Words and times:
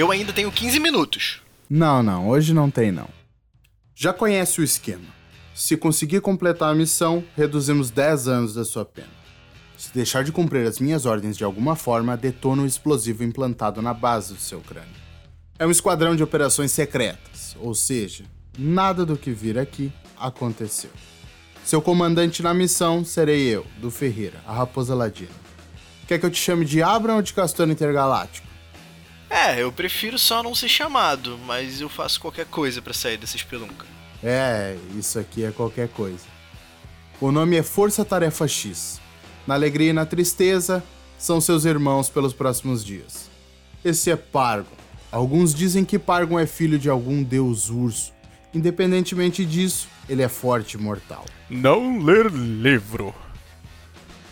Eu 0.00 0.10
ainda 0.10 0.32
tenho 0.32 0.50
15 0.50 0.80
minutos. 0.80 1.42
Não, 1.68 2.02
não, 2.02 2.26
hoje 2.26 2.54
não 2.54 2.70
tem 2.70 2.90
não. 2.90 3.06
Já 3.94 4.14
conhece 4.14 4.58
o 4.58 4.64
esquema. 4.64 5.04
Se 5.54 5.76
conseguir 5.76 6.22
completar 6.22 6.72
a 6.72 6.74
missão, 6.74 7.22
reduzimos 7.36 7.90
10 7.90 8.26
anos 8.26 8.54
da 8.54 8.64
sua 8.64 8.82
pena. 8.82 9.10
Se 9.76 9.92
deixar 9.92 10.24
de 10.24 10.32
cumprir 10.32 10.66
as 10.66 10.78
minhas 10.78 11.04
ordens 11.04 11.36
de 11.36 11.44
alguma 11.44 11.76
forma, 11.76 12.16
detona 12.16 12.62
o 12.62 12.66
explosivo 12.66 13.22
implantado 13.22 13.82
na 13.82 13.92
base 13.92 14.32
do 14.32 14.40
seu 14.40 14.62
crânio. 14.62 14.88
É 15.58 15.66
um 15.66 15.70
esquadrão 15.70 16.16
de 16.16 16.22
operações 16.22 16.72
secretas, 16.72 17.54
ou 17.60 17.74
seja, 17.74 18.24
nada 18.58 19.04
do 19.04 19.18
que 19.18 19.32
vir 19.32 19.58
aqui 19.58 19.92
aconteceu. 20.18 20.92
Seu 21.62 21.82
comandante 21.82 22.42
na 22.42 22.54
missão 22.54 23.04
serei 23.04 23.42
eu, 23.42 23.66
do 23.78 23.90
Ferreira, 23.90 24.40
a 24.46 24.54
Raposa 24.54 24.94
Ladina. 24.94 25.28
Quer 26.08 26.18
que 26.18 26.24
eu 26.24 26.30
te 26.30 26.40
chame 26.40 26.64
de 26.64 26.82
Abram 26.82 27.16
ou 27.16 27.22
de 27.22 27.34
Castor 27.34 27.68
Intergaláctico? 27.68 28.48
É, 29.30 29.62
eu 29.62 29.70
prefiro 29.70 30.18
só 30.18 30.42
não 30.42 30.54
ser 30.54 30.68
chamado, 30.68 31.38
mas 31.46 31.80
eu 31.80 31.88
faço 31.88 32.20
qualquer 32.20 32.46
coisa 32.46 32.82
para 32.82 32.92
sair 32.92 33.16
dessa 33.16 33.36
espelunca. 33.36 33.86
É, 34.22 34.76
isso 34.98 35.18
aqui 35.18 35.44
é 35.44 35.52
qualquer 35.52 35.88
coisa. 35.88 36.24
O 37.20 37.30
nome 37.30 37.56
é 37.56 37.62
Força 37.62 38.04
Tarefa 38.04 38.48
X. 38.48 39.00
Na 39.46 39.54
alegria 39.54 39.90
e 39.90 39.92
na 39.92 40.04
tristeza, 40.04 40.82
são 41.16 41.40
seus 41.40 41.64
irmãos 41.64 42.08
pelos 42.08 42.32
próximos 42.32 42.84
dias. 42.84 43.30
Esse 43.84 44.10
é 44.10 44.16
Pargon. 44.16 44.76
Alguns 45.12 45.54
dizem 45.54 45.84
que 45.84 45.98
Pargon 45.98 46.38
é 46.38 46.46
filho 46.46 46.78
de 46.78 46.90
algum 46.90 47.22
deus 47.22 47.70
urso. 47.70 48.12
Independentemente 48.52 49.44
disso, 49.44 49.86
ele 50.08 50.22
é 50.22 50.28
forte 50.28 50.74
e 50.74 50.78
mortal. 50.78 51.24
Não 51.48 52.02
ler 52.02 52.30
livro. 52.30 53.14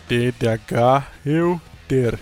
TDAH 0.07 1.07
eu 1.25 1.61
ter, 1.87 2.19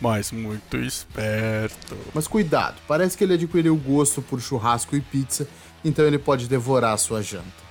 mas 0.00 0.30
muito 0.30 0.76
esperto. 0.76 1.96
Mas 2.14 2.26
cuidado, 2.26 2.76
parece 2.86 3.16
que 3.16 3.24
ele 3.24 3.34
adquiriu 3.34 3.76
gosto 3.76 4.20
por 4.20 4.40
churrasco 4.40 4.96
e 4.96 5.00
pizza, 5.00 5.48
então 5.84 6.04
ele 6.06 6.18
pode 6.18 6.48
devorar 6.48 6.94
a 6.94 6.98
sua 6.98 7.22
janta. 7.22 7.66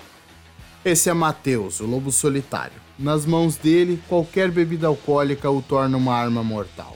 Esse 0.83 1.09
é 1.09 1.13
Mateus, 1.13 1.79
o 1.79 1.85
lobo 1.85 2.11
solitário. 2.11 2.85
Nas 2.97 3.25
mãos 3.25 3.57
dele, 3.57 4.01
qualquer 4.07 4.51
bebida 4.51 4.87
alcoólica 4.87 5.49
o 5.49 5.61
torna 5.61 5.97
uma 5.97 6.15
arma 6.15 6.43
mortal. 6.43 6.95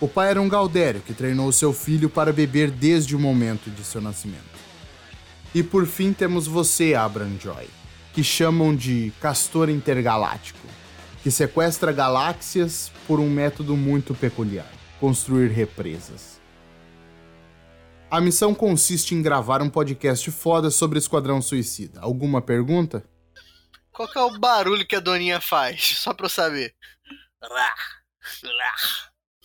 O 0.00 0.08
pai 0.08 0.30
era 0.30 0.40
um 0.40 0.48
Galdério 0.48 1.00
que 1.00 1.12
treinou 1.12 1.50
seu 1.52 1.72
filho 1.72 2.08
para 2.08 2.32
beber 2.32 2.70
desde 2.70 3.16
o 3.16 3.18
momento 3.18 3.70
de 3.70 3.84
seu 3.84 4.00
nascimento. 4.00 4.44
E 5.54 5.62
por 5.62 5.86
fim 5.86 6.12
temos 6.12 6.46
você, 6.46 6.94
Abram 6.94 7.36
Joy, 7.38 7.66
que 8.12 8.22
chamam 8.22 8.74
de 8.74 9.12
Castor 9.20 9.68
Intergaláctico, 9.68 10.59
que 11.22 11.30
sequestra 11.30 11.92
galáxias 11.92 12.90
por 13.06 13.20
um 13.20 13.28
método 13.28 13.76
muito 13.76 14.14
peculiar: 14.14 14.70
construir 14.98 15.48
represas. 15.48 16.40
A 18.10 18.20
missão 18.20 18.54
consiste 18.54 19.14
em 19.14 19.22
gravar 19.22 19.62
um 19.62 19.70
podcast 19.70 20.28
foda 20.32 20.68
sobre 20.68 20.98
Esquadrão 20.98 21.40
Suicida. 21.40 22.00
Alguma 22.00 22.42
pergunta? 22.42 23.04
Qual 23.92 24.08
que 24.08 24.18
é 24.18 24.22
o 24.22 24.38
barulho 24.38 24.86
que 24.86 24.96
a 24.96 25.00
Doninha 25.00 25.40
faz? 25.40 25.94
Só 25.98 26.12
pra 26.12 26.26
eu 26.26 26.30
saber. 26.30 26.74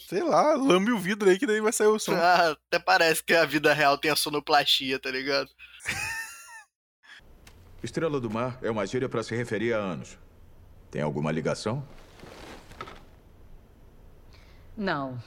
Sei 0.07 0.23
lá, 0.23 0.55
lambe 0.55 0.91
o 0.91 0.99
vidro 0.99 1.29
aí 1.29 1.37
que 1.37 1.45
daí 1.45 1.61
vai 1.61 1.71
sair 1.71 1.87
o 1.87 1.99
som. 1.99 2.13
Ah, 2.15 2.51
até 2.51 2.79
parece 2.79 3.23
que 3.23 3.33
a 3.33 3.45
vida 3.45 3.73
real 3.73 3.97
tem 3.97 4.09
a 4.09 4.15
sonoplastia, 4.15 4.99
tá 4.99 5.11
ligado? 5.11 5.49
Estrela 7.83 8.19
do 8.19 8.31
Mar 8.31 8.57
é 8.63 8.71
uma 8.71 8.85
gíria 8.87 9.07
para 9.07 9.21
se 9.21 9.35
referir 9.35 9.73
a 9.73 9.77
anos. 9.77 10.17
Tem 10.95 11.01
alguma 11.01 11.29
ligação? 11.29 11.85
Não. 14.77 15.21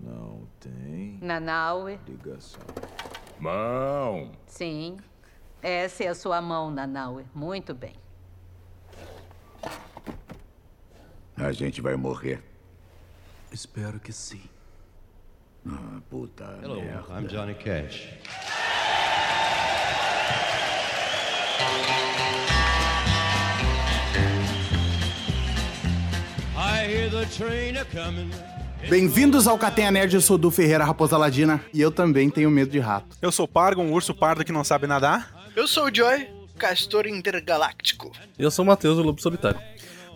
Não 0.00 0.48
tem 0.58 1.18
Nanaue, 1.20 2.00
ligação. 2.08 2.62
Mão. 3.38 4.32
sim. 4.46 4.96
Essa 5.60 6.04
é 6.04 6.08
a 6.08 6.14
sua 6.14 6.40
mão, 6.40 6.70
Nanaue. 6.70 7.26
Muito 7.34 7.74
bem. 7.74 7.92
A 11.36 11.52
gente 11.52 11.82
vai 11.82 11.94
morrer. 11.94 12.42
Espero 13.52 14.00
que 14.00 14.14
sim. 14.14 14.48
Ah, 15.68 16.00
puta 16.08 16.58
Hello, 16.62 16.76
merda. 16.76 17.20
I'm 17.20 17.26
Johnny 17.26 17.54
Cash. 17.54 18.14
Bem-vindos 28.88 29.48
ao 29.48 29.58
Catenha 29.58 29.90
Nerd, 29.90 30.14
eu 30.14 30.20
sou 30.20 30.36
o 30.36 30.38
Du 30.38 30.50
Ferreira, 30.50 30.84
Raposa 30.84 31.16
Ladina, 31.16 31.64
e 31.74 31.80
eu 31.80 31.90
também 31.90 32.30
tenho 32.30 32.50
medo 32.50 32.70
de 32.70 32.78
rato. 32.78 33.16
Eu 33.20 33.32
sou 33.32 33.48
Pargon, 33.48 33.84
um 33.84 33.92
urso 33.92 34.14
pardo 34.14 34.44
que 34.44 34.52
não 34.52 34.62
sabe 34.62 34.86
nadar. 34.86 35.50
Eu 35.56 35.66
sou 35.66 35.86
o 35.86 35.94
Joy, 35.94 36.28
Castor 36.56 37.06
Intergaláctico. 37.06 38.12
Eu 38.38 38.50
sou 38.50 38.64
o 38.64 38.68
Matheus, 38.68 38.98
o 38.98 39.02
Lobo 39.02 39.20
Solitário. 39.20 39.60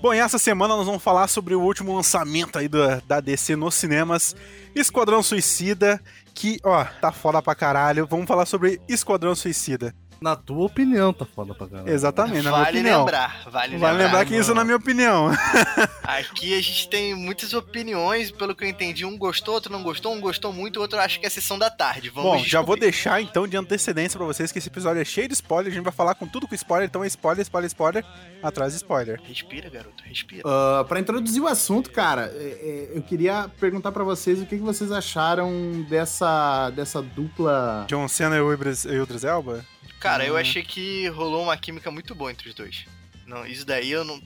Bom, 0.01 0.15
e 0.15 0.19
essa 0.19 0.39
semana 0.39 0.77
nós 0.77 0.87
vamos 0.87 1.03
falar 1.03 1.27
sobre 1.29 1.55
o 1.55 1.61
último 1.61 1.95
lançamento 1.95 2.59
aí 2.59 2.69
da, 2.69 3.03
da 3.07 3.21
DC 3.21 3.57
nos 3.57 3.75
cinemas, 3.75 4.35
Esquadrão 4.75 5.23
Suicida, 5.23 6.01
que, 6.33 6.59
ó, 6.65 6.85
tá 6.85 7.11
foda 7.13 7.43
pra 7.43 7.55
caralho. 7.55 8.07
Vamos 8.07 8.27
falar 8.27 8.47
sobre 8.47 8.81
Esquadrão 8.89 9.35
Suicida. 9.35 9.95
Na 10.21 10.37
tua 10.37 10.67
opinião, 10.67 11.13
tá 11.15 11.25
foda 11.25 11.55
pra 11.55 11.67
caralho. 11.67 11.89
Exatamente, 11.89 12.43
na 12.45 12.51
minha 12.51 12.65
Vale 12.65 12.71
opinião. 12.79 12.99
lembrar, 13.01 13.43
vale, 13.51 13.79
Vale 13.79 13.99
lembrar 13.99 14.25
que 14.27 14.37
isso 14.37 14.55
na 14.55 14.65
minha 14.65 14.77
opinião. 14.77 15.31
Aqui 16.05 16.53
a 16.59 16.61
gente 16.61 16.89
tem 16.91 17.15
muitas 17.15 17.55
opiniões, 17.55 18.31
pelo 18.31 18.55
que 18.55 18.65
eu 18.65 18.69
entendi, 18.69 19.05
um 19.05 19.17
gostou, 19.17 19.55
outro 19.55 19.73
não 19.73 19.83
gostou, 19.83 20.13
um 20.13 20.21
gostou 20.21 20.53
muito, 20.53 20.79
outro 20.81 20.99
acha 21.01 21.19
que 21.19 21.25
é 21.27 21.31
sessão 21.31 21.59
da 21.59 21.71
tarde. 21.71 22.11
Vamos 22.11 22.31
Bom, 22.31 22.39
já 22.45 22.59
vou 22.61 22.77
descobrir. 22.77 22.81
deixar 22.81 23.23
então 23.23 23.47
de 23.49 23.57
antecedência 23.57 24.19
pra 24.19 24.27
vocês 24.27 24.53
que 24.53 24.59
esse 24.59 24.69
episódio 24.69 25.01
é 25.01 25.05
cheio 25.05 25.27
de 25.29 25.35
spoiler. 25.35 25.73
A 25.73 25.75
gente 25.75 25.85
vai 25.85 25.93
falar 25.93 26.15
com 26.15 26.27
tudo 26.27 26.47
com 26.47 26.55
spoiler, 26.55 26.87
então 26.89 27.03
é 27.03 27.07
spoiler, 27.07 27.41
spoiler, 27.43 27.69
spoiler, 27.69 28.05
atrás 28.43 28.73
de 28.73 28.77
spoiler. 28.77 29.21
Respira, 29.25 29.71
garoto, 29.71 30.03
respira. 30.05 30.43
Uh, 30.47 30.85
para 30.85 31.01
introduzir 31.01 31.43
o 31.43 31.47
assunto, 31.47 31.91
cara, 31.91 32.31
é- 32.35 32.89
é, 32.93 32.99
eu 32.99 33.03
queria 33.03 33.49
perguntar 33.59 33.91
pra 33.93 34.05
vocês 34.05 34.41
o 34.41 34.47
que, 34.47 34.57
vocês 34.57 34.93
acharam 34.93 35.83
dessa, 35.89 36.69
dessa 36.71 37.01
dupla. 37.01 37.87
John 37.89 38.07
Cena 38.09 38.37
e 38.37 38.39
e 38.39 38.43
o 38.43 38.53
Idris 39.03 39.25
Elba? 39.25 39.65
Cara, 40.01 40.25
eu 40.25 40.37
achei 40.37 40.63
que 40.63 41.07
rolou 41.09 41.43
uma 41.43 41.57
química 41.57 41.91
muito 41.91 42.15
boa 42.15 42.31
entre 42.31 42.49
os 42.49 42.55
dois. 42.55 42.87
Não, 43.27 43.47
isso 43.47 43.65
daí 43.67 43.91
eu 43.91 44.03
não, 44.05 44.21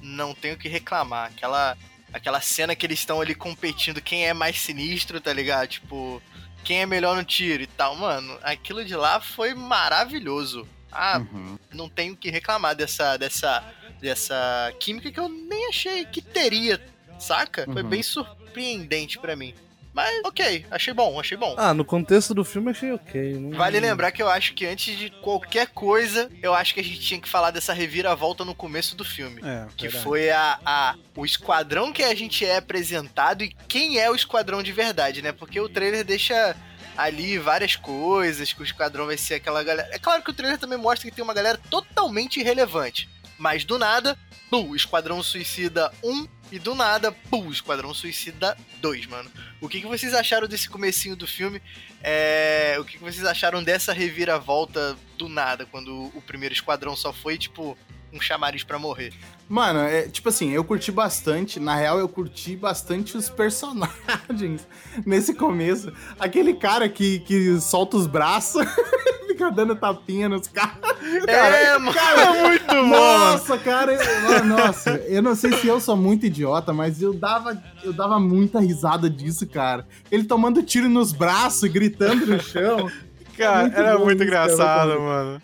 não 0.00 0.34
tenho 0.34 0.54
o 0.54 0.58
que 0.58 0.68
reclamar. 0.68 1.26
Aquela, 1.26 1.76
aquela 2.12 2.40
cena 2.40 2.74
que 2.74 2.84
eles 2.86 2.98
estão 2.98 3.20
ali 3.20 3.34
competindo 3.34 4.00
quem 4.00 4.26
é 4.26 4.32
mais 4.32 4.58
sinistro, 4.58 5.20
tá 5.20 5.32
ligado? 5.32 5.68
Tipo, 5.68 6.22
quem 6.64 6.80
é 6.80 6.86
melhor 6.86 7.14
no 7.16 7.22
tiro 7.24 7.62
e 7.62 7.66
tal. 7.66 7.94
Mano, 7.96 8.38
aquilo 8.42 8.84
de 8.84 8.96
lá 8.96 9.20
foi 9.20 9.54
maravilhoso. 9.54 10.66
Ah, 10.90 11.18
Uhum. 11.18 11.58
não 11.72 11.88
tenho 11.88 12.14
o 12.14 12.16
que 12.16 12.30
reclamar 12.30 12.74
dessa, 12.74 13.16
dessa, 13.16 13.62
dessa 14.00 14.74
química 14.80 15.12
que 15.12 15.20
eu 15.20 15.28
nem 15.28 15.68
achei 15.68 16.04
que 16.04 16.20
teria, 16.20 16.80
saca? 17.18 17.64
Foi 17.72 17.82
Uhum. 17.82 17.88
bem 17.88 18.02
surpreendente 18.02 19.18
pra 19.18 19.36
mim. 19.36 19.54
Mas, 20.02 20.20
ok, 20.24 20.66
achei 20.70 20.94
bom, 20.94 21.20
achei 21.20 21.36
bom. 21.36 21.54
Ah, 21.58 21.74
no 21.74 21.84
contexto 21.84 22.32
do 22.32 22.44
filme 22.44 22.70
achei 22.70 22.90
ok. 22.92 23.34
Não... 23.34 23.50
Vale 23.58 23.78
lembrar 23.80 24.10
que 24.12 24.22
eu 24.22 24.28
acho 24.28 24.54
que 24.54 24.64
antes 24.66 24.96
de 24.96 25.10
qualquer 25.10 25.66
coisa, 25.68 26.30
eu 26.42 26.54
acho 26.54 26.72
que 26.72 26.80
a 26.80 26.84
gente 26.84 27.00
tinha 27.00 27.20
que 27.20 27.28
falar 27.28 27.50
dessa 27.50 27.72
reviravolta 27.72 28.44
no 28.44 28.54
começo 28.54 28.96
do 28.96 29.04
filme. 29.04 29.40
É, 29.44 29.66
Que 29.76 29.84
verdade. 29.88 30.04
foi 30.04 30.30
a, 30.30 30.58
a- 30.64 30.94
o 31.14 31.24
esquadrão 31.26 31.92
que 31.92 32.02
a 32.02 32.14
gente 32.14 32.44
é 32.46 32.56
apresentado 32.56 33.44
e 33.44 33.54
quem 33.68 33.98
é 33.98 34.10
o 34.10 34.14
esquadrão 34.14 34.62
de 34.62 34.72
verdade, 34.72 35.20
né? 35.22 35.32
Porque 35.32 35.60
o 35.60 35.68
trailer 35.68 36.04
deixa 36.04 36.56
ali 36.96 37.38
várias 37.38 37.76
coisas, 37.76 38.52
que 38.52 38.60
o 38.62 38.64
esquadrão 38.64 39.06
vai 39.06 39.16
ser 39.16 39.34
aquela 39.34 39.62
galera. 39.62 39.88
É 39.92 39.98
claro 39.98 40.22
que 40.22 40.30
o 40.30 40.34
trailer 40.34 40.58
também 40.58 40.78
mostra 40.78 41.08
que 41.08 41.14
tem 41.14 41.22
uma 41.24 41.34
galera 41.34 41.58
totalmente 41.70 42.40
irrelevante. 42.40 43.08
Mas 43.38 43.64
do 43.64 43.78
nada, 43.78 44.18
pum, 44.50 44.74
Esquadrão 44.76 45.22
Suicida 45.22 45.90
1 46.04 46.26
e 46.50 46.58
do 46.58 46.74
nada, 46.74 47.12
pum, 47.12 47.50
Esquadrão 47.50 47.94
Suicida 47.94 48.56
2, 48.80 49.06
mano. 49.06 49.30
O 49.60 49.68
que, 49.68 49.80
que 49.80 49.86
vocês 49.86 50.14
acharam 50.14 50.48
desse 50.48 50.68
comecinho 50.68 51.14
do 51.14 51.26
filme? 51.26 51.62
É, 52.02 52.76
o 52.80 52.84
que, 52.84 52.98
que 52.98 53.02
vocês 53.04 53.24
acharam 53.24 53.62
dessa 53.62 53.92
reviravolta 53.92 54.96
do 55.16 55.28
nada, 55.28 55.66
quando 55.66 56.10
o 56.14 56.22
primeiro 56.22 56.54
esquadrão 56.54 56.96
só 56.96 57.12
foi, 57.12 57.38
tipo, 57.38 57.76
um 58.12 58.20
chamariz 58.20 58.62
pra 58.64 58.78
morrer? 58.78 59.12
Mano, 59.48 59.80
é, 59.80 60.02
tipo 60.02 60.28
assim, 60.28 60.50
eu 60.50 60.62
curti 60.62 60.92
bastante. 60.92 61.58
Na 61.58 61.74
real, 61.74 61.98
eu 61.98 62.08
curti 62.08 62.54
bastante 62.56 63.16
os 63.16 63.28
personagens 63.30 64.66
nesse 65.04 65.34
começo. 65.34 65.92
Aquele 66.18 66.54
cara 66.54 66.88
que, 66.88 67.20
que 67.20 67.60
solta 67.60 67.96
os 67.96 68.06
braços, 68.06 68.64
fica 69.26 69.50
dando 69.50 69.74
tapinha 69.74 70.28
nos 70.28 70.46
caras. 70.46 70.78
é, 71.26 71.78
mano. 71.78 71.92
Cara, 71.92 72.32
muito 72.32 72.66
bom, 72.66 72.86
Nossa, 72.86 73.58
cara, 73.58 73.92
eu, 73.92 74.44
nossa, 74.44 74.90
eu 75.08 75.22
não 75.22 75.34
sei 75.34 75.52
se 75.54 75.66
eu 75.66 75.80
sou 75.80 75.96
muito 75.96 76.26
idiota, 76.26 76.72
mas 76.72 77.00
eu 77.02 77.12
dava, 77.12 77.60
eu 77.82 77.92
dava 77.92 78.20
muita 78.20 78.60
risada 78.60 79.08
disso, 79.08 79.46
cara. 79.46 79.86
Ele 80.10 80.24
tomando 80.24 80.62
tiro 80.62 80.88
nos 80.88 81.12
braços, 81.12 81.68
gritando 81.70 82.26
no 82.26 82.40
chão. 82.40 82.90
Cara, 83.36 83.62
muito 83.62 83.76
era 83.78 83.98
muito 83.98 84.22
engraçado, 84.22 84.90
cara. 84.90 85.00
mano. 85.00 85.42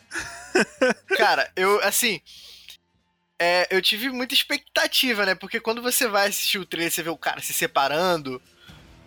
Cara, 1.16 1.50
eu, 1.56 1.80
assim. 1.82 2.20
É, 3.38 3.66
eu 3.70 3.82
tive 3.82 4.08
muita 4.10 4.34
expectativa, 4.34 5.26
né? 5.26 5.34
Porque 5.34 5.60
quando 5.60 5.82
você 5.82 6.08
vai 6.08 6.28
assistir 6.28 6.58
o 6.58 6.66
trailer, 6.66 6.90
você 6.92 7.02
vê 7.02 7.10
o 7.10 7.16
cara 7.16 7.40
se 7.40 7.52
separando. 7.52 8.40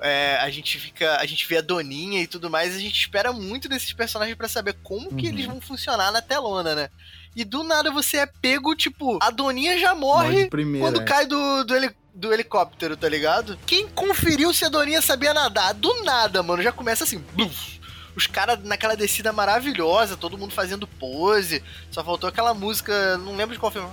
é, 0.01 0.37
a 0.41 0.49
gente 0.49 0.79
fica. 0.79 1.17
A 1.19 1.25
gente 1.25 1.45
vê 1.45 1.57
a 1.57 1.61
Doninha 1.61 2.21
e 2.21 2.27
tudo 2.27 2.49
mais, 2.49 2.73
a 2.75 2.79
gente 2.79 2.97
espera 2.99 3.33
muito 3.33 3.67
desses 3.67 3.91
personagens 3.91 4.37
pra 4.37 4.47
saber 4.47 4.73
como 4.81 5.13
que 5.15 5.25
Uhum. 5.27 5.33
eles 5.33 5.45
vão 5.45 5.59
funcionar 5.59 6.09
na 6.11 6.21
telona, 6.21 6.73
né? 6.73 6.89
E 7.35 7.43
do 7.43 7.63
nada 7.65 7.91
você 7.91 8.17
é 8.17 8.25
pego, 8.25 8.73
tipo, 8.75 9.19
a 9.21 9.29
Doninha 9.29 9.77
já 9.77 9.93
Morre 9.93 10.27
morre 10.29 10.43
de 10.45 10.49
primeira, 10.49 10.85
quando 10.87 11.01
é. 11.01 11.05
cai 11.05 11.25
do, 11.25 11.63
do, 11.65 11.75
heli- 11.75 11.95
do 12.15 12.33
helicóptero, 12.33 12.95
tá 12.97 13.07
ligado? 13.09 13.59
Quem 13.67 13.87
conferiu 13.89 14.53
se 14.53 14.63
a 14.65 14.69
Doninha 14.69 15.01
sabia 15.01 15.33
nadar? 15.33 15.73
Do 15.73 16.03
nada, 16.03 16.41
mano, 16.41 16.63
já 16.63 16.71
começa 16.71 17.03
assim. 17.03 17.19
bluf. 17.33 17.78
Os 18.19 18.27
caras 18.27 18.59
naquela 18.65 18.97
descida 18.97 19.31
maravilhosa, 19.31 20.17
todo 20.17 20.37
mundo 20.37 20.53
fazendo 20.53 20.85
pose. 20.85 21.63
Só 21.89 22.03
faltou 22.03 22.27
aquela 22.27 22.53
música, 22.53 23.17
não 23.19 23.33
lembro 23.37 23.53
de 23.55 23.59
qual 23.61 23.71
filme. 23.71 23.87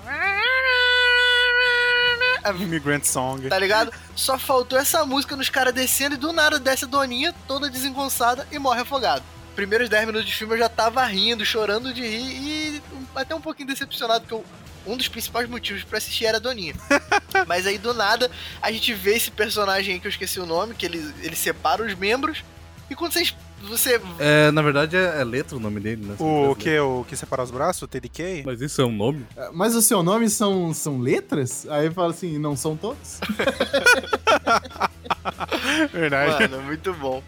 Immigrant 2.60 3.04
Song. 3.04 3.48
tá 3.48 3.56
ligado? 3.56 3.92
Só 4.16 4.36
faltou 4.36 4.76
essa 4.76 5.06
música 5.06 5.36
nos 5.36 5.48
caras 5.48 5.72
descendo 5.72 6.16
e 6.16 6.18
do 6.18 6.32
nada 6.32 6.58
desce 6.58 6.84
a 6.84 6.88
Doninha, 6.88 7.32
toda 7.46 7.70
desengonçada 7.70 8.46
e 8.50 8.58
morre 8.58 8.80
afogado. 8.80 9.22
Primeiros 9.54 9.88
10 9.88 10.06
minutos 10.06 10.26
de 10.26 10.34
filme 10.34 10.54
eu 10.54 10.58
já 10.58 10.68
tava 10.68 11.04
rindo, 11.04 11.44
chorando 11.44 11.94
de 11.94 12.02
rir 12.02 12.18
e 12.18 12.82
até 13.14 13.32
um 13.32 13.40
pouquinho 13.40 13.68
decepcionado, 13.68 14.22
porque 14.22 14.34
eu- 14.34 14.44
um 14.92 14.96
dos 14.96 15.06
principais 15.06 15.48
motivos 15.48 15.84
pra 15.84 15.98
assistir 15.98 16.26
era 16.26 16.38
a 16.38 16.40
Doninha. 16.40 16.74
Mas 17.46 17.64
aí 17.64 17.78
do 17.78 17.94
nada 17.94 18.28
a 18.60 18.72
gente 18.72 18.92
vê 18.92 19.14
esse 19.14 19.30
personagem 19.30 19.94
aí 19.94 20.00
que 20.00 20.06
eu 20.08 20.10
esqueci 20.10 20.40
o 20.40 20.46
nome, 20.46 20.74
que 20.74 20.84
ele, 20.84 20.98
ele 21.22 21.36
separa 21.36 21.84
os 21.84 21.94
membros 21.94 22.42
e 22.90 22.94
quando 22.96 23.12
vocês. 23.12 23.32
Você. 23.62 24.00
É, 24.18 24.50
na 24.50 24.62
verdade 24.62 24.96
é, 24.96 25.20
é 25.20 25.24
letra 25.24 25.56
o 25.56 25.60
nome 25.60 25.80
dele, 25.80 26.04
né? 26.06 26.14
O 26.18 26.54
que? 26.54 26.78
O 26.78 27.04
que 27.08 27.16
separa 27.16 27.42
os 27.42 27.50
braços? 27.50 27.82
O 27.82 27.88
TDK? 27.88 28.42
Mas 28.44 28.60
isso 28.60 28.80
é 28.80 28.84
um 28.84 28.92
nome? 28.92 29.26
Mas 29.52 29.74
o 29.74 29.82
seu 29.82 30.02
nome 30.02 30.28
são, 30.30 30.72
são 30.74 30.98
letras? 30.98 31.66
Aí 31.68 31.90
fala 31.90 32.10
assim, 32.10 32.38
não 32.38 32.56
são 32.56 32.76
todos? 32.76 33.18
Verdade. 35.92 36.48
Mano, 36.48 36.62
muito 36.62 36.92
bom. 36.94 37.22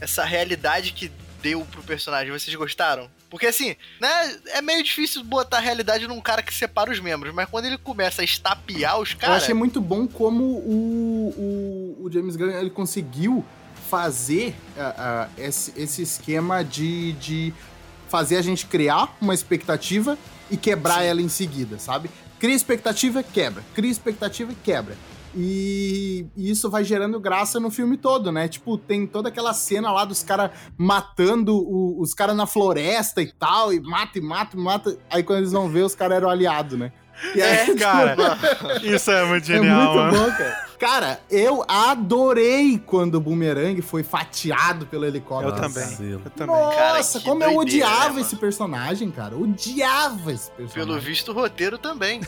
Essa 0.00 0.24
realidade 0.24 0.92
que 0.92 1.10
deu 1.42 1.66
pro 1.70 1.82
personagem, 1.82 2.32
vocês 2.32 2.54
gostaram? 2.54 3.08
Porque 3.28 3.46
assim, 3.46 3.74
né, 4.00 4.38
é 4.48 4.62
meio 4.62 4.82
difícil 4.82 5.24
botar 5.24 5.58
a 5.58 5.60
realidade 5.60 6.06
num 6.06 6.20
cara 6.20 6.42
que 6.42 6.54
separa 6.54 6.90
os 6.90 7.00
membros, 7.00 7.34
mas 7.34 7.48
quando 7.48 7.64
ele 7.64 7.78
começa 7.78 8.22
a 8.22 8.24
estapear 8.24 9.00
os 9.00 9.12
Eu 9.12 9.18
caras. 9.18 9.42
achei 9.42 9.54
muito 9.54 9.80
bom 9.80 10.06
como 10.06 10.44
o, 10.44 11.96
o, 11.98 12.04
o 12.06 12.12
James 12.12 12.36
Gunn 12.36 12.50
ele 12.50 12.70
conseguiu 12.70 13.44
fazer 13.92 14.54
ah, 14.74 14.94
ah, 14.96 15.28
esse, 15.36 15.70
esse 15.76 16.00
esquema 16.00 16.64
de, 16.64 17.12
de 17.12 17.52
fazer 18.08 18.38
a 18.38 18.42
gente 18.42 18.64
criar 18.64 19.14
uma 19.20 19.34
expectativa 19.34 20.16
e 20.50 20.56
quebrar 20.56 21.02
ela 21.02 21.20
em 21.20 21.28
seguida, 21.28 21.78
sabe? 21.78 22.08
Cria 22.40 22.54
expectativa, 22.54 23.22
quebra. 23.22 23.62
Cria 23.74 23.90
expectativa, 23.90 24.50
quebra. 24.64 24.96
E, 25.36 26.24
e 26.34 26.50
isso 26.50 26.70
vai 26.70 26.84
gerando 26.84 27.20
graça 27.20 27.60
no 27.60 27.70
filme 27.70 27.98
todo, 27.98 28.32
né? 28.32 28.48
Tipo, 28.48 28.78
tem 28.78 29.06
toda 29.06 29.28
aquela 29.28 29.52
cena 29.52 29.92
lá 29.92 30.06
dos 30.06 30.22
caras 30.22 30.52
matando 30.78 31.54
o- 31.54 32.00
os 32.00 32.14
caras 32.14 32.34
na 32.34 32.46
floresta 32.46 33.20
e 33.20 33.30
tal, 33.30 33.74
e 33.74 33.80
mata, 33.80 34.18
e 34.18 34.22
mata, 34.22 34.56
e 34.56 34.60
mata. 34.60 34.98
Aí 35.10 35.22
quando 35.22 35.40
eles 35.40 35.52
vão 35.52 35.68
ver, 35.68 35.82
os 35.82 35.94
caras 35.94 36.16
eram 36.16 36.30
aliados, 36.30 36.78
né? 36.78 36.92
E 37.34 37.42
aí, 37.42 37.70
É, 37.70 37.74
cara. 37.76 38.16
Isso 38.82 39.10
é 39.10 39.24
muito 39.24 39.46
genial, 39.46 39.80
é 39.80 39.84
muito 39.84 39.96
mano. 40.16 40.30
bom, 40.30 40.36
cara. 40.36 40.72
Cara, 40.82 41.20
eu 41.30 41.64
adorei 41.68 42.76
quando 42.84 43.14
o 43.14 43.20
Boomerang 43.20 43.80
foi 43.82 44.02
fatiado 44.02 44.84
pelo 44.86 45.04
helicóptero. 45.04 45.54
Eu 45.54 45.60
também. 45.60 45.96
Eu 46.10 46.18
também. 46.36 46.56
Nossa, 46.56 46.76
Cara, 46.76 47.04
que 47.04 47.20
como 47.20 47.44
eu 47.44 47.54
doideira, 47.54 47.86
odiava 47.86 48.14
né, 48.14 48.20
esse 48.22 48.34
personagem, 48.34 49.08
cara. 49.12 49.36
Odiava 49.36 50.32
esse 50.32 50.50
Pelo 50.50 50.68
personagem. 50.68 51.06
visto, 51.08 51.30
o 51.30 51.34
roteiro 51.34 51.78
também. 51.78 52.20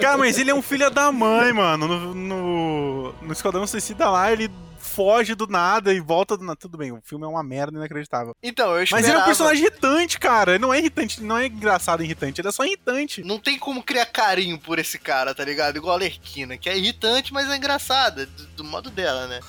Cara, 0.00 0.18
mas 0.18 0.38
ele 0.38 0.50
é 0.50 0.54
um 0.54 0.62
filho 0.62 0.90
da 0.90 1.10
mãe, 1.10 1.52
mano. 1.52 1.86
No, 1.88 2.14
no, 2.14 3.14
no 3.22 3.32
Esquadrão 3.32 3.66
Suicida 3.66 4.08
lá, 4.08 4.32
ele 4.32 4.50
foge 4.96 5.34
do 5.34 5.46
nada 5.46 5.92
e 5.92 6.00
volta 6.00 6.36
do 6.38 6.42
nada. 6.44 6.56
Tudo 6.56 6.78
bem, 6.78 6.90
o 6.90 7.00
filme 7.04 7.24
é 7.24 7.28
uma 7.28 7.42
merda 7.42 7.76
inacreditável. 7.76 8.34
Então, 8.42 8.68
eu 8.70 8.76
Mas 8.78 8.84
esperava... 8.84 9.08
ele 9.08 9.18
é 9.18 9.22
um 9.22 9.26
personagem 9.26 9.62
irritante, 9.62 10.18
cara. 10.18 10.52
Ele 10.52 10.58
não 10.58 10.72
é 10.72 10.78
irritante, 10.78 11.22
não 11.22 11.36
é 11.36 11.46
engraçado 11.46 12.02
irritante, 12.02 12.40
ele 12.40 12.48
é 12.48 12.52
só 12.52 12.64
irritante. 12.64 13.22
Não 13.22 13.38
tem 13.38 13.58
como 13.58 13.82
criar 13.82 14.06
carinho 14.06 14.58
por 14.58 14.78
esse 14.78 14.98
cara, 14.98 15.34
tá 15.34 15.44
ligado? 15.44 15.76
Igual 15.76 15.94
a 15.96 15.98
Lerquina, 15.98 16.56
que 16.56 16.68
é 16.70 16.78
irritante, 16.78 17.32
mas 17.32 17.48
é 17.50 17.56
engraçada, 17.56 18.24
do, 18.24 18.46
do 18.56 18.64
modo 18.64 18.90
dela, 18.90 19.26
né? 19.26 19.40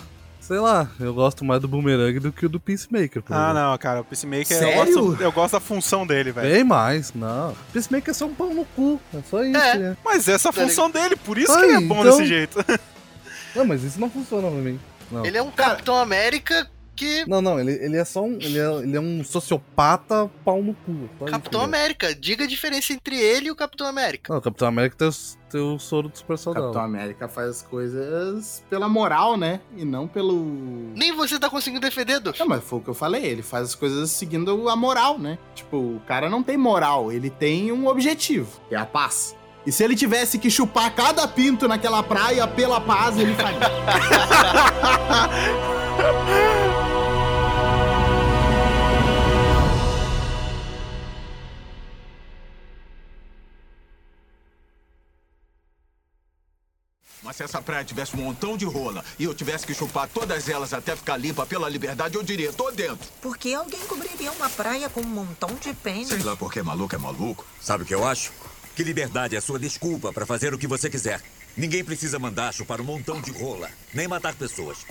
Sei 0.42 0.60
lá, 0.60 0.90
eu 1.00 1.14
gosto 1.14 1.44
mais 1.44 1.60
do 1.62 1.68
Boomerang 1.68 2.20
do 2.20 2.32
que 2.32 2.46
o 2.46 2.50
do 2.50 2.60
Peacemaker. 2.60 3.22
por 3.22 3.34
Ah, 3.34 3.50
exemplo. 3.52 3.54
não, 3.72 3.78
cara, 3.78 4.02
o 4.02 4.06
Peacemaker, 4.06 4.56
eu 4.56 4.60
Sério? 4.60 4.76
gosto, 4.94 5.24
eu 5.24 5.32
gosto 5.32 5.52
da 5.54 5.60
função 5.60 6.08
dele, 6.08 6.32
velho. 6.32 6.50
Bem 6.54 6.64
mais, 6.64 7.14
não. 7.14 7.54
Peacemaker 7.74 8.12
é 8.12 8.14
só 8.14 8.26
um 8.26 8.34
pau 8.34 8.50
no 8.54 8.64
cu, 8.64 9.00
é 9.14 9.20
só 9.30 9.44
isso, 9.44 9.58
É. 9.58 9.78
né? 9.78 9.98
Mas 10.06 10.28
essa 10.28 10.48
é 10.48 10.52
a 10.52 10.54
Tá 10.54 10.62
função 10.62 10.90
dele, 10.90 11.16
por 11.18 11.38
isso 11.38 11.52
Ai, 11.52 11.60
que 11.60 11.66
ele 11.66 11.74
é 11.76 11.82
bom 11.82 12.00
então- 12.00 12.18
desse 12.18 12.26
jeito. 12.26 12.58
Não, 13.56 13.66
mas 13.66 13.84
isso 13.84 14.00
não 14.00 14.08
funciona 14.10 14.48
pra 14.52 14.58
mim. 14.60 14.80
Não. 15.12 15.26
Ele 15.26 15.38
é 15.38 15.42
um 15.42 15.52
Capitão 15.52 15.96
América 15.96 16.70
que... 16.96 17.26
Não, 17.28 17.44
não, 17.44 17.60
ele, 17.60 17.74
ele 17.74 17.96
é 17.96 18.04
só 18.04 18.24
um. 18.24 18.40
Ele 18.42 18.58
é, 18.58 18.74
ele 18.82 18.98
é 18.98 19.00
um 19.00 19.24
sociopata 19.24 20.30
pau 20.44 20.64
no 20.64 20.74
cu. 20.74 21.08
Capitão 21.28 21.62
é. 21.62 21.64
América. 21.64 22.16
Diga 22.16 22.44
a 22.46 22.48
diferença 22.48 22.92
entre 22.92 23.16
ele 23.20 23.48
e 23.48 23.52
o 23.52 23.56
Capitão 23.56 23.86
América. 23.86 24.34
Não, 24.34 24.40
o 24.40 24.42
Capitão 24.42 24.68
América 24.68 24.96
tem, 24.98 25.08
os- 25.08 25.38
tem 25.50 25.62
o 25.62 25.78
soro 25.78 26.10
do 26.10 26.18
super 26.18 26.34
Capitão 26.38 26.54
soldado. 26.54 26.80
América 26.80 27.28
faz 27.28 27.50
as 27.50 27.62
coisas 27.62 28.64
pela 28.68 28.90
moral, 28.90 29.38
né? 29.38 29.62
E 29.76 29.86
não 29.86 30.08
pelo. 30.08 30.44
Nem 30.96 31.16
você 31.16 31.38
tá 31.40 31.50
conseguindo 31.52 31.82
defender, 31.82 32.16
Douglas. 32.20 32.40
Não, 32.40 32.48
mas 32.48 32.64
foi 32.64 32.80
o 32.80 32.82
que 32.82 32.90
eu 32.90 32.96
falei. 32.96 33.24
Ele 33.26 33.44
faz 33.44 33.66
as 33.70 33.76
coisas 33.76 34.10
seguindo 34.10 34.68
a 34.68 34.76
moral, 34.76 35.20
né? 35.20 35.38
Tipo, 35.54 35.78
o 35.78 36.02
cara 36.08 36.30
não 36.30 36.42
tem 36.42 36.58
moral, 36.58 37.12
ele 37.12 37.30
tem 37.30 37.72
um 37.72 37.86
objetivo, 37.88 38.60
que 38.70 38.74
é 38.76 38.78
a 38.80 38.86
paz. 38.88 39.36
E 39.68 39.72
se 39.72 39.84
ele 39.84 39.98
tivesse 39.98 40.40
que 40.40 40.50
chupar 40.50 40.96
cada 40.96 41.28
pinto 41.28 41.68
naquela 41.68 42.02
praia 42.02 42.48
pela 42.48 42.80
paz, 42.80 43.18
ele 43.18 43.36
faria. 43.36 43.60
Mas 57.22 57.36
se 57.36 57.44
essa 57.44 57.62
praia 57.62 57.84
tivesse 57.84 58.16
um 58.16 58.22
montão 58.22 58.56
de 58.56 58.64
rola 58.64 59.04
e 59.20 59.26
eu 59.26 59.36
tivesse 59.36 59.68
que 59.68 59.74
chupar 59.74 60.08
todas 60.08 60.48
elas 60.48 60.74
até 60.74 60.96
ficar 60.96 61.18
limpa 61.18 61.46
pela 61.46 61.68
liberdade, 61.68 62.16
eu 62.16 62.24
diria, 62.24 62.54
tô 62.54 62.72
dentro. 62.72 63.06
Por 63.22 63.38
que 63.38 63.54
alguém 63.54 63.82
cobriria 63.82 64.32
uma 64.32 64.50
praia 64.50 64.88
com 64.88 65.02
um 65.02 65.04
montão 65.04 65.54
de 65.56 65.74
pênis? 65.74 66.08
Sei 66.08 66.24
lá 66.24 66.38
porque 66.38 66.64
maluco 66.64 66.96
é 66.96 66.98
maluco. 66.98 67.46
Sabe 67.60 67.84
o 67.84 67.86
que 67.86 67.94
eu 67.94 68.08
acho? 68.08 68.32
Que 68.78 68.84
liberdade 68.84 69.34
é 69.34 69.40
a 69.40 69.42
sua 69.42 69.58
desculpa 69.58 70.14
para 70.14 70.24
fazer 70.24 70.54
o 70.54 70.58
que 70.58 70.68
você 70.68 70.88
quiser. 70.88 71.20
Ninguém 71.58 71.84
precisa 71.84 72.20
mandar 72.20 72.54
chupar 72.54 72.80
um 72.80 72.84
montão 72.84 73.20
de 73.20 73.32
rola, 73.32 73.68
nem 73.92 74.08
matar 74.08 74.36
pessoas. 74.36 74.86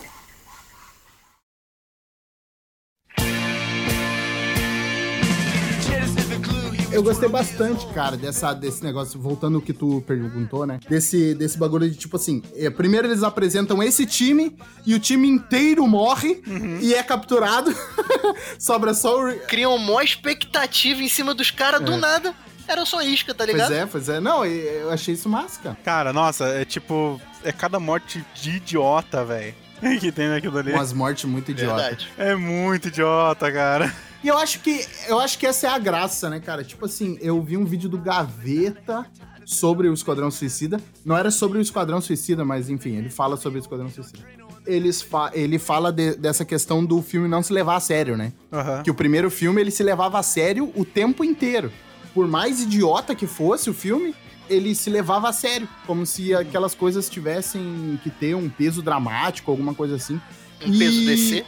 Eu 6.91 7.01
gostei 7.01 7.29
bastante, 7.29 7.85
cara, 7.93 8.17
dessa, 8.17 8.53
desse 8.53 8.83
negócio, 8.83 9.17
voltando 9.21 9.55
ao 9.55 9.61
que 9.61 9.71
tu 9.71 10.03
perguntou, 10.05 10.65
né? 10.65 10.81
Desse, 10.89 11.33
desse 11.33 11.57
bagulho 11.57 11.89
de 11.89 11.95
tipo 11.95 12.17
assim: 12.17 12.43
é, 12.55 12.69
primeiro 12.69 13.07
eles 13.07 13.23
apresentam 13.23 13.81
esse 13.81 14.05
time 14.05 14.57
e 14.85 14.95
o 14.95 14.99
time 14.99 15.29
inteiro 15.29 15.87
morre 15.87 16.41
e 16.81 16.93
é 16.93 17.01
capturado. 17.01 17.73
Sobra 18.59 18.93
só 18.93 19.17
o. 19.17 19.39
Criam 19.47 19.73
uma 19.75 20.03
expectativa 20.03 21.01
em 21.01 21.07
cima 21.07 21.33
dos 21.33 21.51
caras 21.51 21.79
do 21.79 21.95
nada. 21.95 22.35
Era 22.67 22.85
só 22.85 23.01
isca, 23.01 23.33
tá 23.33 23.45
Pois 23.45 23.55
ligado? 23.55 23.73
é, 23.73 23.85
pois 23.85 24.09
é. 24.09 24.19
Não, 24.19 24.45
eu 24.45 24.91
achei 24.91 25.13
isso 25.13 25.29
massa, 25.29 25.59
cara. 25.61 25.77
Cara, 25.83 26.13
nossa, 26.13 26.45
é 26.49 26.65
tipo. 26.65 27.19
É 27.43 27.51
cada 27.51 27.79
morte 27.79 28.23
de 28.35 28.51
idiota, 28.57 29.23
velho. 29.23 29.53
Que 29.99 30.11
tem 30.11 30.27
naquilo 30.27 30.57
ali. 30.57 30.71
Umas 30.73 30.91
mortes 30.91 31.25
muito 31.25 31.51
idiotas. 31.51 31.81
Verdade. 31.81 32.09
É 32.17 32.35
muito 32.35 32.87
idiota, 32.87 33.51
cara. 33.51 33.93
E 34.23 34.27
eu 34.27 34.37
acho 34.37 34.59
que 34.61 34.83
eu 35.07 35.19
acho 35.19 35.37
que 35.37 35.45
essa 35.45 35.67
é 35.67 35.69
a 35.69 35.77
graça, 35.77 36.29
né, 36.29 36.39
cara? 36.39 36.63
Tipo 36.63 36.85
assim, 36.85 37.17
eu 37.21 37.39
vi 37.43 37.55
um 37.55 37.63
vídeo 37.63 37.87
do 37.87 37.97
Gaveta 37.99 39.05
sobre 39.45 39.87
o 39.87 39.93
Esquadrão 39.93 40.29
Suicida. 40.31 40.79
Não 41.05 41.15
era 41.15 41.29
sobre 41.31 41.57
o 41.59 41.61
Esquadrão 41.61 42.01
Suicida, 42.01 42.43
mas 42.43 42.69
enfim, 42.69 42.95
ele 42.97 43.09
fala 43.09 43.37
sobre 43.37 43.59
o 43.59 43.61
Esquadrão 43.61 43.89
Suicida. 43.89 44.19
Eles 44.65 45.01
fa 45.01 45.31
ele 45.33 45.57
fala 45.59 45.91
de- 45.93 46.15
dessa 46.15 46.43
questão 46.43 46.83
do 46.83 47.01
filme 47.01 47.27
não 47.27 47.41
se 47.41 47.53
levar 47.53 47.75
a 47.75 47.79
sério, 47.79 48.17
né? 48.17 48.33
Aham. 48.51 48.81
Que 48.83 48.91
o 48.91 48.95
primeiro 48.95 49.29
filme 49.29 49.61
ele 49.61 49.71
se 49.71 49.83
levava 49.83 50.19
a 50.19 50.23
sério 50.23 50.71
o 50.75 50.83
tempo 50.83 51.23
inteiro. 51.23 51.71
Por 52.17 52.27
mais 52.27 52.61
idiota 52.63 53.13
que 53.13 53.27
fosse 53.27 53.69
o 53.69 53.73
filme, 53.75 54.15
ele 54.49 54.73
se 54.73 54.89
levava 54.89 55.29
a 55.29 55.31
sério. 55.31 55.69
Como 55.85 56.03
se 56.03 56.33
aquelas 56.33 56.73
coisas 56.73 57.07
tivessem 57.07 57.99
que 58.01 58.09
ter 58.09 58.35
um 58.35 58.49
peso 58.49 58.81
dramático, 58.81 59.51
alguma 59.51 59.75
coisa 59.75 59.97
assim. 59.97 60.19
Um 60.65 60.75
peso 60.75 60.99
E- 60.99 61.05
DC. 61.05 61.45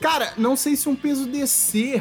Cara, 0.00 0.32
não 0.36 0.54
sei 0.54 0.76
se 0.76 0.88
um 0.88 0.94
peso 0.94 1.26
DC. 1.26 2.00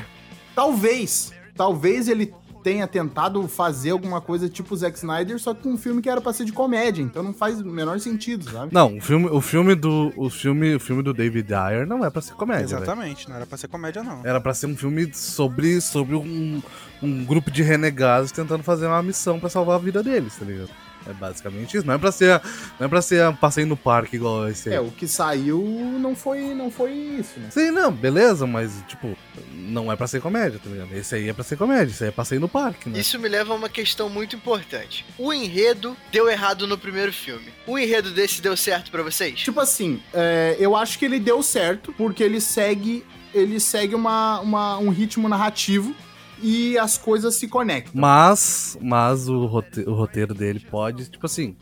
Talvez. 0.54 1.32
Talvez 1.56 2.08
ele 2.08 2.32
tenha 2.64 2.88
tentado 2.88 3.48
fazer 3.48 3.92
alguma 3.92 4.22
coisa 4.22 4.50
tipo 4.50 4.76
Zack 4.76 4.98
Snyder, 4.98 5.40
só 5.40 5.54
que 5.54 5.64
com 5.64 5.74
um 5.74 5.78
filme 5.78 6.02
que 6.02 6.10
era 6.10 6.22
pra 6.22 6.34
ser 6.34 6.46
de 6.46 6.52
comédia. 6.54 7.02
Então 7.02 7.24
não 7.24 7.34
faz 7.34 7.60
o 7.60 7.66
menor 7.66 8.00
sentido, 8.00 8.50
sabe? 8.50 8.74
Não, 8.74 8.98
o 8.98 9.02
filme, 9.02 9.28
o 9.28 9.42
filme 9.42 9.76
do. 9.76 10.12
O 10.16 10.30
filme, 10.30 10.76
o 10.76 10.80
filme 10.80 11.04
do 11.04 11.14
David 11.14 11.54
Ayer 11.54 11.88
não 11.88 12.04
é 12.06 12.10
pra 12.10 12.22
ser 12.22 12.34
comédia. 12.34 12.76
Exatamente, 12.76 13.30
não 13.30 13.36
era 13.36 13.46
pra 13.46 13.58
ser 13.58 13.68
comédia, 13.68 14.04
não. 14.04 14.22
Era 14.24 14.40
pra 14.42 14.54
ser 14.54 14.68
um 14.68 14.76
filme 14.76 15.14
sobre, 15.14 15.82
sobre 15.82 16.16
um, 16.16 16.62
um 17.02 17.26
grupo 17.26 17.50
de 17.52 17.64
renegados 17.64 18.32
tentando 18.32 18.64
fazer 18.64 18.88
uma 18.88 19.02
missão 19.04 19.40
pra 19.40 19.50
salvar 19.50 19.76
a 19.76 19.80
vida 19.80 20.04
deles, 20.04 20.36
tá 20.36 20.46
ligado? 20.46 20.70
É 21.08 21.14
basicamente 21.14 21.78
isso. 21.78 21.86
Não 21.88 21.94
é 21.94 21.98
pra 21.98 22.12
ser, 22.12 22.42
não 22.80 22.86
é 22.86 22.90
pra 22.90 23.02
ser 23.02 23.28
um 23.28 23.36
passeio 23.36 23.66
no 23.68 23.78
parque 23.78 24.16
igual 24.18 24.48
esse 24.50 24.70
aí. 24.70 24.76
É, 24.76 24.80
o 24.82 24.92
que 24.92 25.08
saiu 25.08 25.62
não 26.00 26.16
foi, 26.16 26.54
não 26.54 26.70
foi 26.70 26.92
isso, 26.92 27.40
né? 27.40 27.50
Sim, 27.52 27.72
não, 27.72 27.92
beleza, 27.92 28.46
mas, 28.46 28.72
tipo, 28.88 29.18
não 29.54 29.92
é 29.92 29.96
pra 29.96 30.08
ser 30.08 30.22
comédia, 30.22 30.60
tá 30.64 30.70
ligado? 30.70 30.94
Esse 30.94 31.16
aí 31.16 31.30
é 31.30 31.34
pra 31.34 31.44
ser 31.44 31.58
comédia, 31.58 31.92
esse 31.92 32.04
aí 32.04 32.10
é 32.10 32.12
passeio 32.12 32.42
no 32.42 32.50
parque, 32.50 32.90
né? 32.90 33.00
Isso 33.00 33.18
me 33.18 33.28
leva 33.30 33.54
a 33.54 33.56
uma 33.56 33.70
questão 33.70 34.10
muito 34.10 34.36
importante. 34.36 35.06
O 35.18 35.34
enredo 35.34 35.96
deu 36.12 36.30
errado 36.30 36.68
no 36.68 36.78
primeiro 36.78 37.12
filme. 37.14 37.48
O 37.66 37.80
enredo 37.80 38.12
desse 38.12 38.42
deu 38.42 38.56
certo 38.58 38.92
pra 38.92 39.02
vocês? 39.02 39.40
Tipo 39.40 39.60
assim, 39.60 40.02
é, 40.14 40.56
eu 40.60 40.76
acho 40.76 41.00
que 41.00 41.06
ele 41.06 41.20
deu 41.20 41.42
certo, 41.42 41.94
porque 41.98 42.22
ele 42.24 42.40
segue, 42.42 43.06
ele 43.34 43.60
segue 43.60 43.96
uma, 43.96 44.40
uma- 44.42 44.78
um 44.78 44.90
ritmo 44.90 45.28
narrativo 45.30 45.96
e 46.42 46.78
as 46.78 46.98
coisas 46.98 47.36
se 47.36 47.48
conectam. 47.48 47.94
Mas, 47.96 48.78
mas 48.82 49.28
o, 49.30 49.46
rote- 49.46 49.82
o 49.88 49.94
roteiro 49.94 50.34
dele 50.34 50.60
pode, 50.60 51.10
tipo 51.10 51.26
assim, 51.26 51.56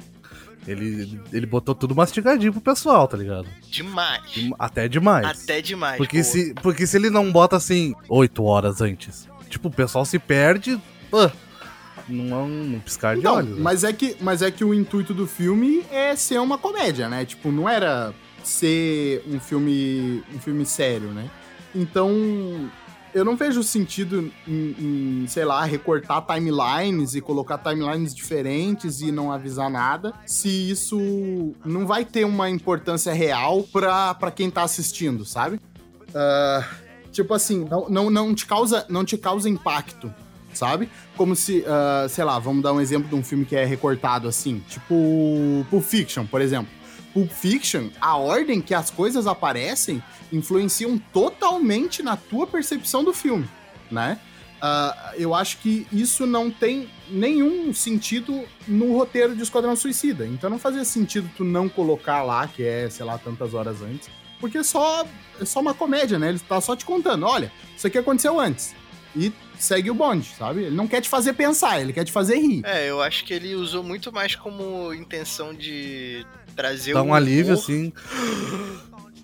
ele, 0.67 1.19
ele 1.31 1.45
botou 1.45 1.73
tudo 1.73 1.95
mastigadinho 1.95 2.51
pro 2.51 2.61
pessoal, 2.61 3.07
tá 3.07 3.15
ligado? 3.17 3.47
Demais. 3.69 4.21
Até 4.59 4.87
demais. 4.87 5.43
Até 5.43 5.61
demais. 5.61 5.97
Porque 5.97 6.17
pô. 6.17 6.23
se, 6.23 6.53
porque 6.55 6.85
se 6.87 6.97
ele 6.97 7.09
não 7.09 7.31
bota 7.31 7.55
assim, 7.55 7.93
oito 8.09 8.43
horas 8.43 8.81
antes, 8.81 9.27
tipo, 9.49 9.69
o 9.69 9.71
pessoal 9.71 10.03
se 10.05 10.19
perde, 10.19 10.79
pô, 11.09 11.29
não 12.09 12.39
é 12.39 12.43
um 12.43 12.81
piscar 12.83 13.13
de 13.15 13.21
Então, 13.21 13.35
olhos. 13.35 13.55
né? 13.55 13.61
mas 13.61 13.83
é, 13.83 13.93
que, 13.93 14.15
mas 14.21 14.41
é 14.41 14.51
que 14.51 14.63
o 14.63 14.73
intuito 14.73 15.13
do 15.13 15.25
filme 15.27 15.83
é 15.91 16.15
ser 16.15 16.39
uma 16.39 16.57
comédia, 16.57 17.07
né? 17.09 17.25
Tipo, 17.25 17.51
não 17.51 17.67
era 17.67 18.13
ser 18.43 19.23
um 19.27 19.39
filme, 19.39 20.23
um 20.33 20.39
filme 20.39 20.65
sério, 20.65 21.09
né? 21.09 21.29
Então, 21.75 22.69
eu 23.17 23.25
não 23.25 23.35
vejo 23.35 23.63
sentido 23.63 24.31
em, 24.47 24.75
em, 25.23 25.27
sei 25.27 25.43
lá, 25.43 25.63
recortar 25.65 26.23
timelines 26.23 27.15
e 27.15 27.21
colocar 27.21 27.57
timelines 27.57 28.13
diferentes 28.13 29.01
e 29.01 29.11
não 29.11 29.31
avisar 29.31 29.71
nada, 29.71 30.13
se 30.23 30.69
isso 30.69 31.55
não 31.65 31.87
vai 31.87 32.05
ter 32.05 32.25
uma 32.25 32.47
importância 32.47 33.11
real 33.11 33.63
pra, 33.63 34.13
pra 34.13 34.29
quem 34.29 34.51
tá 34.51 34.61
assistindo, 34.61 35.25
sabe? 35.25 35.59
Ah, 36.13 36.63
tipo 37.11 37.33
assim, 37.33 37.65
não, 37.67 37.89
não, 37.89 38.09
não, 38.11 38.35
te 38.35 38.45
causa, 38.45 38.85
não 38.87 39.03
te 39.03 39.17
causa 39.17 39.49
impacto, 39.49 40.13
sabe? 40.53 40.87
Como 41.15 41.35
se, 41.35 41.65
ah, 41.67 42.05
sei 42.07 42.23
lá, 42.23 42.37
vamos 42.37 42.61
dar 42.61 42.71
um 42.71 42.79
exemplo 42.79 43.09
de 43.09 43.15
um 43.15 43.23
filme 43.23 43.45
que 43.45 43.55
é 43.55 43.65
recortado 43.65 44.27
assim, 44.27 44.63
tipo 44.69 45.65
Pulp 45.71 45.83
Fiction, 45.83 46.27
por 46.27 46.39
exemplo. 46.39 46.76
Pulp 47.17 47.31
Fiction, 47.31 47.89
a 47.99 48.15
ordem 48.15 48.61
que 48.61 48.75
as 48.75 48.91
coisas 48.91 49.25
aparecem 49.25 50.03
influenciam 50.31 50.99
totalmente 51.11 52.03
na 52.03 52.15
tua 52.15 52.45
percepção 52.45 53.03
do 53.03 53.11
filme, 53.11 53.49
né? 53.89 54.19
Ah, 54.61 55.13
eu 55.15 55.33
acho 55.33 55.57
que 55.57 55.87
isso 55.91 56.27
não 56.27 56.51
tem 56.51 56.87
nenhum 57.09 57.73
sentido 57.73 58.43
no 58.67 58.95
roteiro 58.95 59.35
de 59.35 59.41
Esquadrão 59.41 59.75
Suicida. 59.75 60.27
Então 60.27 60.47
não 60.47 60.59
fazia 60.59 60.85
sentido 60.85 61.27
tu 61.35 61.43
não 61.43 61.67
colocar 61.67 62.21
lá, 62.21 62.47
que 62.47 62.63
é, 62.63 62.87
sei 62.87 63.03
lá, 63.03 63.17
tantas 63.17 63.55
horas 63.55 63.81
antes. 63.81 64.11
Porque 64.39 64.59
é 64.59 64.63
só, 64.63 65.03
é 65.41 65.45
só 65.45 65.59
uma 65.59 65.73
comédia, 65.73 66.19
né? 66.19 66.29
Ele 66.29 66.39
tá 66.39 66.61
só 66.61 66.75
te 66.75 66.85
contando, 66.85 67.25
olha, 67.25 67.51
isso 67.75 67.87
aqui 67.87 67.97
aconteceu 67.97 68.39
antes. 68.39 68.75
E 69.15 69.31
segue 69.57 69.89
o 69.89 69.93
bonde, 69.95 70.29
sabe? 70.37 70.63
Ele 70.63 70.75
não 70.75 70.87
quer 70.87 71.01
te 71.01 71.09
fazer 71.09 71.33
pensar, 71.33 71.79
ele 71.81 71.93
quer 71.93 72.03
te 72.05 72.11
fazer 72.11 72.37
rir. 72.37 72.61
É, 72.65 72.89
eu 72.89 73.01
acho 73.01 73.23
que 73.25 73.33
ele 73.33 73.55
usou 73.55 73.83
muito 73.83 74.11
mais 74.11 74.35
como 74.35 74.93
intenção 74.93 75.53
de 75.53 76.25
trazer 76.55 76.93
Dá 76.93 77.01
o 77.01 77.07
um 77.07 77.13
alívio, 77.13 77.53
humor 77.53 77.59
assim, 77.63 77.93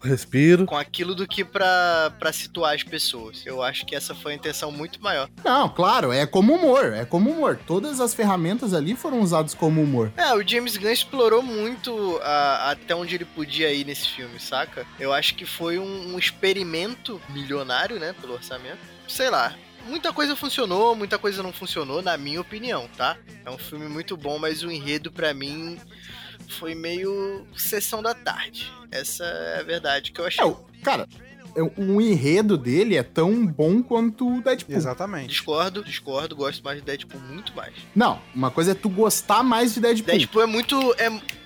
respiro. 0.03 0.65
com 0.65 0.75
aquilo 0.75 1.15
do 1.15 1.27
que 1.27 1.45
pra, 1.45 2.11
pra 2.19 2.33
situar 2.33 2.75
as 2.75 2.83
pessoas. 2.83 3.41
Eu 3.45 3.61
acho 3.61 3.85
que 3.85 3.95
essa 3.95 4.13
foi 4.13 4.33
a 4.33 4.35
intenção 4.35 4.71
muito 4.71 5.01
maior. 5.01 5.29
Não, 5.43 5.69
claro, 5.69 6.11
é 6.11 6.25
como 6.25 6.53
humor, 6.55 6.93
é 6.93 7.05
como 7.05 7.29
humor. 7.31 7.57
Todas 7.65 7.99
as 7.99 8.13
ferramentas 8.13 8.73
ali 8.73 8.95
foram 8.95 9.21
usadas 9.21 9.53
como 9.53 9.81
humor. 9.81 10.11
É, 10.17 10.33
o 10.33 10.45
James 10.47 10.75
Gunn 10.77 10.89
explorou 10.91 11.41
muito 11.41 12.19
a- 12.23 12.71
até 12.71 12.93
onde 12.95 13.15
ele 13.15 13.25
podia 13.25 13.71
ir 13.71 13.85
nesse 13.85 14.09
filme, 14.09 14.39
saca? 14.39 14.85
Eu 14.99 15.13
acho 15.13 15.35
que 15.35 15.45
foi 15.45 15.77
um, 15.79 16.13
um 16.13 16.19
experimento 16.19 17.21
milionário, 17.29 17.99
né, 17.99 18.13
pelo 18.19 18.33
orçamento. 18.33 18.79
Sei 19.07 19.29
lá. 19.29 19.53
Muita 19.85 20.13
coisa 20.13 20.35
funcionou, 20.35 20.95
muita 20.95 21.17
coisa 21.17 21.43
não 21.43 21.51
funcionou, 21.51 22.01
na 22.01 22.17
minha 22.17 22.39
opinião, 22.39 22.89
tá? 22.95 23.17
É 23.45 23.49
um 23.49 23.57
filme 23.57 23.87
muito 23.87 24.15
bom, 24.15 24.39
mas 24.39 24.63
o 24.63 24.71
enredo, 24.71 25.11
pra 25.11 25.33
mim, 25.33 25.77
foi 26.47 26.73
meio 26.73 27.45
sessão 27.55 28.01
da 28.01 28.13
tarde. 28.13 28.71
Essa 28.91 29.23
é 29.23 29.59
a 29.59 29.63
verdade 29.63 30.11
que 30.11 30.21
eu 30.21 30.25
achei. 30.25 30.45
É, 30.45 30.55
cara, 30.83 31.07
é, 31.55 31.61
o 31.61 32.01
enredo 32.01 32.57
dele 32.57 32.95
é 32.95 33.03
tão 33.03 33.45
bom 33.45 33.83
quanto 33.83 34.27
o 34.27 34.41
Deadpool. 34.41 34.75
Exatamente. 34.75 35.29
Discordo, 35.29 35.83
discordo, 35.83 36.35
gosto 36.35 36.63
mais 36.63 36.79
de 36.79 36.83
Deadpool 36.85 37.21
muito 37.21 37.55
mais. 37.55 37.73
Não, 37.95 38.21
uma 38.33 38.49
coisa 38.49 38.71
é 38.71 38.75
tu 38.75 38.89
gostar 38.89 39.43
mais 39.43 39.73
de 39.73 39.79
Deadpool. 39.79 40.17
Deadpool 40.17 40.41
é 40.41 40.45
muito. 40.45 40.95
É, 40.97 41.43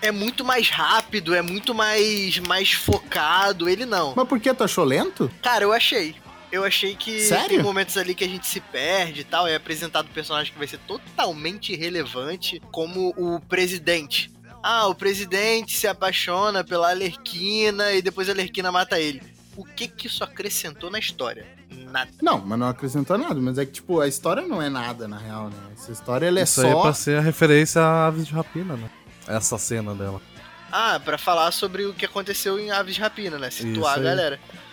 é 0.00 0.12
muito 0.12 0.44
mais 0.44 0.70
rápido, 0.70 1.34
é 1.34 1.42
muito 1.42 1.74
mais, 1.74 2.38
mais 2.40 2.72
focado. 2.72 3.68
Ele 3.68 3.84
não. 3.84 4.14
Mas 4.16 4.28
por 4.28 4.40
que 4.40 4.52
tu 4.54 4.64
achou 4.64 4.84
lento? 4.84 5.30
Cara, 5.42 5.64
eu 5.64 5.72
achei. 5.72 6.16
Eu 6.50 6.64
achei 6.64 6.94
que 6.94 7.20
Sério? 7.20 7.48
tem 7.48 7.62
momentos 7.62 7.96
ali 7.96 8.14
que 8.14 8.24
a 8.24 8.28
gente 8.28 8.46
se 8.46 8.60
perde 8.60 9.20
e 9.20 9.24
tal. 9.24 9.46
É 9.46 9.56
apresentado 9.56 10.06
um 10.06 10.12
personagem 10.12 10.52
que 10.52 10.58
vai 10.58 10.66
ser 10.66 10.78
totalmente 10.78 11.72
irrelevante, 11.72 12.60
como 12.70 13.12
o 13.16 13.40
presidente. 13.40 14.30
Ah, 14.62 14.86
o 14.86 14.94
presidente 14.94 15.76
se 15.76 15.86
apaixona 15.86 16.64
pela 16.64 16.90
Alerquina 16.90 17.92
e 17.92 18.02
depois 18.02 18.28
a 18.28 18.32
Alerquina 18.32 18.72
mata 18.72 18.98
ele. 18.98 19.22
O 19.56 19.64
que 19.64 19.88
que 19.88 20.06
isso 20.06 20.22
acrescentou 20.24 20.90
na 20.90 20.98
história? 20.98 21.46
Nada. 21.70 22.10
Não, 22.22 22.38
mas 22.38 22.58
não 22.58 22.68
acrescentou 22.68 23.18
nada. 23.18 23.34
Mas 23.40 23.58
é 23.58 23.66
que, 23.66 23.72
tipo, 23.72 24.00
a 24.00 24.08
história 24.08 24.46
não 24.46 24.62
é 24.62 24.68
nada, 24.68 25.06
na 25.06 25.18
real, 25.18 25.50
né? 25.50 25.56
Essa 25.74 25.92
história, 25.92 26.26
ela 26.26 26.40
é 26.40 26.42
Isso 26.44 26.60
aí 26.60 26.68
é 26.68 26.72
só... 26.72 26.82
pra 26.82 26.92
ser 26.92 27.18
a 27.18 27.20
referência 27.20 27.82
a 27.82 28.06
Aves 28.06 28.26
de 28.26 28.32
Rapina, 28.32 28.76
né? 28.76 28.90
Essa 29.26 29.58
cena 29.58 29.94
dela. 29.94 30.20
Ah, 30.70 31.00
pra 31.02 31.18
falar 31.18 31.50
sobre 31.50 31.84
o 31.86 31.94
que 31.94 32.04
aconteceu 32.04 32.58
em 32.58 32.70
Aves 32.70 32.94
de 32.94 33.00
Rapina, 33.00 33.38
né? 33.38 33.50
Situar 33.50 33.98
Isso 33.98 34.00
a 34.00 34.02
galera. 34.02 34.36
Isso 34.36 34.44
aí. 34.52 34.67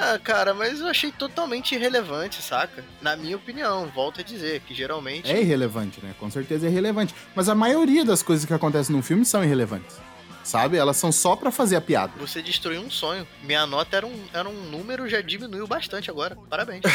Ah, 0.00 0.18
cara, 0.18 0.54
mas 0.54 0.80
eu 0.80 0.86
achei 0.88 1.12
totalmente 1.12 1.74
irrelevante, 1.74 2.42
saca? 2.42 2.84
Na 3.00 3.16
minha 3.16 3.36
opinião, 3.36 3.86
volto 3.94 4.20
a 4.20 4.24
dizer 4.24 4.60
que 4.60 4.74
geralmente. 4.74 5.30
É 5.30 5.40
irrelevante, 5.40 6.00
né? 6.02 6.14
Com 6.18 6.30
certeza 6.30 6.66
é 6.66 6.70
irrelevante. 6.70 7.14
Mas 7.34 7.48
a 7.48 7.54
maioria 7.54 8.04
das 8.04 8.22
coisas 8.22 8.44
que 8.44 8.54
acontecem 8.54 8.94
no 8.94 9.02
filme 9.02 9.24
são 9.24 9.44
irrelevantes. 9.44 9.96
Sabe? 10.42 10.76
Elas 10.76 10.96
são 10.96 11.12
só 11.12 11.36
pra 11.36 11.50
fazer 11.50 11.76
a 11.76 11.80
piada. 11.80 12.12
Você 12.18 12.42
destruiu 12.42 12.80
um 12.80 12.90
sonho. 12.90 13.26
Minha 13.42 13.66
nota 13.66 13.98
era 13.98 14.06
um, 14.06 14.24
era 14.32 14.48
um 14.48 14.70
número, 14.70 15.08
já 15.08 15.20
diminuiu 15.20 15.66
bastante 15.66 16.10
agora. 16.10 16.36
Parabéns. 16.48 16.82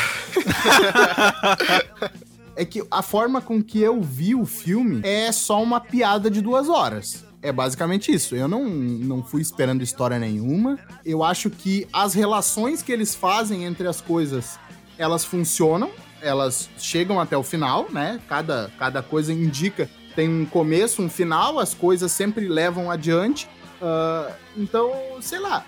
É 2.58 2.64
que 2.64 2.82
a 2.90 3.02
forma 3.02 3.42
com 3.42 3.62
que 3.62 3.82
eu 3.82 4.02
vi 4.02 4.34
o 4.34 4.46
filme 4.46 5.02
é 5.04 5.30
só 5.32 5.62
uma 5.62 5.82
piada 5.82 6.32
de 6.32 6.42
duas 6.42 6.70
horas. 6.70 7.26
É 7.48 7.52
basicamente 7.52 8.12
isso. 8.12 8.36
Eu 8.36 8.48
não, 8.48 8.66
não 8.66 9.24
fui 9.24 9.42
esperando 9.42 9.84
história 9.84 10.18
nenhuma. 10.18 10.80
Eu 11.06 11.24
acho 11.24 11.50
que 11.50 11.88
as 11.94 12.14
relações 12.14 12.82
que 12.82 12.92
eles 12.92 13.14
fazem 13.14 13.66
entre 13.66 13.88
as 13.88 14.02
coisas, 14.02 14.58
elas 14.98 15.24
funcionam. 15.24 15.92
Elas 16.22 16.70
chegam 16.78 17.20
até 17.20 17.38
o 17.38 17.44
final, 17.44 17.88
né? 17.92 18.20
Cada, 18.28 18.72
cada 18.80 19.04
coisa 19.04 19.32
indica 19.32 19.90
tem 20.16 20.30
um 20.30 20.46
começo, 20.46 21.02
um 21.02 21.10
final. 21.10 21.60
As 21.60 21.74
coisas 21.74 22.12
sempre 22.12 22.48
levam 22.48 22.90
adiante. 22.90 23.48
Ah, 23.82 24.32
então, 24.58 24.92
sei 25.22 25.40
lá. 25.40 25.64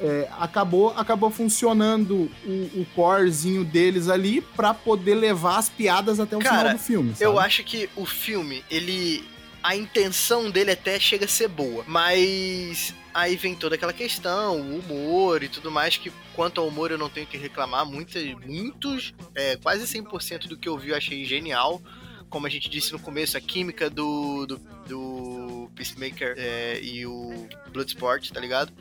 é, 0.00 0.28
acabou, 0.38 0.94
acabou 0.96 1.30
funcionando 1.30 2.30
o, 2.44 2.80
o 2.80 2.86
corezinho 2.94 3.64
deles 3.64 4.08
ali 4.08 4.40
pra 4.40 4.72
poder 4.72 5.14
levar 5.14 5.58
as 5.58 5.68
piadas 5.68 6.18
até 6.18 6.36
o 6.36 6.40
Cara, 6.40 6.58
final 6.58 6.72
do 6.72 6.78
filme. 6.78 7.14
Eu 7.20 7.34
sabe? 7.34 7.46
acho 7.46 7.64
que 7.64 7.88
o 7.94 8.06
filme, 8.06 8.64
ele. 8.70 9.22
A 9.62 9.76
intenção 9.76 10.50
dele 10.50 10.70
até 10.70 10.98
chega 10.98 11.24
a 11.24 11.28
ser 11.28 11.48
boa. 11.48 11.84
Mas 11.86 12.94
aí 13.12 13.36
vem 13.36 13.54
toda 13.54 13.74
aquela 13.74 13.92
questão, 13.92 14.60
o 14.60 14.78
humor 14.78 15.42
e 15.42 15.48
tudo 15.48 15.70
mais, 15.70 15.96
que 15.96 16.12
quanto 16.34 16.60
ao 16.60 16.68
humor 16.68 16.90
eu 16.90 16.98
não 16.98 17.10
tenho 17.10 17.26
que 17.26 17.36
reclamar. 17.36 17.84
Muitos, 17.84 18.22
muitos 18.46 19.14
é, 19.34 19.56
quase 19.56 19.84
100% 19.84 20.48
do 20.48 20.56
que 20.56 20.68
eu 20.68 20.78
vi 20.78 20.90
eu 20.90 20.96
achei 20.96 21.24
genial. 21.24 21.80
Como 22.28 22.46
a 22.46 22.50
gente 22.50 22.70
disse 22.70 22.92
no 22.92 22.98
começo, 22.98 23.36
a 23.36 23.40
química 23.40 23.90
do, 23.90 24.46
do, 24.46 24.58
do 24.86 25.70
Peacemaker 25.74 26.34
é, 26.38 26.80
e 26.80 27.04
o 27.04 27.48
Bloodsport, 27.72 28.30
tá 28.30 28.40
ligado? 28.40 28.72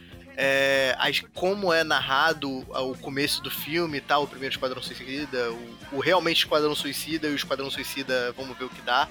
É, 0.42 0.96
as, 0.98 1.20
como 1.34 1.74
é 1.74 1.84
narrado 1.84 2.60
o 2.70 2.98
começo 2.98 3.44
do 3.44 3.52
filme 3.52 3.98
e 3.98 4.02
tal, 4.02 4.24
o 4.24 4.28
primeiro 4.28 4.54
Esquadrão 4.54 4.82
Suicida, 4.82 5.52
o, 5.52 5.78
o 5.98 6.00
realmente 6.00 6.38
Esquadrão 6.38 6.74
Suicida 6.74 7.28
e 7.28 7.32
o 7.32 7.36
Esquadrão 7.36 7.70
Suicida, 7.70 8.32
vamos 8.38 8.58
ver 8.58 8.64
o 8.64 8.70
que 8.70 8.82
dá. 8.82 9.10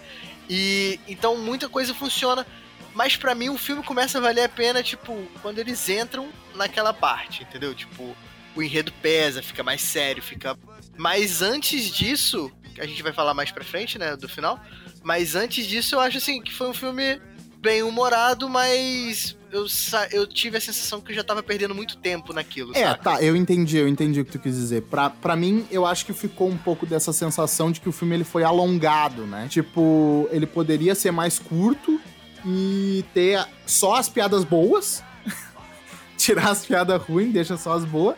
E 0.48 0.98
então 1.06 1.36
muita 1.36 1.68
coisa 1.68 1.92
funciona, 1.92 2.46
mas 2.94 3.14
pra 3.14 3.34
mim 3.34 3.50
o 3.50 3.58
filme 3.58 3.82
começa 3.82 4.16
a 4.16 4.22
valer 4.22 4.44
a 4.44 4.48
pena, 4.48 4.82
tipo, 4.82 5.22
quando 5.42 5.58
eles 5.58 5.86
entram 5.90 6.30
naquela 6.54 6.94
parte, 6.94 7.42
entendeu? 7.42 7.74
Tipo, 7.74 8.16
o 8.56 8.62
enredo 8.62 8.90
pesa, 9.02 9.42
fica 9.42 9.62
mais 9.62 9.82
sério, 9.82 10.22
fica. 10.22 10.56
Mas 10.96 11.42
antes 11.42 11.90
disso, 11.90 12.50
a 12.78 12.86
gente 12.86 13.02
vai 13.02 13.12
falar 13.12 13.34
mais 13.34 13.52
pra 13.52 13.62
frente, 13.62 13.98
né, 13.98 14.16
do 14.16 14.30
final. 14.30 14.58
Mas 15.02 15.34
antes 15.34 15.66
disso, 15.66 15.94
eu 15.94 16.00
acho 16.00 16.16
assim 16.16 16.40
que 16.40 16.54
foi 16.54 16.70
um 16.70 16.74
filme 16.74 17.20
bem 17.58 17.82
humorado, 17.82 18.48
mas 18.48 19.36
eu, 19.50 19.68
sa- 19.68 20.08
eu 20.10 20.26
tive 20.26 20.56
a 20.56 20.60
sensação 20.60 21.00
que 21.00 21.12
eu 21.12 21.16
já 21.16 21.24
tava 21.24 21.42
perdendo 21.42 21.74
muito 21.74 21.96
tempo 21.96 22.32
naquilo, 22.32 22.76
É, 22.76 22.84
saca? 22.88 23.02
tá, 23.02 23.22
eu 23.22 23.34
entendi, 23.36 23.76
eu 23.78 23.88
entendi 23.88 24.20
o 24.20 24.24
que 24.24 24.32
tu 24.32 24.38
quis 24.38 24.54
dizer. 24.54 24.82
Pra, 24.82 25.08
pra 25.10 25.34
mim, 25.36 25.66
eu 25.70 25.84
acho 25.86 26.04
que 26.06 26.12
ficou 26.12 26.48
um 26.48 26.56
pouco 26.58 26.84
dessa 26.86 27.12
sensação 27.12 27.70
de 27.72 27.80
que 27.80 27.88
o 27.88 27.92
filme 27.92 28.14
ele 28.14 28.24
foi 28.24 28.44
alongado, 28.44 29.26
né? 29.26 29.46
Tipo, 29.48 30.28
ele 30.30 30.46
poderia 30.46 30.94
ser 30.94 31.10
mais 31.10 31.38
curto 31.38 32.00
e 32.46 33.04
ter 33.14 33.44
só 33.66 33.94
as 33.96 34.08
piadas 34.08 34.44
boas, 34.44 35.02
tirar 36.16 36.50
as 36.50 36.64
piadas 36.64 37.00
ruins, 37.02 37.32
deixa 37.32 37.56
só 37.56 37.72
as 37.74 37.84
boas, 37.84 38.16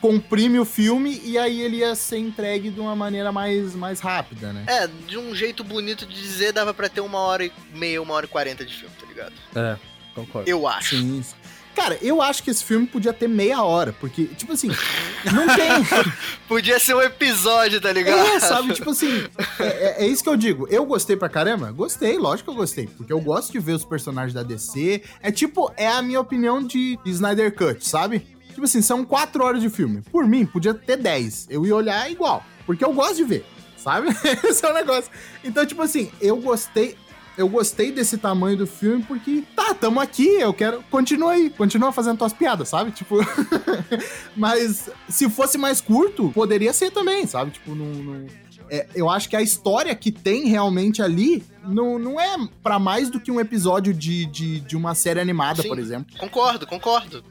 comprime 0.00 0.58
o 0.58 0.64
filme 0.64 1.20
e 1.24 1.38
aí 1.38 1.60
ele 1.60 1.76
ia 1.76 1.94
ser 1.94 2.18
entregue 2.18 2.70
de 2.70 2.80
uma 2.80 2.96
maneira 2.96 3.30
mais, 3.30 3.74
mais 3.74 4.00
rápida, 4.00 4.52
né? 4.52 4.64
É, 4.66 4.86
de 5.06 5.16
um 5.16 5.32
jeito 5.34 5.62
bonito 5.62 6.04
de 6.04 6.14
dizer, 6.20 6.52
dava 6.52 6.74
pra 6.74 6.88
ter 6.88 7.00
uma 7.00 7.18
hora 7.20 7.44
e 7.44 7.52
meia, 7.72 8.02
uma 8.02 8.12
hora 8.14 8.26
e 8.26 8.28
quarenta 8.28 8.64
de 8.64 8.74
filme, 8.74 8.94
tá 9.00 9.06
ligado? 9.06 9.32
É, 9.54 9.76
concordo. 10.14 10.48
Eu 10.48 10.66
acho. 10.66 10.96
Sim. 10.96 11.24
Cara, 11.74 11.96
eu 12.02 12.20
acho 12.20 12.42
que 12.42 12.50
esse 12.50 12.62
filme 12.62 12.86
podia 12.86 13.14
ter 13.14 13.26
meia 13.26 13.62
hora, 13.62 13.94
porque, 13.98 14.26
tipo 14.26 14.52
assim, 14.52 14.68
não 15.32 15.46
tem. 15.56 15.70
Podia 16.46 16.78
ser 16.78 16.94
um 16.94 17.00
episódio, 17.00 17.80
tá 17.80 17.90
ligado? 17.90 18.18
É, 18.26 18.40
sabe? 18.40 18.74
Tipo 18.74 18.90
assim, 18.90 19.26
é, 19.58 19.64
é- 19.64 20.04
é 20.04 20.06
isso 20.06 20.22
que 20.22 20.28
eu 20.28 20.36
digo. 20.36 20.68
Eu 20.68 20.84
gostei 20.84 21.16
pra 21.16 21.30
caramba? 21.30 21.72
Gostei, 21.72 22.18
lógico 22.18 22.50
que 22.50 22.54
eu 22.56 22.60
gostei. 22.60 22.86
Porque 22.88 23.10
eu 23.12 23.20
gosto 23.20 23.52
de 23.52 23.58
ver 23.58 23.72
os 23.72 23.86
personagens 23.86 24.34
da 24.34 24.42
DC. 24.42 25.02
É 25.22 25.32
tipo, 25.32 25.72
é 25.76 25.88
a 25.88 26.02
minha 26.02 26.20
opinião 26.20 26.62
de, 26.62 26.98
de 27.02 27.10
Snyder 27.10 27.54
Cut, 27.54 27.88
sabe? 27.88 28.26
Tipo 28.50 28.64
assim, 28.64 28.82
são 28.82 29.02
quatro 29.02 29.42
horas 29.42 29.62
de 29.62 29.70
filme. 29.70 30.02
Por 30.12 30.26
mim, 30.26 30.44
podia 30.44 30.74
ter 30.74 30.98
10. 30.98 31.46
Eu 31.48 31.64
ia 31.64 31.74
olhar 31.74 32.10
igual. 32.10 32.44
Porque 32.66 32.84
eu 32.84 32.92
gosto 32.92 33.16
de 33.16 33.24
ver, 33.24 33.46
sabe? 33.78 34.08
Esse 34.44 34.62
é 34.66 34.70
o 34.70 34.74
negócio. 34.74 35.10
Então, 35.42 35.64
tipo 35.64 35.80
assim, 35.80 36.12
eu 36.20 36.36
gostei. 36.36 36.98
Eu 37.36 37.48
gostei 37.48 37.90
desse 37.90 38.18
tamanho 38.18 38.56
do 38.58 38.66
filme 38.66 39.02
porque, 39.04 39.42
tá, 39.56 39.72
tamo 39.74 39.98
aqui, 40.00 40.26
eu 40.26 40.52
quero. 40.52 40.82
Continua 40.90 41.32
aí, 41.32 41.48
continua 41.50 41.90
fazendo 41.92 42.18
tuas 42.18 42.32
piadas, 42.32 42.68
sabe? 42.68 42.90
Tipo. 42.90 43.16
Mas 44.36 44.90
se 45.08 45.28
fosse 45.30 45.56
mais 45.58 45.80
curto, 45.80 46.30
poderia 46.30 46.72
ser 46.72 46.90
também, 46.90 47.26
sabe? 47.26 47.52
Tipo, 47.52 47.74
não. 47.74 47.86
não- 47.86 48.26
é, 48.70 48.86
eu 48.94 49.10
acho 49.10 49.28
que 49.28 49.36
a 49.36 49.42
história 49.42 49.94
que 49.94 50.10
tem 50.10 50.46
realmente 50.46 51.02
ali 51.02 51.44
não, 51.62 51.98
não 51.98 52.18
é 52.18 52.36
pra 52.62 52.78
mais 52.78 53.10
do 53.10 53.20
que 53.20 53.30
um 53.30 53.38
episódio 53.38 53.92
de, 53.92 54.24
de, 54.24 54.60
de 54.60 54.76
uma 54.76 54.94
série 54.94 55.20
animada, 55.20 55.60
Sim. 55.62 55.68
por 55.68 55.78
exemplo. 55.78 56.16
Concordo, 56.16 56.66
concordo. 56.66 57.22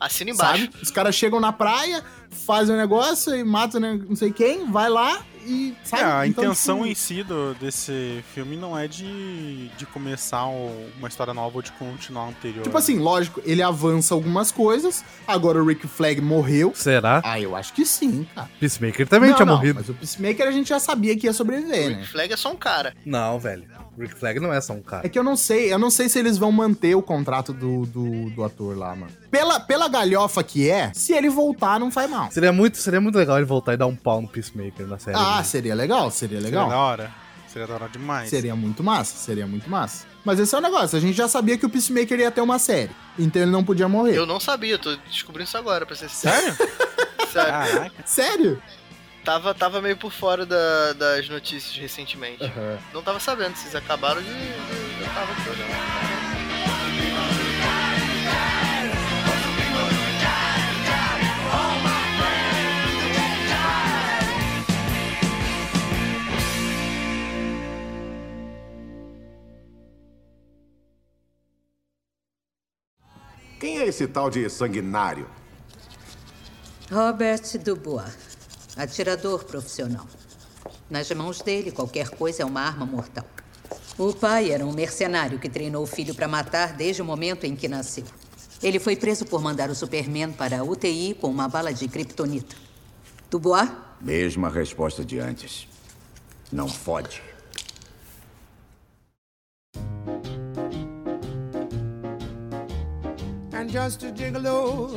Assina 0.00 0.32
embaixo. 0.32 0.64
Sabe? 0.64 0.76
Os 0.82 0.90
caras 0.90 1.14
chegam 1.14 1.38
na 1.38 1.52
praia, 1.52 2.02
fazem 2.32 2.74
o 2.74 2.78
negócio 2.78 3.34
e 3.34 3.44
matam 3.44 3.80
né, 3.80 4.00
não 4.08 4.16
sei 4.16 4.32
quem, 4.32 4.70
vai 4.70 4.88
lá 4.88 5.22
e. 5.44 5.74
Sabe? 5.84 6.02
É, 6.02 6.06
a 6.06 6.26
Então, 6.26 6.44
intenção 6.44 6.76
tipo, 6.78 6.88
em 6.88 6.94
si 6.94 7.22
do- 7.22 7.54
desse 7.54 8.24
filme 8.34 8.56
não 8.56 8.78
é 8.78 8.86
de, 8.86 9.68
de 9.76 9.84
começar 9.86 10.46
o- 10.46 10.86
uma 10.98 11.08
história 11.08 11.34
nova 11.34 11.56
ou 11.56 11.62
de 11.62 11.72
continuar 11.72 12.24
a 12.24 12.28
anterior. 12.28 12.62
Tipo 12.62 12.78
assim, 12.78 12.98
lógico, 12.98 13.40
ele 13.44 13.62
avança 13.62 14.14
algumas 14.14 14.50
coisas. 14.52 15.04
Agora 15.26 15.62
o 15.62 15.66
Rick 15.66 15.86
Flag 15.88 16.20
morreu. 16.20 16.72
Será? 16.74 17.20
Ah, 17.24 17.40
eu 17.40 17.54
acho 17.56 17.72
que 17.72 17.84
sim, 17.84 18.26
cara. 18.34 18.48
Peacemaker 18.60 19.06
também 19.08 19.30
Não, 19.30 19.36
tinha 19.36 19.46
não, 19.46 19.56
morrido. 19.56 19.74
Mas 19.80 19.88
o 19.88 19.94
Peacemaker 19.94 20.46
a 20.46 20.52
gente 20.52 20.68
já 20.68 20.78
sabia 20.78 21.16
que 21.16 21.26
ia 21.26 21.32
sobreviver, 21.32 21.90
né? 21.90 21.96
Rick 21.96 22.08
Flag 22.08 22.32
é 22.32 22.36
só 22.36 22.50
um 22.52 22.56
cara. 22.56 22.94
Não, 23.04 23.38
velho. 23.38 23.64
Rick 23.98 24.14
Flag 24.14 24.40
não 24.40 24.50
é 24.52 24.58
só 24.60 24.72
um 24.72 24.80
cara. 24.80 25.06
É 25.06 25.08
que 25.10 25.18
eu 25.18 25.22
não 25.22 25.36
sei, 25.36 25.70
eu 25.70 25.78
não 25.78 25.90
sei 25.90 26.08
se 26.08 26.18
eles 26.18 26.38
vão 26.38 26.50
manter 26.50 26.94
o 26.94 27.02
contrato 27.02 27.52
do, 27.52 27.84
do, 27.84 28.30
do 28.30 28.42
ator 28.42 28.74
lá, 28.78 28.96
mano. 28.96 29.12
Pela, 29.30 29.60
pela 29.60 29.86
galhofa 29.86 30.42
que 30.42 30.70
é, 30.70 30.90
se 30.94 31.12
ele 31.12 31.28
voltar, 31.28 31.78
não 31.78 31.90
faz 31.90 32.08
mal. 32.08 32.21
Seria 32.30 32.52
muito, 32.52 32.76
seria 32.78 33.00
muito 33.00 33.16
legal 33.16 33.36
ele 33.36 33.44
voltar 33.46 33.74
e 33.74 33.76
dar 33.76 33.86
um 33.86 33.96
pau 33.96 34.20
no 34.22 34.28
Peacemaker 34.28 34.86
na 34.86 34.98
série. 34.98 35.16
Ah, 35.16 35.32
dele. 35.36 35.44
seria 35.44 35.74
legal, 35.74 36.10
seria 36.10 36.40
Seria 36.40 36.56
da 36.58 36.64
legal. 36.66 36.78
hora. 36.78 37.10
Seria 37.48 37.66
da 37.68 37.74
hora 37.74 37.88
demais. 37.88 38.30
Seria 38.30 38.56
muito 38.56 38.82
massa, 38.82 39.16
seria 39.16 39.46
muito 39.46 39.68
massa. 39.68 40.06
Mas 40.24 40.38
esse 40.38 40.54
é 40.54 40.58
o 40.58 40.60
negócio, 40.60 40.96
a 40.96 41.00
gente 41.00 41.14
já 41.16 41.28
sabia 41.28 41.58
que 41.58 41.66
o 41.66 41.68
Peacemaker 41.70 42.18
ia 42.18 42.30
ter 42.30 42.40
uma 42.40 42.58
série. 42.58 42.90
Então 43.18 43.42
ele 43.42 43.50
não 43.50 43.62
podia 43.64 43.88
morrer. 43.88 44.16
Eu 44.16 44.24
não 44.24 44.40
sabia, 44.40 44.78
tô 44.78 44.94
descobrindo 45.10 45.46
isso 45.48 45.58
agora, 45.58 45.84
pra 45.84 45.94
ser 45.94 46.08
sincero. 46.08 46.40
Sério? 46.40 46.56
Sério. 47.32 47.50
Caraca. 47.52 47.92
Sério? 48.06 48.62
Tava, 49.24 49.54
tava 49.54 49.80
meio 49.80 49.96
por 49.96 50.10
fora 50.12 50.44
da- 50.46 50.92
das 50.94 51.28
notícias 51.28 51.76
recentemente. 51.76 52.42
Aham. 52.42 52.78
Não 52.92 53.02
tava 53.02 53.20
sabendo, 53.20 53.54
vocês 53.56 53.74
acabaram 53.74 54.20
de. 54.22 54.28
de- 54.28 55.02
Eu 55.02 55.08
tava 55.14 55.32
Quem 73.62 73.78
é 73.78 73.86
esse 73.86 74.08
tal 74.08 74.28
de 74.28 74.50
sanguinário? 74.50 75.30
Robert 76.90 77.42
Dubois, 77.62 78.12
atirador 78.76 79.44
profissional. 79.44 80.04
Nas 80.90 81.08
mãos 81.12 81.40
dele, 81.40 81.70
qualquer 81.70 82.10
coisa 82.10 82.42
é 82.42 82.44
uma 82.44 82.60
arma 82.60 82.84
mortal. 82.84 83.24
O 83.96 84.12
pai 84.12 84.50
era 84.50 84.66
um 84.66 84.72
mercenário 84.72 85.38
que 85.38 85.48
treinou 85.48 85.84
o 85.84 85.86
filho 85.86 86.12
para 86.12 86.26
matar 86.26 86.72
desde 86.72 87.02
o 87.02 87.04
momento 87.04 87.44
em 87.44 87.54
que 87.54 87.68
nasceu. 87.68 88.02
Ele 88.60 88.80
foi 88.80 88.96
preso 88.96 89.24
por 89.26 89.40
mandar 89.40 89.70
o 89.70 89.76
Superman 89.76 90.32
para 90.32 90.58
a 90.58 90.64
UTI 90.64 91.14
com 91.14 91.28
uma 91.28 91.46
bala 91.46 91.72
de 91.72 91.86
kryptonita. 91.86 92.56
Dubois? 93.30 93.70
Mesma 94.00 94.50
resposta 94.50 95.04
de 95.04 95.20
antes. 95.20 95.68
Não 96.50 96.66
fode. 96.68 97.22
Just 103.72 104.04
a 104.04 104.12
gigolo, 104.12 104.94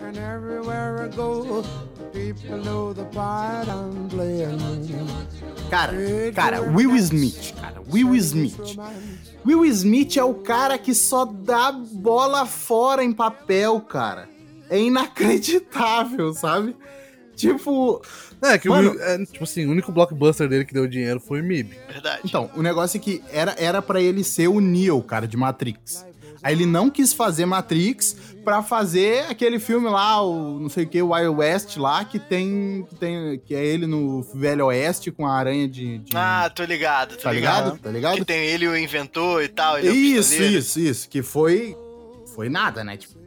and 0.00 0.16
everywhere 0.16 1.02
I 1.04 1.08
go, 1.08 1.64
people 2.12 2.58
know 2.58 2.92
the 2.94 3.04
part 3.06 3.68
I'm 3.68 4.08
playing. 4.08 4.60
Cara, 5.68 5.92
cara, 6.32 6.62
Will 6.62 6.94
Smith, 6.96 7.52
cara, 7.60 7.80
Will 7.90 8.14
Smith. 8.14 8.76
Will 9.44 9.64
Smith 9.64 10.16
é 10.16 10.22
o 10.22 10.34
cara 10.34 10.78
que 10.78 10.94
só 10.94 11.24
dá 11.24 11.72
bola 11.72 12.46
fora 12.46 13.02
em 13.02 13.12
papel, 13.12 13.80
cara. 13.80 14.28
É 14.70 14.78
inacreditável, 14.78 16.32
sabe? 16.32 16.76
Tipo. 17.34 18.00
É, 18.40 18.56
que 18.58 18.68
Mano- 18.68 18.92
o, 18.92 19.00
é, 19.02 19.24
tipo 19.24 19.42
assim, 19.44 19.66
o 19.66 19.70
único 19.70 19.90
blockbuster 19.90 20.48
dele 20.48 20.64
que 20.64 20.74
deu 20.74 20.86
dinheiro 20.86 21.18
foi 21.18 21.40
o 21.40 21.44
MIB. 21.44 21.76
Verdade. 21.88 22.20
Então, 22.24 22.50
o 22.54 22.62
negócio 22.62 22.98
é 22.98 23.00
que 23.00 23.22
era, 23.30 23.54
era 23.58 23.82
para 23.82 24.00
ele 24.00 24.22
ser 24.22 24.48
o 24.48 24.60
Neo, 24.60 25.02
cara, 25.02 25.26
de 25.26 25.36
Matrix. 25.36 26.04
Aí 26.42 26.54
ele 26.54 26.66
não 26.66 26.90
quis 26.90 27.12
fazer 27.12 27.46
Matrix 27.46 28.16
pra 28.44 28.62
fazer 28.62 29.26
aquele 29.30 29.60
filme 29.60 29.88
lá, 29.88 30.20
o 30.22 30.58
não 30.58 30.68
sei 30.68 30.84
o 30.84 30.88
que, 30.88 31.00
o 31.00 31.12
Wild 31.12 31.28
West 31.36 31.76
lá, 31.76 32.04
que 32.04 32.18
tem, 32.18 32.84
que 32.88 32.94
tem. 32.96 33.38
que 33.38 33.54
é 33.54 33.64
ele 33.64 33.86
no 33.86 34.22
Velho 34.34 34.66
Oeste 34.66 35.10
com 35.12 35.26
a 35.26 35.32
aranha 35.34 35.68
de. 35.68 35.98
de- 35.98 36.16
Ah, 36.16 36.50
tô 36.52 36.64
ligado, 36.64 37.16
tô 37.16 37.22
tá 37.22 37.32
ligado? 37.32 37.78
Tá 37.78 37.90
ligado? 37.90 38.16
Que 38.16 38.24
tem 38.24 38.44
ele 38.46 38.66
o 38.66 38.76
inventor 38.76 39.42
e 39.44 39.48
tal. 39.48 39.78
Ele 39.78 39.88
é 39.88 39.92
Isso, 39.92 40.30
pistoleiro. 40.30 40.58
isso, 40.58 40.80
isso. 40.80 41.08
Que 41.08 41.22
foi. 41.22 41.76
Foi 42.34 42.48
nada, 42.48 42.82
né? 42.82 42.96
Tipo, 42.96 43.20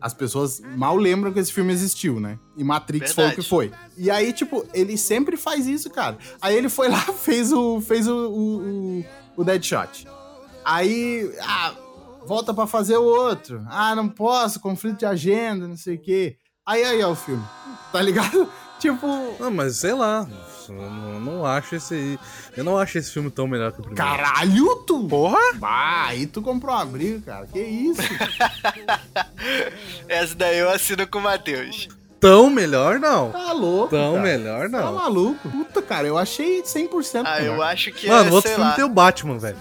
as 0.00 0.12
pessoas 0.14 0.60
mal 0.76 0.96
lembram 0.96 1.32
que 1.32 1.38
esse 1.38 1.52
filme 1.52 1.72
existiu, 1.72 2.18
né? 2.18 2.38
E 2.56 2.64
Matrix 2.64 3.12
foi 3.12 3.24
o 3.24 3.26
Verdade. 3.28 3.42
que 3.44 3.48
foi. 3.48 3.70
E 3.96 4.10
aí, 4.10 4.32
tipo, 4.32 4.66
ele 4.74 4.96
sempre 4.96 5.36
faz 5.36 5.66
isso, 5.66 5.88
cara. 5.90 6.16
Aí 6.40 6.56
ele 6.56 6.68
foi 6.68 6.88
lá, 6.88 7.00
fez 7.14 7.52
o. 7.52 7.80
fez 7.80 8.08
o, 8.08 8.14
o, 8.14 8.98
o, 8.98 9.04
o 9.36 9.44
Deadshot. 9.44 10.06
Aí. 10.64 11.30
Ah, 11.42 11.74
volta 12.26 12.52
pra 12.52 12.66
fazer 12.66 12.96
o 12.96 13.04
outro. 13.04 13.64
Ah, 13.68 13.94
não 13.94 14.08
posso, 14.08 14.60
conflito 14.60 14.98
de 14.98 15.06
agenda, 15.06 15.66
não 15.68 15.76
sei 15.76 15.94
o 15.96 16.00
quê. 16.00 16.36
Aí 16.66 16.82
aí 16.84 17.00
é 17.00 17.06
o 17.06 17.14
filme. 17.14 17.44
Tá 17.92 18.02
ligado? 18.02 18.48
Tipo. 18.78 19.06
Não, 19.40 19.50
mas 19.50 19.76
sei 19.78 19.94
lá. 19.94 20.26
Eu 20.68 20.74
não, 20.74 21.20
não 21.20 21.46
acho 21.46 21.76
esse. 21.76 22.18
Eu 22.54 22.62
não 22.62 22.76
acho 22.76 22.98
esse 22.98 23.10
filme 23.10 23.30
tão 23.30 23.46
melhor 23.46 23.72
que 23.72 23.80
o 23.80 23.84
primeiro. 23.84 24.06
Caralho, 24.06 24.76
tu! 24.86 25.08
Porra! 25.08 25.38
Bah, 25.54 26.06
aí 26.08 26.26
tu 26.26 26.42
comprou 26.42 26.74
uma 26.74 26.84
briga, 26.84 27.22
cara. 27.24 27.46
Que 27.46 27.58
isso? 27.60 28.02
Essa 30.08 30.34
daí 30.34 30.58
eu 30.58 30.70
assino 30.70 31.06
com 31.06 31.18
o 31.18 31.22
Matheus. 31.22 31.88
Tão 32.20 32.50
melhor, 32.50 32.98
não. 32.98 33.30
Tá 33.30 33.52
louco. 33.52 33.90
Tão 33.90 34.12
cara. 34.14 34.22
melhor, 34.22 34.70
Tá 34.70 34.80
não. 34.82 34.94
maluco? 34.94 35.48
Puta, 35.48 35.82
cara, 35.82 36.06
eu 36.06 36.16
achei 36.18 36.62
100% 36.62 37.22
Ah, 37.26 37.42
eu 37.42 37.52
melhor. 37.52 37.72
acho 37.72 37.92
que 37.92 38.08
Mano, 38.08 38.28
é, 38.28 38.30
o 38.30 38.34
outro 38.34 38.48
sei 38.48 38.56
filme 38.56 38.70
lá. 38.70 38.76
tem 38.76 38.84
o 38.84 38.88
Batman, 38.88 39.38
velho. 39.38 39.56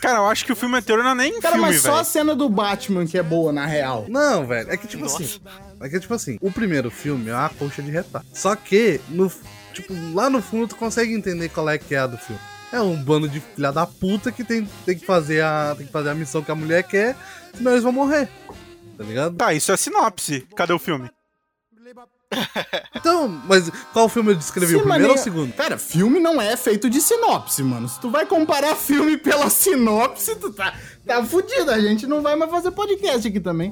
Cara, 0.00 0.18
eu 0.18 0.26
acho 0.26 0.44
que 0.44 0.52
o 0.52 0.56
filme 0.56 0.78
anterior 0.78 1.02
não 1.04 1.10
é 1.10 1.14
nem 1.14 1.40
Cara, 1.40 1.56
filme, 1.56 1.70
mas 1.70 1.82
só 1.82 1.90
velho. 1.90 2.00
a 2.00 2.04
cena 2.04 2.34
do 2.34 2.48
Batman 2.48 3.06
que 3.06 3.18
é 3.18 3.22
boa, 3.22 3.52
na 3.52 3.66
real. 3.66 4.06
Não, 4.08 4.46
velho. 4.46 4.70
É 4.70 4.76
que 4.76 4.86
tipo 4.86 5.02
Nossa. 5.02 5.22
assim. 5.22 5.40
É 5.80 5.88
que 5.88 6.00
tipo 6.00 6.14
assim, 6.14 6.38
o 6.40 6.50
primeiro 6.50 6.90
filme 6.90 7.28
é 7.30 7.34
uma 7.34 7.48
coxa 7.50 7.82
de 7.82 7.90
retalho. 7.90 8.24
Só 8.32 8.56
que, 8.56 9.00
no, 9.08 9.30
tipo, 9.72 9.92
lá 10.14 10.30
no 10.30 10.40
fundo 10.40 10.68
tu 10.68 10.76
consegue 10.76 11.12
entender 11.12 11.48
qual 11.50 11.68
é 11.68 11.78
que 11.78 11.94
é 11.94 11.98
a 11.98 12.06
do 12.06 12.16
filme. 12.16 12.40
É 12.72 12.80
um 12.80 12.96
bando 13.02 13.28
de 13.28 13.40
filha 13.40 13.72
da 13.72 13.86
puta 13.86 14.30
que 14.30 14.44
tem, 14.44 14.68
tem, 14.86 14.96
que 14.96 15.04
fazer 15.04 15.42
a, 15.42 15.74
tem 15.76 15.86
que 15.86 15.92
fazer 15.92 16.10
a 16.10 16.14
missão 16.14 16.42
que 16.42 16.50
a 16.50 16.54
mulher 16.54 16.84
quer, 16.84 17.16
senão 17.54 17.72
eles 17.72 17.82
vão 17.82 17.92
morrer. 17.92 18.28
Tá 18.96 19.04
ligado? 19.04 19.36
Tá, 19.36 19.52
isso 19.52 19.72
é 19.72 19.76
sinopse. 19.76 20.46
Cadê 20.54 20.72
o 20.72 20.78
filme? 20.78 21.10
Então, 22.94 23.28
mas 23.46 23.70
qual 23.92 24.08
filme 24.08 24.32
eu 24.32 24.36
descrevi? 24.36 24.74
o 24.76 24.78
Sim, 24.78 24.84
primeiro 24.84 25.08
mas 25.08 25.12
ou 25.16 25.20
o 25.20 25.24
segundo? 25.24 25.52
Cara, 25.54 25.78
filme 25.78 26.20
não 26.20 26.40
é 26.40 26.56
feito 26.56 26.88
de 26.88 27.00
sinopse, 27.00 27.62
mano. 27.62 27.88
Se 27.88 28.00
tu 28.00 28.10
vai 28.10 28.26
comparar 28.26 28.76
filme 28.76 29.16
pela 29.16 29.50
sinopse, 29.50 30.36
tu 30.36 30.52
tá, 30.52 30.74
tá 31.06 31.24
fudido. 31.24 31.70
A 31.70 31.80
gente 31.80 32.06
não 32.06 32.22
vai 32.22 32.36
mais 32.36 32.50
fazer 32.50 32.70
podcast 32.70 33.26
aqui 33.26 33.40
também. 33.40 33.70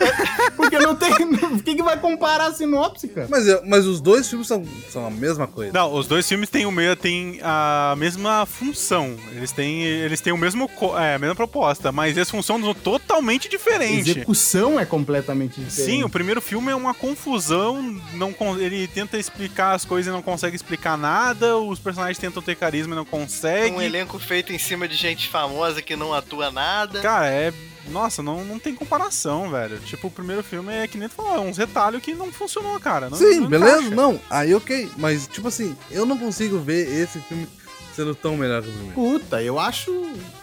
Porque 0.56 0.78
não 0.78 0.94
tem. 0.94 1.12
O 1.12 1.58
que, 1.62 1.74
que 1.76 1.82
vai 1.82 1.98
comparar 1.98 2.46
a 2.46 2.52
sinopse, 2.52 3.08
cara? 3.08 3.28
Mas, 3.30 3.44
mas 3.64 3.86
os 3.86 4.00
dois 4.00 4.28
filmes 4.28 4.46
são, 4.48 4.64
são 4.90 5.06
a 5.06 5.10
mesma 5.10 5.46
coisa. 5.46 5.72
Não, 5.72 5.92
os 5.94 6.06
dois 6.06 6.28
filmes 6.28 6.48
têm, 6.48 6.66
o 6.66 6.72
meio, 6.72 6.96
têm 6.96 7.40
a 7.42 7.94
mesma 7.96 8.46
função. 8.46 9.16
Eles 9.32 9.52
têm, 9.52 9.82
eles 9.84 10.20
têm 10.20 10.32
o 10.32 10.38
mesmo, 10.38 10.70
é, 10.98 11.14
a 11.14 11.18
mesma 11.18 11.34
proposta, 11.34 11.92
mas 11.92 12.16
as 12.16 12.30
funções 12.30 12.64
são 12.64 12.74
totalmente 12.74 13.46
A 13.46 13.50
diferentes. 13.50 14.08
execução 14.08 14.78
é 14.78 14.84
completamente 14.84 15.60
diferente. 15.60 15.90
Sim, 15.90 16.04
o 16.04 16.08
primeiro 16.08 16.40
filme 16.40 16.70
é 16.72 16.74
uma 16.74 16.94
confusão, 16.94 17.82
não 18.14 18.34
ele 18.58 18.86
tenta 18.88 19.18
explicar 19.18 19.74
as 19.74 19.84
coisas 19.84 20.10
e 20.10 20.14
não 20.14 20.22
consegue 20.22 20.56
explicar 20.56 20.96
nada, 20.96 21.56
os 21.56 21.78
personagens 21.78 22.18
tentam 22.18 22.42
ter 22.42 22.54
carisma 22.56 22.94
e 22.94 22.96
não 22.96 23.04
conseguem. 23.04 23.74
Um 23.74 23.82
elenco 23.82 24.18
feito 24.18 24.52
em 24.52 24.58
cima 24.58 24.88
de 24.88 24.94
gente 24.94 25.28
famosa 25.28 25.82
que 25.82 25.94
não 25.96 26.14
atua 26.14 26.50
nada. 26.50 27.00
Cara, 27.00 27.17
é. 27.26 27.52
Nossa, 27.90 28.22
não, 28.22 28.44
não 28.44 28.58
tem 28.58 28.74
comparação, 28.74 29.50
velho. 29.50 29.78
Tipo, 29.80 30.08
o 30.08 30.10
primeiro 30.10 30.42
filme 30.42 30.72
é 30.72 30.86
que 30.86 30.98
nem 30.98 31.08
tu 31.08 31.14
falou, 31.14 31.36
é 31.36 31.40
uns 31.40 31.56
retalhos 31.56 32.02
que 32.02 32.14
não 32.14 32.30
funcionou, 32.30 32.78
cara. 32.78 33.08
Não, 33.08 33.16
Sim, 33.16 33.40
não 33.40 33.48
beleza? 33.48 33.78
encaixa. 33.78 33.94
Não, 33.94 34.20
aí 34.28 34.54
ok. 34.54 34.90
Mas, 34.98 35.26
tipo 35.26 35.48
assim, 35.48 35.74
eu 35.90 36.04
não 36.04 36.18
consigo 36.18 36.58
ver 36.58 36.86
esse 36.86 37.18
filme 37.20 37.48
sendo 37.96 38.14
tão 38.14 38.36
melhor 38.36 38.62
que 38.62 38.68
o 38.68 38.72
primeiro. 38.72 38.94
Puta, 38.94 39.42
eu 39.42 39.58
acho. 39.58 39.90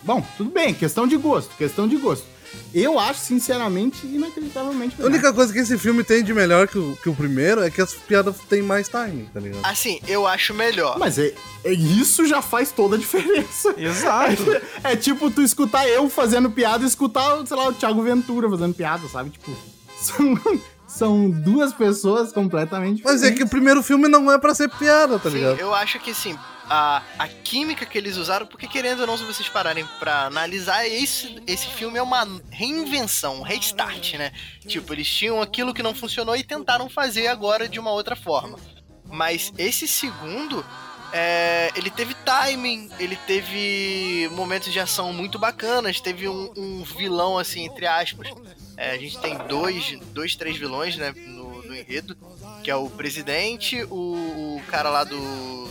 Bom, 0.01 0.25
tudo 0.37 0.49
bem, 0.49 0.73
questão 0.73 1.05
de 1.07 1.15
gosto, 1.17 1.55
questão 1.55 1.87
de 1.87 1.97
gosto. 1.97 2.25
Eu 2.73 2.99
acho, 2.99 3.21
sinceramente, 3.21 4.05
inacreditavelmente 4.05 4.95
A 4.95 4.97
melhor. 4.97 5.09
única 5.11 5.33
coisa 5.33 5.53
que 5.53 5.59
esse 5.59 5.77
filme 5.77 6.03
tem 6.03 6.23
de 6.23 6.33
melhor 6.33 6.67
que 6.67 6.77
o, 6.77 6.97
que 7.01 7.09
o 7.09 7.15
primeiro 7.15 7.61
é 7.63 7.69
que 7.69 7.81
as 7.81 7.93
piadas 7.93 8.35
têm 8.49 8.61
mais 8.61 8.89
timing, 8.89 9.29
tá 9.33 9.39
ligado? 9.39 9.61
Assim, 9.65 9.99
eu 10.07 10.27
acho 10.27 10.53
melhor. 10.53 10.97
Mas 10.99 11.17
é, 11.17 11.33
é- 11.63 11.71
isso 11.73 12.25
já 12.25 12.41
faz 12.41 12.71
toda 12.71 12.95
a 12.95 12.99
diferença. 12.99 13.73
Exato. 13.79 14.51
É, 14.83 14.91
é 14.93 14.95
tipo 14.95 15.31
tu 15.31 15.41
escutar 15.41 15.87
eu 15.87 16.09
fazendo 16.09 16.51
piada 16.51 16.83
e 16.83 16.87
escutar, 16.87 17.45
sei 17.47 17.55
lá, 17.55 17.69
o 17.69 17.73
Thiago 17.73 18.01
Ventura 18.03 18.49
fazendo 18.49 18.73
piada, 18.73 19.07
sabe? 19.07 19.29
Tipo, 19.29 19.51
são, 19.97 20.39
são 20.87 21.29
duas 21.29 21.73
pessoas 21.73 22.31
completamente 22.33 23.01
Mas 23.03 23.13
é 23.13 23.15
diferentes. 23.15 23.37
que 23.39 23.43
o 23.45 23.49
primeiro 23.49 23.81
filme 23.81 24.07
não 24.07 24.31
é 24.31 24.37
pra 24.37 24.53
ser 24.53 24.69
piada, 24.69 25.17
tá 25.17 25.29
Sim, 25.29 25.37
ligado? 25.37 25.59
eu 25.59 25.73
acho 25.73 25.99
que 25.99 26.11
assim, 26.11 26.35
a, 26.69 27.03
a 27.19 27.27
química 27.27 27.85
que 27.85 27.97
eles 27.97 28.17
usaram, 28.17 28.45
porque 28.45 28.67
querendo 28.67 29.01
ou 29.01 29.07
não, 29.07 29.17
se 29.17 29.23
vocês 29.23 29.47
pararem 29.49 29.85
pra 29.99 30.25
analisar, 30.25 30.85
esse, 30.87 31.41
esse 31.47 31.67
filme 31.67 31.97
é 31.97 32.01
uma 32.01 32.27
reinvenção, 32.49 33.39
um 33.39 33.41
restart, 33.41 34.13
né? 34.13 34.31
Tipo, 34.67 34.93
eles 34.93 35.07
tinham 35.07 35.41
aquilo 35.41 35.73
que 35.73 35.83
não 35.83 35.93
funcionou 35.93 36.35
e 36.35 36.43
tentaram 36.43 36.89
fazer 36.89 37.27
agora 37.27 37.69
de 37.69 37.79
uma 37.79 37.91
outra 37.91 38.15
forma. 38.15 38.57
Mas 39.05 39.53
esse 39.57 39.87
segundo, 39.87 40.65
é, 41.13 41.71
ele 41.75 41.89
teve 41.89 42.13
timing, 42.25 42.89
ele 42.99 43.15
teve 43.15 44.29
momentos 44.31 44.73
de 44.73 44.79
ação 44.79 45.13
muito 45.13 45.37
bacanas, 45.37 45.99
teve 45.99 46.27
um, 46.27 46.51
um 46.57 46.83
vilão, 46.83 47.37
assim, 47.37 47.65
entre 47.65 47.85
aspas. 47.85 48.29
É, 48.77 48.91
a 48.91 48.97
gente 48.97 49.17
tem 49.19 49.37
dois, 49.47 49.97
dois 50.11 50.35
três 50.35 50.57
vilões, 50.57 50.97
né, 50.97 51.13
no, 51.15 51.63
no 51.63 51.75
enredo, 51.75 52.17
que 52.63 52.69
é 52.69 52.75
o 52.75 52.89
presidente, 52.89 53.83
o, 53.83 54.57
o 54.57 54.61
cara 54.67 54.89
lá 54.89 55.03
do, 55.03 55.69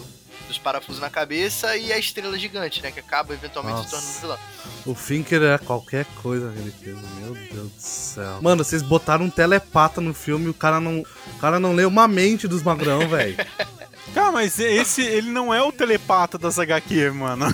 dos 0.55 0.59
parafusos 0.59 1.01
na 1.01 1.11
cabeça 1.11 1.77
e 1.77 1.93
a 1.93 1.99
estrela 1.99 2.39
gigante, 2.39 2.83
né, 2.83 2.91
que 2.91 3.01
acaba 3.01 3.35
eventualmente 3.35 3.79
se 3.79 3.85
Nossa. 3.85 3.97
tornando 3.97 4.21
vilão. 4.21 4.39
O 4.87 4.95
Finker 4.95 5.43
é 5.43 5.59
qualquer 5.59 6.07
coisa 6.23 6.51
que 6.53 6.59
ele 6.59 6.71
fez, 6.73 6.97
meu 7.19 7.35
Deus 7.35 7.73
do 7.73 7.81
céu. 7.81 8.39
Mano, 8.41 8.65
vocês 8.65 8.83
botaram 8.83 9.25
um 9.25 9.31
telepata 9.31 10.01
no 10.01 10.15
filme 10.15 10.47
e 10.47 10.51
o 10.51 10.55
cara 10.55 10.81
não, 10.81 11.01
o 11.01 11.39
cara 11.41 11.59
não 11.59 11.75
leu 11.75 11.89
uma 11.89 12.07
mente 12.07 12.47
dos 12.47 12.63
magrão, 12.63 13.07
velho. 13.09 13.37
Cara, 14.13 14.31
mas 14.31 14.59
esse, 14.59 15.03
ele 15.03 15.31
não 15.31 15.53
é 15.53 15.63
o 15.63 15.73
telepata 15.73 16.39
das 16.39 16.59
HQ, 16.59 17.11
mano. 17.11 17.53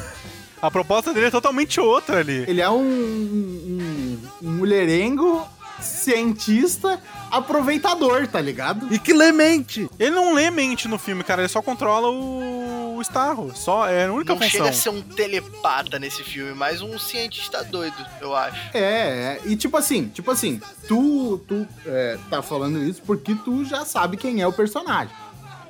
A 0.61 0.71
proposta 0.71 1.15
dele 1.15 1.27
é 1.27 1.31
totalmente 1.31 1.81
outra 1.81 2.19
ali. 2.19 2.45
Ele 2.47 2.61
é 2.61 2.69
um, 2.69 2.83
um, 2.83 4.29
um 4.43 4.51
mulherengo 4.51 5.49
cientista 5.81 7.01
aproveitador, 7.31 8.27
tá 8.27 8.40
ligado? 8.40 8.93
E 8.93 8.99
que 8.99 9.12
lê 9.12 9.33
mente. 9.33 9.88
Ele 9.99 10.11
não 10.11 10.35
lê 10.35 10.51
mente 10.51 10.88
no 10.88 10.99
filme, 10.99 11.23
cara, 11.23 11.43
ele 11.43 11.49
só 11.49 11.62
controla 11.62 12.09
o, 12.09 12.97
o 12.97 13.03
Starro. 13.03 13.53
Só, 13.55 13.88
é 13.88 14.07
a 14.07 14.12
única 14.12 14.33
Não 14.33 14.40
função. 14.40 14.51
chega 14.51 14.69
a 14.69 14.73
ser 14.73 14.90
um 14.90 15.01
telepata 15.03 15.99
nesse 15.99 16.25
filme, 16.25 16.53
mas 16.55 16.81
um 16.83 16.99
cientista 16.99 17.62
doido, 17.64 17.97
eu 18.21 18.35
acho. 18.35 18.59
É, 18.75 18.81
é, 18.81 19.40
e 19.45 19.57
tipo 19.57 19.77
assim, 19.77 20.09
tipo 20.09 20.31
assim, 20.31 20.61
tu, 20.88 21.38
tu 21.47 21.66
é, 21.87 22.19
tá 22.29 22.43
falando 22.43 22.83
isso 22.83 23.03
porque 23.07 23.35
tu 23.35 23.64
já 23.64 23.85
sabe 23.85 24.16
quem 24.16 24.40
é 24.40 24.47
o 24.47 24.53
personagem. 24.53 25.14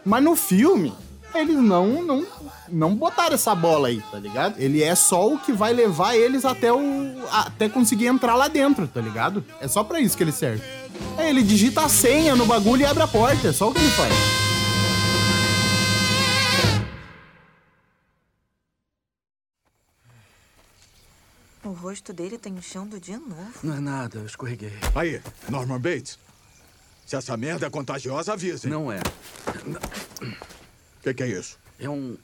Mas 0.04 0.22
no 0.22 0.34
filme, 0.34 0.94
eles 1.34 1.56
não, 1.56 2.02
não, 2.02 2.26
não 2.68 2.94
botaram 2.94 3.34
essa 3.34 3.54
bola 3.54 3.88
aí, 3.88 4.02
tá 4.10 4.18
ligado? 4.18 4.58
Ele 4.58 4.82
é 4.82 4.94
só 4.94 5.32
o 5.32 5.38
que 5.38 5.52
vai 5.52 5.72
levar 5.72 6.16
eles 6.16 6.44
até 6.44 6.72
o. 6.72 6.78
até 7.30 7.68
conseguir 7.68 8.06
entrar 8.06 8.34
lá 8.34 8.48
dentro, 8.48 8.86
tá 8.88 9.00
ligado? 9.00 9.44
É 9.60 9.68
só 9.68 9.84
pra 9.84 10.00
isso 10.00 10.16
que 10.16 10.22
ele 10.22 10.32
serve. 10.32 10.62
É, 11.18 11.28
ele 11.28 11.42
digita 11.42 11.82
a 11.82 11.88
senha 11.88 12.34
no 12.36 12.46
bagulho 12.46 12.82
e 12.82 12.86
abre 12.86 13.02
a 13.02 13.08
porta, 13.08 13.48
é 13.48 13.52
só 13.52 13.70
o 13.70 13.72
que 13.74 13.80
ele 13.80 13.90
faz. 13.90 14.12
O 21.62 21.70
rosto 21.72 22.12
dele 22.12 22.38
tá 22.38 22.48
inchando 22.48 22.98
de 22.98 23.12
novo. 23.16 23.52
Não 23.62 23.74
é 23.76 23.80
nada, 23.80 24.18
eu 24.18 24.26
escorreguei. 24.26 24.72
Aí, 24.94 25.20
Norman 25.48 25.78
Bates. 25.78 26.18
Se 27.06 27.16
essa 27.16 27.36
merda 27.36 27.66
é 27.66 27.70
contagiosa, 27.70 28.32
avisa. 28.32 28.66
hein? 28.66 28.72
Não 28.72 28.90
é. 28.90 29.00
O 31.00 31.02
que, 31.02 31.14
que 31.14 31.22
é 31.22 31.28
isso? 31.28 31.58
É 31.78 31.88
um. 31.88 32.18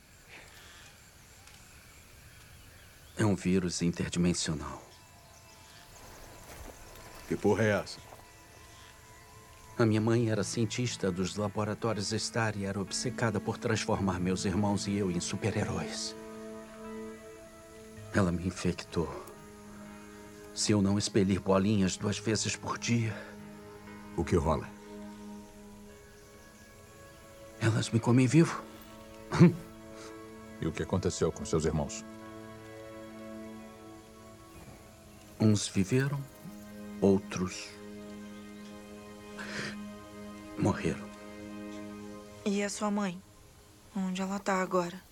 É 3.16 3.24
um 3.24 3.34
vírus 3.34 3.80
interdimensional. 3.80 4.82
Que 7.26 7.34
porra 7.34 7.64
é 7.64 7.70
essa? 7.70 7.98
A 9.78 9.86
minha 9.86 10.00
mãe 10.00 10.28
era 10.28 10.44
cientista 10.44 11.10
dos 11.10 11.36
laboratórios 11.36 12.10
Star 12.10 12.54
e 12.56 12.66
era 12.66 12.78
obcecada 12.78 13.40
por 13.40 13.56
transformar 13.56 14.20
meus 14.20 14.44
irmãos 14.44 14.86
e 14.86 14.94
eu 14.96 15.10
em 15.10 15.20
super-heróis. 15.20 16.14
Ela 18.14 18.30
me 18.30 18.46
infectou. 18.46 19.24
Se 20.54 20.72
eu 20.72 20.82
não 20.82 20.98
expelir 20.98 21.40
bolinhas 21.40 21.96
duas 21.96 22.18
vezes 22.18 22.54
por 22.56 22.78
dia, 22.78 23.14
O 24.16 24.24
que 24.24 24.36
rola? 24.36 24.68
elas 27.60 27.90
me 27.90 27.98
comem 28.00 28.26
vivo. 28.26 28.65
E 30.58 30.66
o 30.66 30.72
que 30.72 30.82
aconteceu 30.82 31.30
com 31.30 31.44
seus 31.44 31.66
irmãos? 31.66 32.02
Uns 35.38 35.68
viveram, 35.68 36.18
outros 37.00 37.68
morreram. 40.58 41.06
E 42.44 42.62
a 42.62 42.70
sua 42.70 42.90
mãe? 42.90 43.20
Onde 43.94 44.22
ela 44.22 44.38
tá 44.38 44.62
agora? 44.62 45.05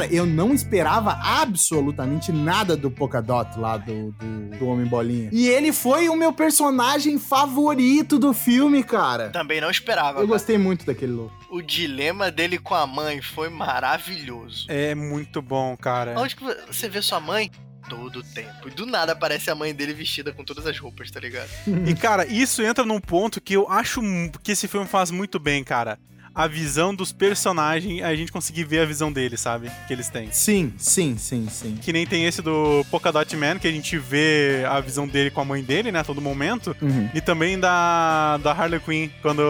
Cara, 0.00 0.14
eu 0.14 0.24
não 0.24 0.54
esperava 0.54 1.18
absolutamente 1.22 2.32
nada 2.32 2.74
do 2.74 2.90
Polkadot 2.90 3.58
lá, 3.58 3.76
do, 3.76 4.12
do, 4.12 4.58
do 4.58 4.66
Homem 4.66 4.86
Bolinha. 4.86 5.28
E 5.30 5.46
ele 5.46 5.72
foi 5.72 6.08
o 6.08 6.16
meu 6.16 6.32
personagem 6.32 7.18
favorito 7.18 8.18
do 8.18 8.32
filme, 8.32 8.82
cara. 8.82 9.28
Também 9.28 9.60
não 9.60 9.70
esperava. 9.70 10.10
Eu 10.10 10.14
cara. 10.14 10.26
gostei 10.26 10.56
muito 10.56 10.86
daquele 10.86 11.12
louco. 11.12 11.34
O 11.50 11.60
dilema 11.60 12.30
dele 12.30 12.58
com 12.58 12.74
a 12.74 12.86
mãe 12.86 13.20
foi 13.20 13.50
maravilhoso. 13.50 14.64
É 14.68 14.94
muito 14.94 15.42
bom, 15.42 15.76
cara. 15.76 16.18
Onde 16.18 16.34
que 16.34 16.44
você 16.66 16.88
vê 16.88 17.02
sua 17.02 17.20
mãe? 17.20 17.50
Todo 17.88 18.22
tempo. 18.22 18.68
E 18.68 18.70
do 18.70 18.86
nada 18.86 19.12
aparece 19.12 19.50
a 19.50 19.54
mãe 19.54 19.74
dele 19.74 19.92
vestida 19.92 20.32
com 20.32 20.44
todas 20.44 20.64
as 20.66 20.78
roupas, 20.78 21.10
tá 21.10 21.20
ligado? 21.20 21.50
E, 21.86 21.94
cara, 21.94 22.24
isso 22.24 22.62
entra 22.62 22.86
num 22.86 23.00
ponto 23.00 23.40
que 23.40 23.54
eu 23.54 23.68
acho 23.68 24.00
que 24.42 24.52
esse 24.52 24.68
filme 24.68 24.86
faz 24.86 25.10
muito 25.10 25.38
bem, 25.38 25.62
cara. 25.64 25.98
A 26.34 26.46
visão 26.46 26.94
dos 26.94 27.12
personagens, 27.12 28.02
a 28.02 28.14
gente 28.14 28.30
conseguir 28.30 28.64
ver 28.64 28.80
a 28.80 28.84
visão 28.84 29.12
deles, 29.12 29.40
sabe? 29.40 29.70
Que 29.86 29.92
eles 29.92 30.08
têm. 30.08 30.28
Sim, 30.32 30.72
sim, 30.78 31.16
sim, 31.18 31.48
sim. 31.50 31.76
Que 31.82 31.92
nem 31.92 32.06
tem 32.06 32.24
esse 32.26 32.40
do 32.40 32.84
Polkadot 32.90 33.36
Man, 33.36 33.58
que 33.58 33.66
a 33.66 33.72
gente 33.72 33.98
vê 33.98 34.64
a 34.68 34.80
visão 34.80 35.06
dele 35.08 35.30
com 35.30 35.40
a 35.40 35.44
mãe 35.44 35.62
dele, 35.62 35.90
né? 35.90 36.00
A 36.00 36.04
todo 36.04 36.20
momento. 36.20 36.74
Uhum. 36.80 37.08
E 37.12 37.20
também 37.20 37.58
da, 37.58 38.36
da 38.38 38.52
Harley 38.52 38.80
Quinn, 38.80 39.08
quando 39.20 39.42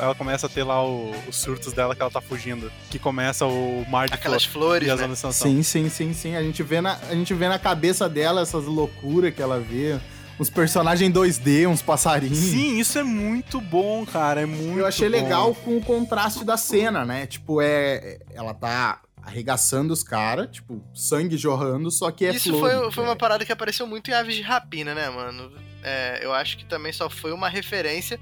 ela 0.00 0.14
começa 0.14 0.46
a 0.46 0.50
ter 0.50 0.64
lá 0.64 0.84
o- 0.84 1.14
os 1.28 1.36
surtos 1.36 1.72
dela 1.72 1.94
que 1.94 2.02
ela 2.02 2.10
tá 2.10 2.20
fugindo. 2.20 2.70
Que 2.90 2.98
começa 2.98 3.46
o 3.46 3.84
mar 3.88 4.08
de 4.08 4.14
Aquelas 4.14 4.44
flor- 4.44 4.64
flores, 4.64 4.88
e 4.88 4.90
as 4.90 5.00
né? 5.00 5.32
Sim, 5.32 5.62
sim, 5.62 5.88
sim, 5.88 6.12
sim. 6.12 6.34
A 6.36 6.42
gente 6.42 6.62
vê 6.62 6.80
na, 6.80 6.98
a 7.08 7.14
gente 7.14 7.32
vê 7.34 7.48
na 7.48 7.58
cabeça 7.58 8.08
dela 8.08 8.40
essas 8.42 8.64
loucuras 8.64 9.32
que 9.34 9.40
ela 9.40 9.60
vê. 9.60 9.98
Uns 10.38 10.48
personagens 10.50 11.12
2D, 11.12 11.68
uns 11.68 11.82
passarinhos. 11.82 12.38
Sim, 12.38 12.78
isso 12.78 12.96
é 12.98 13.02
muito 13.02 13.60
bom, 13.60 14.06
cara. 14.06 14.42
É 14.42 14.46
muito 14.46 14.78
Eu 14.78 14.86
achei 14.86 15.08
bom. 15.08 15.16
legal 15.16 15.54
com 15.54 15.76
o 15.76 15.84
contraste 15.84 16.44
da 16.44 16.56
cena, 16.56 17.04
né? 17.04 17.26
Tipo, 17.26 17.60
é. 17.60 18.18
Ela 18.32 18.54
tá 18.54 19.00
arregaçando 19.20 19.92
os 19.92 20.02
caras, 20.02 20.48
tipo, 20.50 20.82
sangue 20.94 21.36
jorrando, 21.36 21.90
só 21.90 22.10
que 22.10 22.24
é 22.24 22.30
Isso 22.34 22.48
flor. 22.50 22.70
foi, 22.70 22.92
foi 22.92 23.04
uma 23.04 23.16
parada 23.16 23.44
que 23.44 23.52
apareceu 23.52 23.86
muito 23.86 24.10
em 24.10 24.14
Aves 24.14 24.34
de 24.34 24.42
Rapina, 24.42 24.94
né, 24.94 25.10
mano? 25.10 25.52
É, 25.82 26.24
eu 26.24 26.32
acho 26.32 26.56
que 26.56 26.64
também 26.64 26.92
só 26.92 27.10
foi 27.10 27.32
uma 27.32 27.48
referência, 27.48 28.18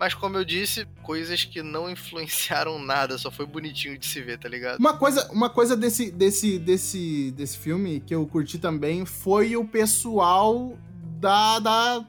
mas 0.00 0.14
como 0.14 0.38
eu 0.38 0.44
disse, 0.44 0.86
coisas 1.02 1.44
que 1.44 1.62
não 1.62 1.88
influenciaram 1.90 2.78
nada, 2.78 3.18
só 3.18 3.30
foi 3.30 3.44
bonitinho 3.44 3.98
de 3.98 4.06
se 4.06 4.22
ver, 4.22 4.38
tá 4.38 4.48
ligado? 4.48 4.78
Uma 4.78 4.96
coisa, 4.96 5.30
uma 5.32 5.50
coisa 5.50 5.76
desse, 5.76 6.10
desse, 6.10 6.58
desse, 6.58 7.30
desse 7.32 7.58
filme 7.58 8.00
que 8.00 8.14
eu 8.14 8.26
curti 8.26 8.58
também 8.58 9.04
foi 9.04 9.54
o 9.54 9.66
pessoal 9.66 10.78
da, 11.18 11.58
da, 11.58 12.04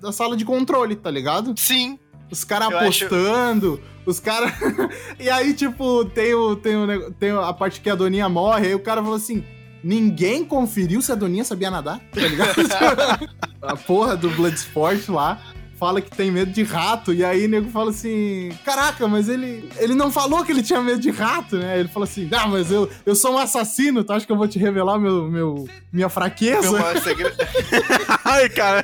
da 0.00 0.12
sala 0.12 0.36
de 0.36 0.44
controle, 0.44 0.96
tá 0.96 1.10
ligado? 1.10 1.54
Sim. 1.56 1.98
Os 2.30 2.44
caras 2.44 2.70
Eu 2.70 2.78
acho- 2.78 3.04
apostando, 3.04 3.80
os 4.06 4.18
caras. 4.18 4.52
e 5.20 5.28
aí, 5.30 5.54
tipo, 5.54 6.04
tem, 6.06 6.34
o, 6.34 6.56
tem, 6.56 6.76
o, 6.76 7.12
tem 7.12 7.30
a 7.30 7.52
parte 7.52 7.80
que 7.80 7.90
a 7.90 7.94
Doninha 7.94 8.28
morre, 8.28 8.68
aí 8.68 8.74
o 8.74 8.80
cara 8.80 9.02
falou 9.02 9.16
assim. 9.16 9.44
Ninguém 9.82 10.46
conferiu 10.46 11.02
se 11.02 11.12
a 11.12 11.14
Doninha 11.14 11.44
sabia 11.44 11.70
nadar, 11.70 12.00
tá 12.10 12.20
ligado? 12.20 12.54
a 13.60 13.76
porra 13.76 14.16
do 14.16 14.30
Bloodsport 14.30 15.08
lá 15.10 15.38
fala 15.84 16.00
que 16.00 16.08
tem 16.08 16.30
medo 16.30 16.50
de 16.50 16.62
rato, 16.62 17.12
e 17.12 17.22
aí 17.22 17.44
o 17.44 17.48
nego 17.48 17.70
fala 17.70 17.90
assim: 17.90 18.50
Caraca, 18.64 19.06
mas 19.06 19.28
ele, 19.28 19.68
ele 19.76 19.94
não 19.94 20.10
falou 20.10 20.42
que 20.42 20.50
ele 20.50 20.62
tinha 20.62 20.80
medo 20.80 20.98
de 20.98 21.10
rato, 21.10 21.58
né? 21.58 21.78
Ele 21.78 21.90
fala 21.90 22.04
assim: 22.04 22.26
Ah, 22.32 22.46
mas 22.46 22.70
eu, 22.70 22.90
eu 23.04 23.14
sou 23.14 23.34
um 23.34 23.38
assassino, 23.38 24.02
tu 24.02 24.10
acha 24.14 24.24
que 24.24 24.32
eu 24.32 24.36
vou 24.36 24.48
te 24.48 24.58
revelar 24.58 24.98
meu, 24.98 25.28
meu, 25.28 25.68
minha 25.92 26.08
fraqueza? 26.08 26.72
Meu. 26.72 26.80
Ai, 28.24 28.48
cara. 28.48 28.82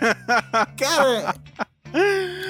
Cara, 0.77 1.35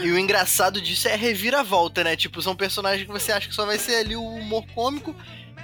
E 0.03 0.11
o 0.11 0.19
engraçado 0.19 0.81
disso 0.81 1.07
é 1.07 1.15
a 1.15 1.17
reviravolta, 1.17 2.03
né? 2.03 2.17
Tipo, 2.17 2.43
são 2.43 2.57
personagens 2.57 3.07
que 3.07 3.13
você 3.13 3.31
acha 3.31 3.49
que 3.49 3.55
só 3.55 3.65
vai 3.65 3.79
ser 3.79 3.95
ali 3.97 4.17
o 4.17 4.25
humor 4.25 4.65
cômico. 4.75 5.15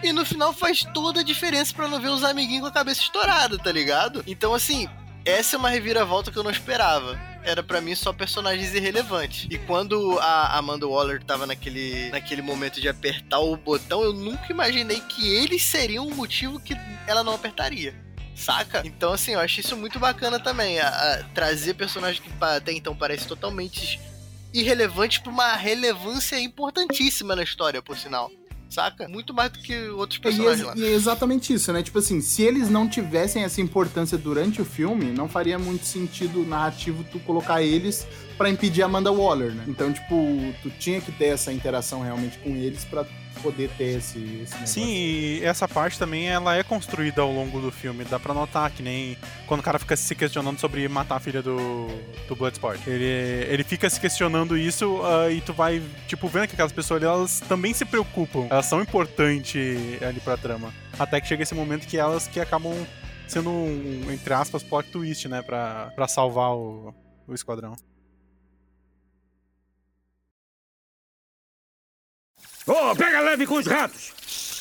E 0.01 0.13
no 0.13 0.25
final 0.25 0.53
faz 0.53 0.87
toda 0.95 1.21
a 1.21 1.25
diferença 1.25 1.75
pra 1.75 1.89
não 1.89 2.01
ver 2.01 2.11
os 2.11 2.23
amiguinhos 2.23 2.61
com 2.61 2.69
a 2.69 2.73
cabeça 2.73 3.01
estourada, 3.01 3.59
tá 3.59 3.73
ligado? 3.73 4.23
Então, 4.29 4.55
assim, 4.55 4.89
essa 5.25 5.57
é 5.57 5.59
uma 5.59 5.71
reviravolta 5.71 6.31
que 6.31 6.39
eu 6.39 6.45
não 6.45 6.53
esperava. 6.53 7.19
Era 7.47 7.63
pra 7.63 7.81
mim 7.81 7.95
só 7.95 8.13
personagens 8.13 8.75
irrelevantes. 8.75 9.47
E 9.49 9.57
quando 9.57 10.19
a 10.19 10.59
Amanda 10.59 10.87
Waller 10.87 11.23
tava 11.23 11.47
naquele, 11.47 12.11
naquele 12.11 12.43
momento 12.43 12.81
de 12.81 12.89
apertar 12.89 13.39
o 13.39 13.57
botão, 13.57 14.03
eu 14.03 14.13
nunca 14.13 14.51
imaginei 14.51 15.01
que 15.01 15.33
eles 15.33 15.63
seriam 15.63 16.09
o 16.09 16.15
motivo 16.15 16.59
que 16.59 16.75
ela 17.07 17.23
não 17.23 17.35
apertaria. 17.35 17.95
Saca? 18.35 18.83
Então, 18.85 19.13
assim, 19.13 19.33
eu 19.35 19.41
acho 19.41 19.61
isso 19.61 19.77
muito 19.77 19.99
bacana 19.99 20.39
também. 20.41 20.79
a- 20.81 20.89
a 20.89 21.23
trazer 21.33 21.75
personagens 21.75 22.19
que 22.21 22.29
até 22.39 22.73
então 22.73 22.95
parecem 22.97 23.29
totalmente 23.29 23.99
irrelevantes 24.53 25.19
pra 25.19 25.31
uma 25.31 25.55
relevância 25.55 26.39
importantíssima 26.41 27.37
na 27.37 27.43
história, 27.45 27.81
por 27.81 27.97
sinal. 27.97 28.31
Saca? 28.69 29.09
Muito 29.09 29.33
mais 29.33 29.51
do 29.53 29.59
que 29.59 29.89
outros 29.91 30.19
E 30.19 30.23
personagens 30.23 30.61
é, 30.61 30.65
lá. 30.65 30.77
e 30.77 30.85
é 30.85 30.91
exatamente 30.93 31.53
isso, 31.53 31.73
né? 31.73 31.83
Tipo 31.83 31.99
assim, 31.99 32.21
se 32.21 32.43
eles 32.43 32.69
não 32.69 32.89
tivessem 32.89 33.45
essa 33.45 33.61
importância 33.61 34.19
durante 34.19 34.61
o 34.61 34.65
filme, 34.65 35.07
não 35.13 35.29
faria 35.29 35.59
muito 35.59 35.85
sentido 35.85 36.45
narrativo 36.45 37.05
tu 37.11 37.19
colocar 37.21 37.63
eles 37.63 38.07
pra 38.37 38.51
impedir 38.51 38.83
a 38.83 38.87
Amanda 38.87 39.11
Waller, 39.13 39.53
né? 39.53 39.65
Então, 39.67 39.93
tipo, 39.93 40.55
tu 40.63 40.71
tinha 40.71 41.01
que 41.01 41.13
ter 41.13 41.27
essa 41.27 41.53
interação 41.53 42.03
realmente 42.03 42.39
com 42.39 42.51
eles 42.51 42.85
pra 42.85 43.05
poder 43.43 43.71
ter 43.77 43.99
esse, 43.99 44.19
esse 44.19 44.55
negócio. 44.55 44.67
Sim, 44.67 44.87
e 44.87 45.45
essa 45.45 45.69
parte 45.69 45.99
também 45.99 46.29
ela 46.29 46.57
é 46.57 46.63
construída 46.63 47.23
ao 47.23 47.33
longo 47.33 47.61
do 47.61 47.71
filme. 47.71 48.05
Dá 48.05 48.19
pra 48.19 48.35
notar 48.35 48.71
que 48.71 48.83
nem 48.83 49.17
quando 49.47 49.61
o 49.61 49.63
cara 49.63 49.79
fica 49.79 49.97
se 49.97 50.15
questionando 50.15 50.59
sobre 50.59 50.89
matar 50.89 51.17
a 51.17 51.21
filha 51.21 51.43
do, 51.43 51.87
do 52.29 52.37
Bloodsport. 52.37 52.87
Ele, 52.87 53.05
ele 53.49 53.65
fica 53.65 53.89
se 53.89 54.01
questionando 54.01 54.57
isso 54.57 55.01
ah, 55.05 55.31
e 55.31 55.41
tu 55.41 55.53
vai, 55.53 55.83
tipo, 56.07 56.29
vendo 56.29 56.49
que 56.49 56.55
aquelas 56.55 56.73
pessoas 56.73 57.03
ali, 57.03 57.11
elas 57.11 57.41
também 57.41 57.73
se 57.73 57.85
preocupam. 57.85 58.47
Elas 58.51 58.67
são 58.67 58.81
importantes 58.81 60.03
ali 60.03 60.21
pra 60.21 60.37
trama. 60.37 60.73
Até 60.99 61.21
que 61.21 61.29
chega 61.29 61.43
esse 61.43 61.55
momento 61.55 61.87
que 61.87 61.99
elas 61.99 62.27
que 62.27 62.41
acabam 62.41 62.75
sendo 63.27 63.51
um, 63.51 64.07
entre 64.11 64.33
aspas, 64.33 64.63
plot 64.63 64.89
twist, 64.91 65.29
né? 65.29 65.43
Pra, 65.43 65.93
pra 65.95 66.09
salvar 66.09 66.53
o, 66.53 66.95
o 67.27 67.35
esquadrão. 67.35 67.75
Ô, 72.67 72.97
pega 72.97 73.21
leve 73.21 73.47
com 73.47 73.55
os 73.55 73.67
ratos! 73.67 74.13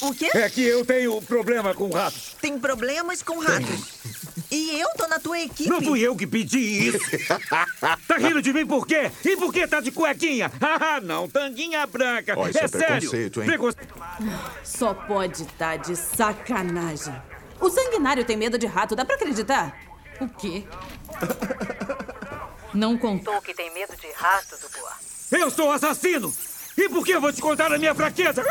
O 0.01 0.13
quê? 0.13 0.29
É 0.33 0.49
que 0.49 0.61
eu 0.61 0.85
tenho 0.85 1.19
problema 1.21 1.73
com 1.73 1.89
ratos. 1.89 2.35
Tem 2.39 2.59
problemas 2.59 3.23
com 3.23 3.39
ratos. 3.39 3.95
E 4.51 4.79
eu 4.79 4.89
tô 4.95 5.07
na 5.07 5.19
tua 5.19 5.39
equipe. 5.39 5.69
Não 5.69 5.81
fui 5.81 6.01
eu 6.01 6.15
que 6.15 6.27
pedi 6.27 6.89
isso. 6.89 6.99
tá 8.07 8.17
rindo 8.17 8.41
de 8.41 8.53
mim 8.53 8.65
por 8.65 8.85
quê? 8.85 9.11
E 9.23 9.35
por 9.37 9.51
que 9.51 9.65
tá 9.67 9.79
de 9.79 9.91
cuequinha? 9.91 10.51
Ah, 10.61 10.99
não, 11.01 11.27
tanguinha 11.27 11.85
branca. 11.87 12.33
Ó, 12.37 12.47
isso 12.47 12.59
é 12.59 12.67
sério. 12.67 12.87
preconceito, 12.87 13.41
hein? 13.41 13.45
Preconceito. 13.47 13.95
Só 14.63 14.93
pode 14.93 15.43
estar 15.43 15.77
de 15.77 15.95
sacanagem. 15.95 17.15
O 17.59 17.69
sanguinário 17.69 18.23
tem 18.25 18.37
medo 18.37 18.57
de 18.57 18.67
rato, 18.67 18.95
dá 18.95 19.03
pra 19.05 19.15
acreditar? 19.15 19.77
O 20.19 20.27
quê? 20.27 20.63
Não 22.73 22.97
contou 22.97 23.41
que 23.41 23.53
tem 23.53 23.73
medo 23.73 23.95
de 23.95 24.11
rato, 24.11 24.55
Dubois. 24.61 25.31
Eu 25.31 25.49
sou 25.49 25.71
assassino! 25.71 26.33
E 26.77 26.89
por 26.89 27.05
que 27.05 27.11
eu 27.11 27.21
vou 27.21 27.31
te 27.31 27.41
contar 27.41 27.71
a 27.71 27.77
minha 27.77 27.95
fraqueza? 27.95 28.43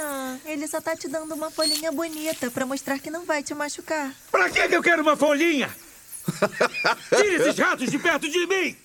Ah, 0.00 0.36
ele 0.44 0.66
só 0.68 0.80
tá 0.80 0.94
te 0.96 1.08
dando 1.08 1.34
uma 1.34 1.50
folhinha 1.50 1.90
bonita 1.90 2.50
pra 2.50 2.66
mostrar 2.66 2.98
que 2.98 3.10
não 3.10 3.24
vai 3.24 3.42
te 3.42 3.54
machucar. 3.54 4.12
Pra 4.30 4.50
que 4.50 4.68
que 4.68 4.76
eu 4.76 4.82
quero 4.82 5.02
uma 5.02 5.16
folhinha? 5.16 5.74
Tire 7.16 7.36
esses 7.36 7.58
ratos 7.58 7.90
de 7.90 7.98
perto 7.98 8.28
de 8.28 8.46
mim! 8.46 8.76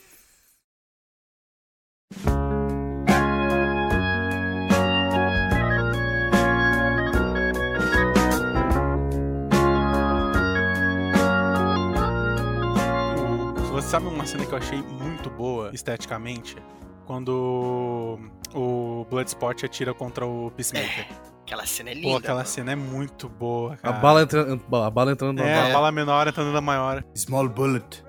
Você 13.71 13.89
sabe 13.89 14.07
uma 14.07 14.25
cena 14.25 14.45
que 14.45 14.53
eu 14.53 14.57
achei 14.57 14.81
muito 14.81 15.29
boa 15.29 15.71
esteticamente? 15.73 16.55
Quando 17.05 18.19
o 18.53 19.05
Bloodsport 19.09 19.63
atira 19.63 19.93
contra 19.93 20.25
o 20.25 20.51
Peacemaker. 20.51 21.07
Aquela 21.43 21.65
cena 21.65 21.89
é 21.89 21.93
Pô, 21.95 21.99
linda. 21.99 22.17
aquela 22.19 22.35
mano. 22.37 22.47
cena 22.47 22.71
é 22.71 22.75
muito 22.75 23.27
boa, 23.27 23.73
A 23.73 23.77
cara. 23.77 23.97
bala 23.99 24.21
entrando, 24.21 24.75
a 24.75 24.89
bala 24.89 25.11
entrando 25.11 25.37
na 25.39 25.45
É, 25.45 25.55
bala. 25.55 25.69
a 25.69 25.73
bala 25.73 25.91
menor 25.91 26.27
entrando 26.27 26.51
na 26.53 26.61
maior. 26.61 27.03
Small 27.13 27.49
bullet. 27.49 28.03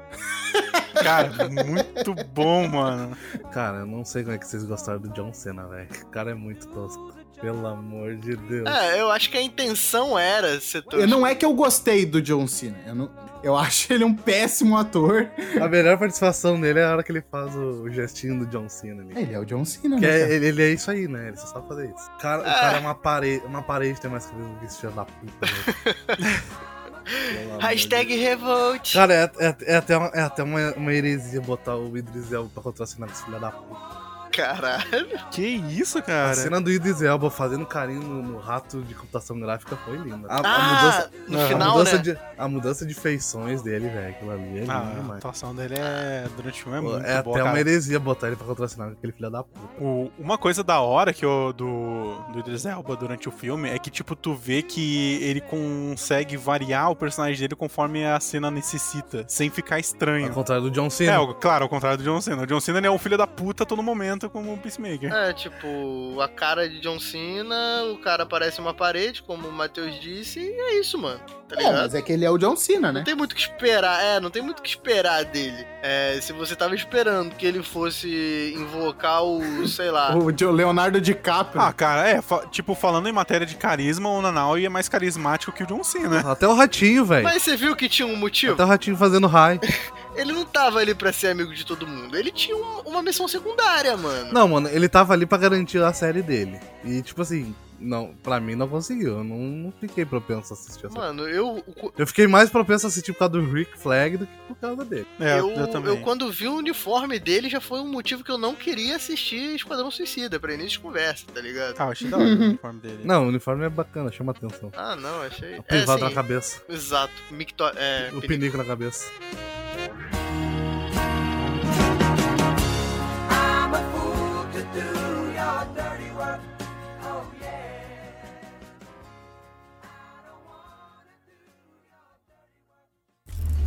Cara, 1.02 1.30
muito 1.48 2.14
bom, 2.32 2.68
mano. 2.68 3.16
Cara, 3.50 3.78
eu 3.78 3.86
não 3.86 4.04
sei 4.04 4.22
como 4.22 4.36
é 4.36 4.38
que 4.38 4.46
vocês 4.46 4.62
gostaram 4.64 5.00
do 5.00 5.08
John 5.08 5.32
Cena, 5.32 5.66
velho. 5.66 5.88
O 6.02 6.06
cara 6.08 6.30
é 6.30 6.34
muito 6.34 6.68
tosco. 6.68 7.12
Pelo 7.42 7.66
amor 7.66 8.14
de 8.14 8.36
Deus. 8.36 8.66
É, 8.68 9.00
eu 9.00 9.10
acho 9.10 9.28
que 9.28 9.36
a 9.36 9.42
intenção 9.42 10.16
era 10.18 10.58
ser. 10.60 10.82
Eu 10.92 11.06
não 11.08 11.26
é 11.26 11.34
que 11.34 11.44
eu 11.44 11.52
gostei 11.52 12.06
do 12.06 12.22
John 12.22 12.46
Cena. 12.46 12.78
Eu, 12.86 12.94
não, 12.94 13.10
eu 13.42 13.56
acho 13.56 13.92
ele 13.92 14.04
um 14.04 14.14
péssimo 14.14 14.78
ator. 14.78 15.28
A 15.60 15.66
melhor 15.68 15.98
participação 15.98 16.58
dele 16.60 16.78
é 16.78 16.84
a 16.84 16.92
hora 16.92 17.02
que 17.02 17.10
ele 17.10 17.20
faz 17.30 17.54
o 17.56 17.90
gestinho 17.90 18.38
do 18.38 18.46
John 18.46 18.68
Cena 18.68 19.02
ali. 19.02 19.12
Ele 19.20 19.34
é 19.34 19.38
o 19.40 19.44
John 19.44 19.64
Cena, 19.64 19.96
Que 19.98 20.06
né? 20.06 20.20
é- 20.20 20.32
ele, 20.34 20.46
ele 20.46 20.62
é 20.62 20.68
isso 20.70 20.88
aí, 20.88 21.08
né? 21.08 21.28
Ele 21.28 21.36
só 21.36 21.46
sabe 21.48 21.66
fazer 21.66 21.86
isso. 21.86 22.10
O 22.14 22.18
cara, 22.18 22.42
o 22.42 22.44
cara 22.44 22.76
é 22.76 22.80
uma 22.80 22.94
parede, 22.94 23.44
uma 23.44 23.62
parede 23.62 24.00
tem 24.00 24.08
mais 24.10 24.24
cabelo 24.26 24.48
do 24.48 24.60
que 24.60 24.66
esse 24.66 24.78
filho 24.80 24.92
da 24.92 25.04
puta, 25.04 25.46
de 25.46 26.22
Hashtag 27.60 28.14
Revolt. 28.16 28.92
Cara, 28.92 29.14
é, 29.14 29.30
é- 29.46 29.56
é 29.72 29.76
até, 29.76 29.96
uma, 29.96 30.06
é 30.14 30.20
até 30.22 30.42
uma, 30.44 30.72
uma 30.74 30.92
heresia 30.94 31.40
botar 31.40 31.74
o 31.76 31.96
Idris 31.98 32.32
Elba 32.32 32.48
pra 32.54 32.62
contracenar 32.62 33.08
com 33.08 33.14
esse 33.16 33.24
filho 33.24 33.40
da 33.40 33.50
puta. 33.50 34.01
Caralho. 34.32 35.06
Que 35.30 35.42
isso, 35.46 35.98
A 35.98 36.02
cara? 36.02 36.34
cena 36.34 36.60
do 36.60 36.70
Idris 36.70 37.02
Elba 37.02 37.30
fazendo 37.30 37.66
carinho 37.66 38.00
no, 38.02 38.22
no 38.22 38.38
rato 38.38 38.82
de 38.82 38.94
computação 38.94 39.38
gráfica 39.38 39.76
foi 39.84 39.96
linda. 39.98 40.26
A, 40.28 40.36
a 40.36 40.40
Ah, 40.40 40.74
mudança, 40.74 41.10
no 41.28 41.40
a 41.40 41.46
final, 41.48 41.70
mudança 41.78 41.96
né? 41.96 42.02
de, 42.02 42.18
a 42.38 42.48
mudança 42.48 42.86
de 42.86 42.94
feições 42.94 43.62
dele, 43.62 43.88
velho, 43.88 44.08
aquilo 44.10 44.30
ali 44.30 44.42
é 44.42 44.60
lindo 44.60 44.70
Ah, 44.72 44.78
a 44.90 44.94
demais. 44.94 45.18
atuação 45.18 45.54
dele 45.54 45.74
é, 45.78 46.26
durante 46.36 46.60
o 46.60 46.62
filme 46.64 46.78
é 46.78 46.80
muito 46.80 46.96
é 47.06 47.22
boa, 47.22 47.36
até 47.36 47.44
cara. 47.44 47.54
uma 47.54 47.60
heresia 47.60 48.00
botar 48.00 48.26
ele 48.28 48.36
pra 48.36 48.46
contracenar 48.46 48.88
com 48.88 48.94
aquele 48.94 49.12
filho 49.12 49.30
da 49.30 49.42
puta. 49.42 49.82
O- 49.82 50.10
uma 50.18 50.38
coisa 50.38 50.62
da 50.64 50.80
hora 50.80 51.12
que 51.12 51.24
eu, 51.24 51.52
do, 51.52 52.16
do 52.32 52.38
Idris 52.40 52.64
Elba 52.64 52.96
durante 52.96 53.28
o 53.28 53.32
filme 53.32 53.68
é 53.68 53.78
que, 53.78 53.90
tipo, 53.90 54.16
tu 54.16 54.34
vê 54.34 54.62
que 54.62 55.18
ele 55.22 55.40
consegue 55.40 56.36
variar 56.36 56.90
o 56.90 56.96
personagem 56.96 57.38
dele 57.40 57.54
conforme 57.54 58.04
a 58.04 58.18
cena 58.20 58.50
necessita, 58.50 59.24
sem 59.28 59.50
ficar 59.50 59.76
Ao 59.76 59.80
estranho. 59.80 60.30
contrário 60.32 60.64
do 60.64 60.70
John 60.70 60.88
Cena. 60.90 61.12
É, 61.22 61.34
claro, 61.40 61.64
ao 61.64 61.68
contrário 61.68 61.98
do 61.98 62.04
John 62.04 62.20
Cena. 62.20 62.42
O 62.42 62.46
John 62.46 62.60
Cena 62.60 62.78
ele 62.78 62.86
é 62.86 62.90
um 62.90 62.98
filho 62.98 63.16
da 63.18 63.26
puta 63.26 63.62
a 63.62 63.66
todo 63.66 63.82
momento. 63.82 64.21
Apresenta 64.22 64.28
como 64.28 64.52
um 64.52 64.56
Peacemaker. 64.56 65.12
É, 65.12 65.32
tipo, 65.32 66.20
a 66.20 66.28
cara 66.28 66.68
de 66.68 66.80
John 66.80 66.98
Cena, 67.00 67.84
o 67.92 67.98
cara 67.98 68.24
parece 68.26 68.60
uma 68.60 68.74
parede, 68.74 69.22
como 69.22 69.48
o 69.48 69.52
Matheus 69.52 69.98
disse, 70.00 70.40
e 70.40 70.50
é 70.52 70.80
isso, 70.80 70.98
mano. 70.98 71.20
Tá 71.48 71.60
É, 71.60 71.72
mas 71.72 71.94
é 71.94 72.00
que 72.02 72.12
ele 72.12 72.24
é 72.24 72.30
o 72.30 72.38
John 72.38 72.56
Cena, 72.56 72.90
né? 72.92 73.00
Não 73.00 73.04
tem 73.04 73.14
muito 73.14 73.32
o 73.32 73.34
que 73.34 73.42
esperar, 73.42 74.02
é, 74.02 74.20
não 74.20 74.30
tem 74.30 74.42
muito 74.42 74.60
o 74.60 74.62
que 74.62 74.68
esperar 74.70 75.24
dele. 75.24 75.66
É, 75.82 76.18
se 76.20 76.32
você 76.32 76.54
tava 76.56 76.74
esperando 76.74 77.34
que 77.34 77.44
ele 77.46 77.62
fosse 77.62 78.54
invocar 78.56 79.22
o, 79.24 79.40
sei 79.68 79.90
lá. 79.90 80.14
O 80.16 80.30
Leonardo 80.50 81.00
DiCaprio. 81.00 81.60
Ah, 81.60 81.72
cara, 81.72 82.08
é, 82.08 82.22
fa- 82.22 82.46
tipo, 82.46 82.74
falando 82.74 83.08
em 83.08 83.12
matéria 83.12 83.46
de 83.46 83.56
carisma, 83.56 84.08
o 84.08 84.22
Nanaui 84.22 84.64
é 84.64 84.68
mais 84.68 84.88
carismático 84.88 85.52
que 85.52 85.62
o 85.62 85.66
John 85.66 85.82
Cena. 85.84 86.20
Até 86.20 86.46
o 86.46 86.54
ratinho, 86.54 87.04
velho. 87.04 87.24
Mas 87.24 87.42
você 87.42 87.56
viu 87.56 87.76
que 87.76 87.88
tinha 87.88 88.06
um 88.06 88.16
motivo? 88.16 88.54
Até 88.54 88.64
o 88.64 88.66
ratinho 88.66 88.96
fazendo 88.96 89.26
high. 89.26 89.60
Ele 90.14 90.32
não 90.32 90.44
tava 90.44 90.78
ali 90.78 90.94
pra 90.94 91.12
ser 91.12 91.28
amigo 91.28 91.54
de 91.54 91.64
todo 91.64 91.86
mundo. 91.86 92.16
Ele 92.16 92.30
tinha 92.30 92.56
um- 92.56 92.80
uma 92.80 93.02
missão 93.02 93.26
secundária, 93.26 93.96
mano. 93.96 94.32
Não, 94.32 94.46
mano, 94.48 94.68
ele 94.68 94.88
tava 94.88 95.12
ali 95.14 95.24
pra 95.26 95.38
garantir 95.38 95.82
a 95.82 95.92
série 95.92 96.22
dele. 96.22 96.60
E, 96.84 97.00
tipo 97.00 97.22
assim, 97.22 97.54
não, 97.80 98.14
pra 98.22 98.38
mim 98.38 98.54
não 98.54 98.68
conseguiu. 98.68 99.18
Eu 99.18 99.24
não, 99.24 99.36
não 99.38 99.72
fiquei 99.80 100.04
propenso 100.04 100.52
a 100.52 100.56
assistir 100.56 100.86
essa 100.86 100.94
Mano, 100.98 101.26
eu. 101.28 101.64
Eu 101.96 102.06
fiquei 102.06 102.26
mais 102.26 102.50
propenso 102.50 102.86
a 102.86 102.88
assistir 102.88 103.12
por 103.14 103.20
causa 103.20 103.32
do 103.32 103.50
Rick 103.52 103.76
Flag 103.78 104.18
do 104.18 104.26
que 104.26 104.32
por 104.48 104.56
causa 104.56 104.84
dele. 104.84 105.06
É, 105.18 105.40
eu, 105.40 105.50
eu, 105.50 105.96
quando 106.02 106.30
vi 106.30 106.46
o 106.46 106.54
uniforme 106.56 107.18
dele, 107.18 107.48
já 107.48 107.60
foi 107.60 107.80
um 107.80 107.88
motivo 107.90 108.22
que 108.22 108.30
eu 108.30 108.38
não 108.38 108.54
queria 108.54 108.96
assistir 108.96 109.54
Esquadrão 109.56 109.90
Suicida, 109.90 110.38
pra 110.38 110.52
início 110.52 110.72
de 110.72 110.80
conversa, 110.80 111.24
tá 111.32 111.40
ligado? 111.40 111.74
Ah, 111.78 111.84
eu 111.84 111.90
achei 111.90 112.08
da 112.08 112.18
hora 112.18 112.26
o 112.26 112.28
uniforme 112.36 112.80
dele. 112.80 113.00
Não, 113.02 113.24
o 113.24 113.28
uniforme 113.28 113.64
é 113.64 113.68
bacana, 113.70 114.12
chama 114.12 114.32
atenção. 114.32 114.70
Ah, 114.76 114.94
não, 114.94 115.22
achei. 115.22 115.58
O 115.58 115.62
privado 115.62 116.04
é, 116.04 116.08
na 116.08 116.14
cabeça. 116.14 116.62
Exato. 116.68 117.12
Micto... 117.30 117.64
É, 117.76 118.08
O 118.08 118.20
pinico. 118.20 118.28
pinico 118.28 118.56
na 118.58 118.64
cabeça. 118.64 119.10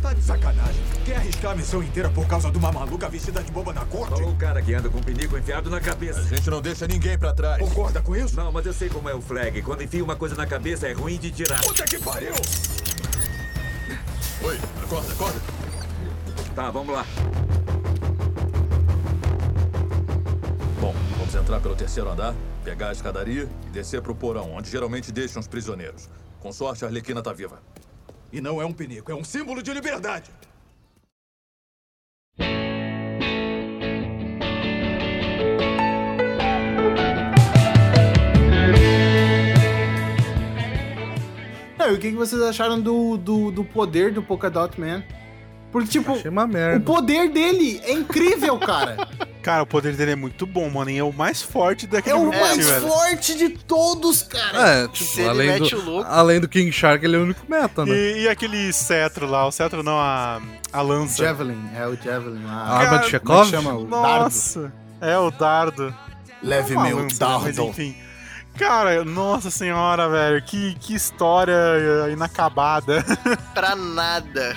Tá 0.06 0.12
de 0.12 0.22
sacanagem. 0.22 0.82
Quer 1.04 1.16
arriscar 1.16 1.50
a 1.50 1.54
missão 1.56 1.82
inteira 1.82 2.08
por 2.08 2.28
causa 2.28 2.48
de 2.48 2.56
uma 2.56 2.70
maluca 2.70 3.08
vestida 3.08 3.42
de 3.42 3.50
boba 3.50 3.72
na 3.72 3.84
corte? 3.84 4.22
Ou 4.22 4.30
o 4.30 4.36
cara 4.36 4.62
que 4.62 4.72
anda 4.72 4.88
com 4.88 4.98
o 4.98 5.02
pinico 5.04 5.36
enfiado 5.36 5.68
na 5.68 5.80
cabeça. 5.80 6.20
A 6.20 6.22
gente 6.22 6.48
não 6.48 6.62
deixa 6.62 6.86
ninguém 6.86 7.18
pra 7.18 7.34
trás. 7.34 7.58
Concorda 7.58 8.00
com 8.00 8.14
isso? 8.14 8.36
Não, 8.36 8.52
mas 8.52 8.64
eu 8.66 8.72
sei 8.72 8.88
como 8.88 9.08
é 9.08 9.14
o 9.16 9.20
flag. 9.20 9.60
Quando 9.62 9.82
enfia 9.82 10.04
uma 10.04 10.14
coisa 10.14 10.36
na 10.36 10.46
cabeça 10.46 10.86
é 10.86 10.92
ruim 10.92 11.18
de 11.18 11.32
tirar. 11.32 11.60
Puta 11.60 11.82
que 11.82 11.98
pariu! 11.98 12.32
Oi, 14.44 14.60
acorda, 14.84 15.12
acorda. 15.12 15.40
Tá, 16.54 16.70
vamos 16.70 16.94
lá. 16.94 17.04
Bom, 20.80 20.94
vamos 21.18 21.34
entrar 21.34 21.58
pelo 21.58 21.74
terceiro 21.74 22.08
andar, 22.08 22.32
pegar 22.62 22.90
a 22.90 22.92
escadaria 22.92 23.48
e 23.66 23.70
descer 23.70 24.00
pro 24.00 24.14
porão, 24.14 24.52
onde 24.52 24.70
geralmente 24.70 25.10
deixam 25.10 25.40
os 25.40 25.48
prisioneiros. 25.48 26.08
Com 26.38 26.52
sorte, 26.52 26.84
a 26.84 26.86
Arlequina 26.86 27.20
tá 27.20 27.32
viva. 27.32 27.60
E 28.32 28.40
não 28.40 28.60
é 28.60 28.66
um 28.66 28.72
pinico, 28.72 29.10
é 29.10 29.14
um 29.14 29.24
símbolo 29.24 29.62
de 29.62 29.72
liberdade. 29.72 30.30
Não, 41.78 41.92
e 41.92 41.94
o 41.94 41.98
que, 41.98 42.10
vocês 42.10 42.42
acharam 42.42 42.80
do, 42.80 43.16
do, 43.16 43.50
do 43.52 43.64
poder 43.64 44.12
do 44.12 44.22
Polkadot 44.22 44.80
Man? 44.80 45.04
Porque, 45.70 45.88
tipo, 45.88 46.12
Achei 46.12 46.30
uma 46.30 46.46
merda. 46.46 46.78
o 46.78 46.94
poder 46.94 47.30
dele 47.30 47.80
é 47.84 47.92
incrível, 47.92 48.58
cara. 48.58 48.96
Cara, 49.46 49.62
o 49.62 49.66
poder 49.66 49.94
dele 49.94 50.10
é 50.10 50.16
muito 50.16 50.44
bom, 50.44 50.68
mano. 50.68 50.90
E 50.90 50.98
é 50.98 51.04
o 51.04 51.12
mais 51.12 51.40
forte 51.40 51.84
É 51.84 51.88
daquele 51.88 52.16
o 52.16 52.22
grupo, 52.22 52.36
mais 52.36 52.68
velho. 52.68 52.88
forte 52.88 53.36
de 53.38 53.50
todos, 53.50 54.22
cara. 54.24 54.70
É, 54.70 54.88
tipo, 54.88 55.24
além 55.24 55.58
do, 55.60 56.04
além 56.04 56.40
do 56.40 56.48
King 56.48 56.72
Shark, 56.72 57.04
ele 57.04 57.14
é 57.14 57.18
o 57.20 57.22
único 57.22 57.42
meta, 57.48 57.86
né? 57.86 57.92
E, 57.94 58.22
e 58.22 58.28
aquele 58.28 58.72
cetro 58.72 59.24
lá, 59.24 59.46
o 59.46 59.52
cetro 59.52 59.84
não, 59.84 60.00
a, 60.00 60.42
a 60.72 60.82
lança. 60.82 61.22
Javelin, 61.22 61.64
é 61.76 61.86
o 61.86 61.94
Javelin 61.94 62.44
lá. 62.44 62.54
A 62.54 62.76
arma 62.76 62.82
de 62.82 62.88
Como 62.88 62.96
é 62.96 62.98
que 63.04 63.10
Chekhov? 63.10 63.50
chama? 63.50 63.74
O 63.74 63.84
Nossa, 63.86 64.72
é 65.00 65.16
o 65.16 65.30
dardo. 65.30 65.94
Leve 66.42 66.74
É 66.74 66.78
meu 66.82 66.96
lança, 66.96 67.24
né? 67.24 67.38
Mas 67.44 67.54
dardo. 67.54 67.62
enfim. 67.70 67.96
Cara, 68.58 69.04
nossa 69.04 69.48
senhora, 69.48 70.08
velho, 70.08 70.42
que, 70.42 70.74
que 70.80 70.92
história 70.92 71.54
eh, 71.54 72.10
inacabada. 72.10 73.04
Pra 73.54 73.76
nada. 73.76 74.56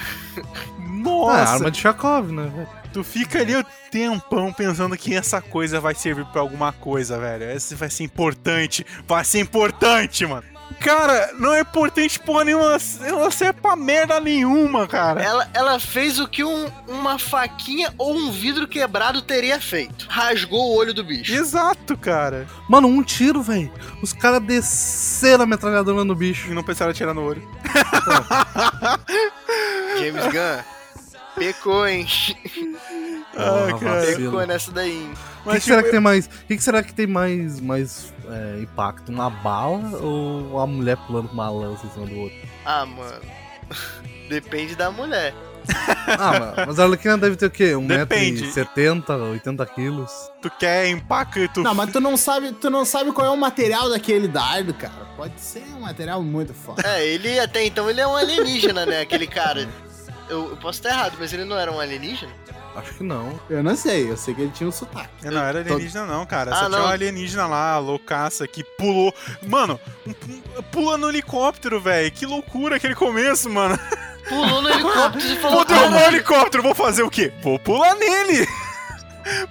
Nossa. 0.79 1.37
É, 1.37 1.43
arma 1.43 1.69
de 1.69 1.77
Chekhov, 1.79 2.31
né? 2.31 2.51
velho? 2.55 2.78
Tu 2.91 3.03
fica 3.03 3.39
ali 3.39 3.55
o 3.55 3.63
tempão 3.91 4.51
pensando 4.51 4.97
que 4.97 5.15
essa 5.15 5.41
coisa 5.41 5.79
vai 5.79 5.93
servir 5.93 6.25
pra 6.25 6.41
alguma 6.41 6.73
coisa, 6.73 7.19
velho. 7.19 7.43
Essa 7.43 7.75
vai 7.75 7.89
ser 7.89 8.03
importante. 8.03 8.85
Vai 9.07 9.23
ser 9.23 9.39
importante, 9.39 10.25
mano. 10.25 10.43
Cara, 10.79 11.31
não 11.37 11.53
é 11.53 11.61
importante 11.61 12.19
porra 12.19 12.45
nenhuma. 12.45 12.77
Ela 13.01 13.23
não 13.23 13.31
serve 13.31 13.59
pra 13.59 13.75
merda 13.75 14.19
nenhuma, 14.19 14.87
cara. 14.87 15.21
Ela, 15.21 15.49
ela 15.53 15.79
fez 15.79 16.19
o 16.19 16.27
que 16.27 16.43
um- 16.43 16.71
uma 16.87 17.17
faquinha 17.19 17.91
ou 17.97 18.15
um 18.15 18.31
vidro 18.31 18.67
quebrado 18.67 19.21
teria 19.21 19.59
feito. 19.59 20.05
Rasgou 20.07 20.71
o 20.71 20.75
olho 20.75 20.93
do 20.93 21.03
bicho. 21.03 21.33
Exato, 21.33 21.97
cara. 21.97 22.47
Mano, 22.69 22.87
um 22.87 23.01
tiro, 23.03 23.41
velho. 23.41 23.71
Os 24.01 24.13
caras 24.13 24.41
desceram 24.43 25.43
a 25.43 25.47
metralhadora 25.47 26.03
no 26.03 26.15
bicho. 26.15 26.51
E 26.51 26.53
não 26.53 26.63
pensaram 26.63 26.91
atirar 26.91 27.13
no 27.15 27.23
olho. 27.23 27.47
James 29.99 30.23
Gunn. 30.27 30.78
Pecou, 31.39 31.87
hein? 31.87 32.05
Ah, 33.37 33.67
cara. 33.79 34.05
Pecou 34.17 34.45
nessa 34.45 34.71
daí. 34.71 35.09
O 35.45 35.51
que, 35.51 35.59
que 35.59 35.61
será 35.61 35.81
que 35.81 35.91
tem 35.91 35.99
mais? 35.99 36.25
O 36.25 36.29
que, 36.47 36.57
que 36.57 36.63
será 36.63 36.83
que 36.83 36.93
tem 36.93 37.07
mais, 37.07 37.61
mais 37.61 38.13
é, 38.27 38.61
impacto? 38.61 39.09
Uma 39.09 39.29
bala 39.29 39.97
ou 39.99 40.59
a 40.59 40.67
mulher 40.67 40.97
pulando 41.07 41.29
com 41.29 41.35
uma 41.35 41.49
lança 41.49 41.85
em 41.85 41.89
cima 41.91 42.05
do 42.07 42.17
outro? 42.17 42.37
Ah, 42.65 42.85
mano. 42.85 43.21
Depende 44.27 44.75
da 44.75 44.91
mulher. 44.91 45.33
Ah, 46.07 46.53
mas, 46.57 46.67
mas 46.67 46.79
a 46.79 46.83
Arlequina 46.83 47.17
deve 47.17 47.35
ter 47.35 47.45
o 47.45 47.51
quê? 47.51 47.73
Depende. 47.87 48.47
1,70m, 48.47 49.31
80 49.31 49.65
quilos. 49.67 50.11
Tu 50.41 50.49
quer 50.59 50.89
impacto. 50.89 51.61
Não, 51.61 51.75
mas 51.75 51.91
tu 51.91 51.99
não 52.01 52.17
sabe, 52.17 52.51
tu 52.53 52.69
não 52.69 52.83
sabe 52.83 53.11
qual 53.11 53.27
é 53.27 53.29
o 53.29 53.37
material 53.37 53.89
daquele 53.89 54.27
dardo, 54.27 54.73
cara. 54.73 55.07
Pode 55.15 55.39
ser 55.39 55.63
um 55.77 55.81
material 55.81 56.21
muito 56.21 56.53
foda. 56.53 56.81
É, 56.85 57.05
ele 57.05 57.39
até 57.39 57.63
então 57.63 57.89
ele 57.89 58.01
é 58.01 58.07
um 58.07 58.15
alienígena, 58.15 58.85
né? 58.85 59.01
Aquele 59.01 59.27
cara. 59.27 59.67
Eu, 60.29 60.49
eu 60.51 60.57
posso 60.57 60.79
estar 60.79 60.89
errado, 60.89 61.17
mas 61.19 61.33
ele 61.33 61.43
não 61.43 61.57
era 61.57 61.71
um 61.71 61.79
alienígena? 61.79 62.31
Acho 62.75 62.93
que 62.93 63.03
não. 63.03 63.39
Eu 63.49 63.63
não 63.63 63.75
sei, 63.75 64.09
eu 64.09 64.15
sei 64.15 64.33
que 64.33 64.41
ele 64.41 64.51
tinha 64.51 64.69
um 64.69 64.71
sotaque. 64.71 65.09
Eu 65.23 65.31
não 65.31 65.41
era 65.41 65.59
alienígena, 65.59 66.05
não, 66.05 66.25
cara. 66.25 66.51
Ah, 66.51 66.55
Só 66.55 66.65
tinha 66.67 66.77
não. 66.79 66.85
um 66.85 66.89
alienígena 66.89 67.47
lá, 67.47 67.77
loucaça, 67.79 68.47
que 68.47 68.63
pulou. 68.63 69.13
Mano, 69.47 69.79
pula 70.71 70.97
no 70.97 71.09
helicóptero, 71.09 71.81
velho. 71.81 72.11
Que 72.11 72.25
loucura 72.25 72.75
aquele 72.77 72.95
começo, 72.95 73.49
mano. 73.49 73.77
Pulou 74.29 74.61
no 74.61 74.69
helicóptero 74.69 75.25
e 75.25 75.35
falou. 75.37 75.57
Vou 75.57 75.65
derrubar 75.65 76.07
helicóptero, 76.13 76.63
vou 76.63 76.75
fazer 76.75 77.01
o 77.03 77.09
quê? 77.09 77.33
Vou 77.41 77.57
pular 77.59 77.95
nele. 77.95 78.47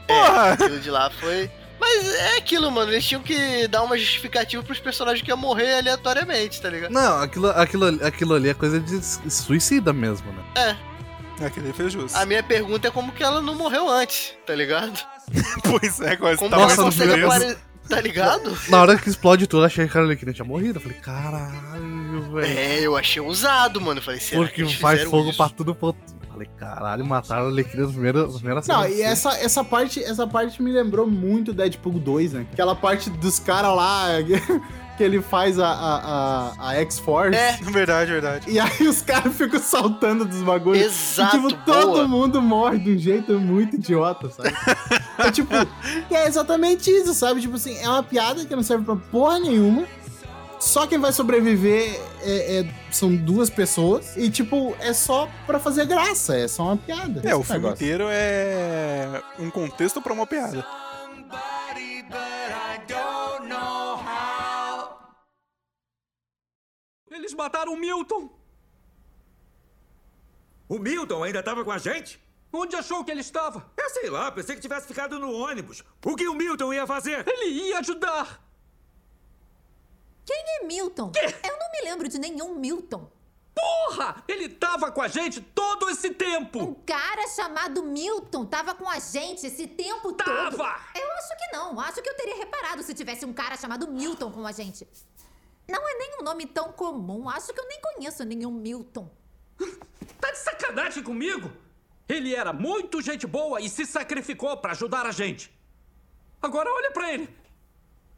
Porra. 0.06 0.52
Aquilo 0.52 0.78
de 0.80 0.90
lá 0.90 1.10
foi. 1.10 1.50
Mas 1.96 2.14
é 2.14 2.36
aquilo, 2.36 2.70
mano. 2.70 2.92
Eles 2.92 3.04
tinham 3.06 3.22
que 3.22 3.66
dar 3.68 3.82
uma 3.82 3.96
justificativa 3.96 4.62
pros 4.62 4.78
personagens 4.78 5.22
que 5.22 5.30
iam 5.30 5.36
morrer 5.38 5.78
aleatoriamente, 5.78 6.60
tá 6.60 6.68
ligado? 6.68 6.90
Não, 6.92 7.20
aquilo, 7.22 7.48
aquilo, 7.50 7.84
ali- 7.86 8.04
aquilo 8.04 8.34
ali 8.34 8.48
é 8.50 8.54
coisa 8.54 8.78
de 8.80 9.00
suicida 9.32 9.92
mesmo, 9.92 10.30
né? 10.32 10.44
É. 10.56 11.44
Aquele 11.46 11.72
fez 11.72 11.92
justo. 11.92 12.16
A 12.16 12.26
minha 12.26 12.42
pergunta 12.42 12.88
é 12.88 12.90
como 12.90 13.12
que 13.12 13.22
ela 13.22 13.40
não 13.40 13.54
morreu 13.54 13.88
antes, 13.88 14.34
tá 14.44 14.54
ligado? 14.54 14.98
pois 15.62 16.00
é, 16.00 16.16
quase 16.16 16.38
Como 16.38 16.50
tava 16.50 16.64
ela 16.64 16.76
consegue 16.76 17.22
apare- 17.24 17.56
Tá 17.88 18.02
ligado? 18.02 18.54
Na 18.68 18.82
hora 18.82 18.98
que 18.98 19.08
explode 19.08 19.46
tudo, 19.46 19.62
eu 19.62 19.66
achei 19.66 19.88
que 19.88 19.96
a 19.96 20.02
Arlequina 20.02 20.30
tinha 20.30 20.44
morrido. 20.44 20.76
Eu 20.76 20.82
falei, 20.82 20.98
caralho, 20.98 22.32
velho. 22.34 22.46
É, 22.58 22.80
eu 22.80 22.94
achei 22.94 23.22
ousado, 23.22 23.80
mano. 23.80 23.98
Eu 24.00 24.04
falei, 24.04 24.20
será 24.20 24.42
Porque 24.42 24.62
que 24.62 24.76
faz 24.76 25.04
fogo 25.04 25.28
isso? 25.30 25.38
pra 25.38 25.48
tudo. 25.48 25.74
Falei, 26.38 26.50
caralho, 26.56 27.04
mataram 27.04 27.46
a 27.46 27.48
Arlequina 27.48 27.84
na 27.86 27.92
primeira, 27.92 28.26
na 28.26 28.32
primeira 28.32 28.62
Não, 28.68 28.88
e 28.88 29.02
essa, 29.02 29.30
essa, 29.38 29.64
parte, 29.64 30.02
essa 30.04 30.24
parte 30.24 30.62
me 30.62 30.70
lembrou 30.70 31.04
muito 31.04 31.52
Deadpool 31.52 31.94
2, 31.94 32.32
né? 32.34 32.46
Aquela 32.52 32.76
parte 32.76 33.10
dos 33.10 33.40
caras 33.40 33.74
lá 33.74 34.06
que 34.96 35.02
ele 35.02 35.20
faz 35.20 35.58
a, 35.58 35.66
a, 35.68 35.96
a, 36.58 36.70
a 36.70 36.74
X-Force. 36.76 37.36
É. 37.36 37.58
Verdade, 37.62 38.12
verdade. 38.12 38.50
E 38.50 38.60
aí 38.60 38.86
os 38.86 39.02
caras 39.02 39.34
ficam 39.36 39.58
saltando 39.58 40.24
dos 40.24 40.42
bagulhos. 40.42 40.84
Exato, 40.84 41.36
E, 41.36 41.40
tipo, 41.40 41.64
todo 41.64 41.92
boa. 41.92 42.08
mundo 42.08 42.40
morre 42.40 42.78
de 42.78 42.92
um 42.94 42.98
jeito 42.98 43.32
muito 43.40 43.74
idiota, 43.74 44.30
sabe? 44.30 44.54
é 45.18 45.30
tipo, 45.32 45.52
é 46.10 46.26
exatamente 46.26 46.88
isso, 46.88 47.14
sabe? 47.14 47.40
Tipo 47.40 47.56
assim, 47.56 47.76
é 47.78 47.88
uma 47.88 48.02
piada 48.02 48.44
que 48.44 48.54
não 48.54 48.62
serve 48.62 48.84
pra 48.84 48.94
porra 48.94 49.40
nenhuma. 49.40 49.84
Só 50.68 50.86
quem 50.86 50.98
vai 50.98 51.12
sobreviver 51.12 51.98
é- 52.20 52.58
é- 52.60 52.74
são 52.92 53.16
duas 53.16 53.48
pessoas. 53.48 54.14
E, 54.18 54.30
tipo, 54.30 54.76
é 54.80 54.92
só 54.92 55.26
pra 55.46 55.58
fazer 55.58 55.86
graça. 55.86 56.36
É 56.36 56.46
só 56.46 56.64
uma 56.64 56.76
piada. 56.76 57.22
É, 57.26 57.34
o 57.34 57.42
filme 57.42 57.62
negócio. 57.62 57.82
inteiro 57.84 58.04
é 58.10 59.22
um 59.38 59.50
contexto 59.50 60.02
pra 60.02 60.12
uma 60.12 60.26
piada. 60.26 60.62
Eles 67.10 67.32
mataram 67.34 67.72
o 67.72 67.76
Milton. 67.76 68.30
O 70.68 70.78
Milton 70.78 71.24
ainda 71.24 71.42
tava 71.42 71.64
com 71.64 71.70
a 71.70 71.78
gente? 71.78 72.20
Onde 72.52 72.76
achou 72.76 73.02
que 73.04 73.10
ele 73.10 73.20
estava? 73.22 73.70
Eu 73.76 73.90
sei 73.90 74.10
lá, 74.10 74.30
pensei 74.30 74.54
que 74.54 74.60
tivesse 74.60 74.86
ficado 74.86 75.18
no 75.18 75.32
ônibus. 75.32 75.82
O 76.04 76.14
que 76.14 76.28
o 76.28 76.34
Milton 76.34 76.72
ia 76.74 76.86
fazer? 76.86 77.26
Ele 77.26 77.46
ia 77.68 77.78
ajudar. 77.78 78.46
Quem 80.28 80.44
é 80.60 80.64
Milton? 80.66 81.10
Eu 81.16 81.58
não 81.58 81.72
me 81.72 81.88
lembro 81.88 82.06
de 82.06 82.18
nenhum 82.18 82.54
Milton. 82.54 83.10
Porra! 83.54 84.22
Ele 84.28 84.46
tava 84.46 84.92
com 84.92 85.00
a 85.00 85.08
gente 85.08 85.40
todo 85.40 85.88
esse 85.88 86.10
tempo! 86.10 86.62
Um 86.62 86.74
cara 86.74 87.26
chamado 87.28 87.82
Milton 87.82 88.44
tava 88.44 88.74
com 88.74 88.86
a 88.86 88.98
gente 88.98 89.46
esse 89.46 89.66
tempo 89.66 90.12
todo. 90.12 90.26
Tava! 90.26 90.80
Eu 90.94 91.10
acho 91.12 91.36
que 91.38 91.56
não. 91.56 91.80
Acho 91.80 92.02
que 92.02 92.10
eu 92.10 92.14
teria 92.14 92.36
reparado 92.36 92.82
se 92.82 92.92
tivesse 92.92 93.24
um 93.24 93.32
cara 93.32 93.56
chamado 93.56 93.88
Milton 93.88 94.30
com 94.30 94.46
a 94.46 94.52
gente. 94.52 94.86
Não 95.66 95.88
é 95.88 95.94
nem 95.94 96.18
um 96.20 96.22
nome 96.22 96.44
tão 96.44 96.72
comum. 96.72 97.26
Acho 97.30 97.54
que 97.54 97.60
eu 97.60 97.66
nem 97.66 97.80
conheço 97.80 98.22
nenhum 98.24 98.52
Milton. 98.52 99.10
Tá 100.20 100.32
de 100.32 100.38
sacanagem 100.38 101.02
comigo? 101.02 101.50
Ele 102.08 102.34
era 102.34 102.52
muito 102.52 103.00
gente 103.00 103.24
boa 103.24 103.60
e 103.60 103.68
se 103.68 103.86
sacrificou 103.86 104.56
pra 104.56 104.72
ajudar 104.72 105.06
a 105.06 105.12
gente. 105.12 105.56
Agora 106.42 106.68
olha 106.68 106.90
pra 106.90 107.14
ele. 107.14 107.28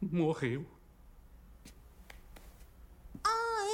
Morreu. 0.01 0.65
Ah, 3.23 3.65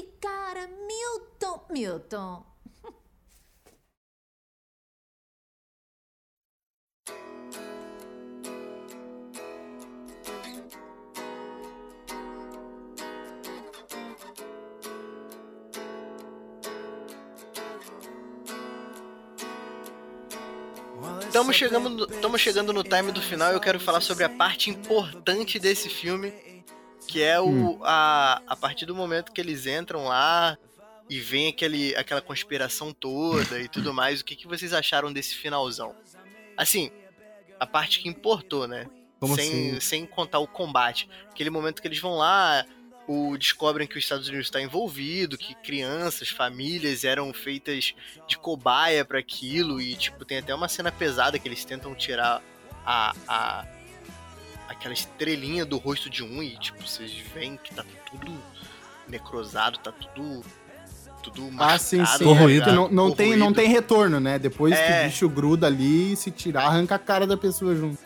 esse 0.00 0.02
cara, 0.20 0.66
Milton. 0.86 1.66
Milton. 1.70 2.46
Estamos 21.26 21.56
chegando, 21.56 22.10
estamos 22.10 22.40
chegando 22.40 22.72
no 22.72 22.82
time 22.82 23.12
do 23.12 23.22
final 23.22 23.52
eu 23.52 23.60
quero 23.60 23.78
falar 23.78 24.00
sobre 24.00 24.24
a 24.24 24.28
parte 24.28 24.68
importante 24.68 25.58
desse 25.58 25.88
filme, 25.88 26.32
que 27.10 27.20
é 27.20 27.40
o 27.40 27.80
a, 27.82 28.40
a 28.46 28.54
partir 28.54 28.86
do 28.86 28.94
momento 28.94 29.32
que 29.32 29.40
eles 29.40 29.66
entram 29.66 30.04
lá 30.04 30.56
e 31.08 31.18
vem 31.18 31.48
aquele, 31.48 31.92
aquela 31.96 32.20
conspiração 32.20 32.92
toda 32.92 33.60
e 33.60 33.68
tudo 33.68 33.92
mais. 33.92 34.20
O 34.20 34.24
que, 34.24 34.36
que 34.36 34.46
vocês 34.46 34.72
acharam 34.72 35.12
desse 35.12 35.34
finalzão? 35.34 35.92
Assim, 36.56 36.88
a 37.58 37.66
parte 37.66 37.98
que 37.98 38.08
importou, 38.08 38.68
né? 38.68 38.86
Como 39.18 39.34
sem, 39.34 39.70
assim? 39.70 39.80
sem 39.80 40.06
contar 40.06 40.38
o 40.38 40.46
combate. 40.46 41.08
Aquele 41.28 41.50
momento 41.50 41.82
que 41.82 41.88
eles 41.88 41.98
vão 41.98 42.16
lá, 42.16 42.64
o, 43.08 43.36
descobrem 43.36 43.88
que 43.88 43.98
os 43.98 44.04
Estados 44.04 44.28
Unidos 44.28 44.46
está 44.46 44.62
envolvido, 44.62 45.36
que 45.36 45.52
crianças, 45.56 46.28
famílias 46.28 47.02
eram 47.02 47.32
feitas 47.32 47.92
de 48.28 48.38
cobaia 48.38 49.04
para 49.04 49.18
aquilo 49.18 49.80
e 49.80 49.96
tipo 49.96 50.24
tem 50.24 50.38
até 50.38 50.54
uma 50.54 50.68
cena 50.68 50.92
pesada 50.92 51.40
que 51.40 51.48
eles 51.48 51.64
tentam 51.64 51.92
tirar 51.92 52.40
a, 52.86 53.12
a 53.26 53.66
aquela 54.70 54.94
estrelinha 54.94 55.64
do 55.66 55.76
rosto 55.76 56.08
de 56.08 56.22
um 56.22 56.42
e 56.42 56.56
tipo 56.58 56.86
vocês 56.86 57.12
veem 57.34 57.58
que 57.62 57.74
tá 57.74 57.84
tudo 58.10 58.32
necrosado, 59.08 59.78
tá 59.78 59.92
tudo 59.92 60.42
tudo 61.22 61.50
Ah, 61.58 61.76
sim, 61.78 61.98
machucado, 61.98 62.24
sim. 62.24 62.34
tá 62.36 62.50
É, 62.50 62.60
que 62.60 62.72
não, 62.72 62.88
não, 62.88 63.10
tem, 63.14 63.30
não 63.32 63.38
Corroído. 63.48 63.54
tem 63.60 63.68
retorno, 63.68 64.18
né? 64.20 64.38
Depois 64.38 64.74
que 64.74 64.80
É. 64.80 65.02
o 65.02 65.04
bicho 65.08 65.28
gruda 65.28 65.66
ali, 65.66 66.16
se 66.16 66.30
tirar, 66.30 66.64
arranca 66.66 66.94
a 66.94 66.98
cara 66.98 67.26
da 67.26 67.36
pessoa 67.36 67.74
junto. 67.76 67.98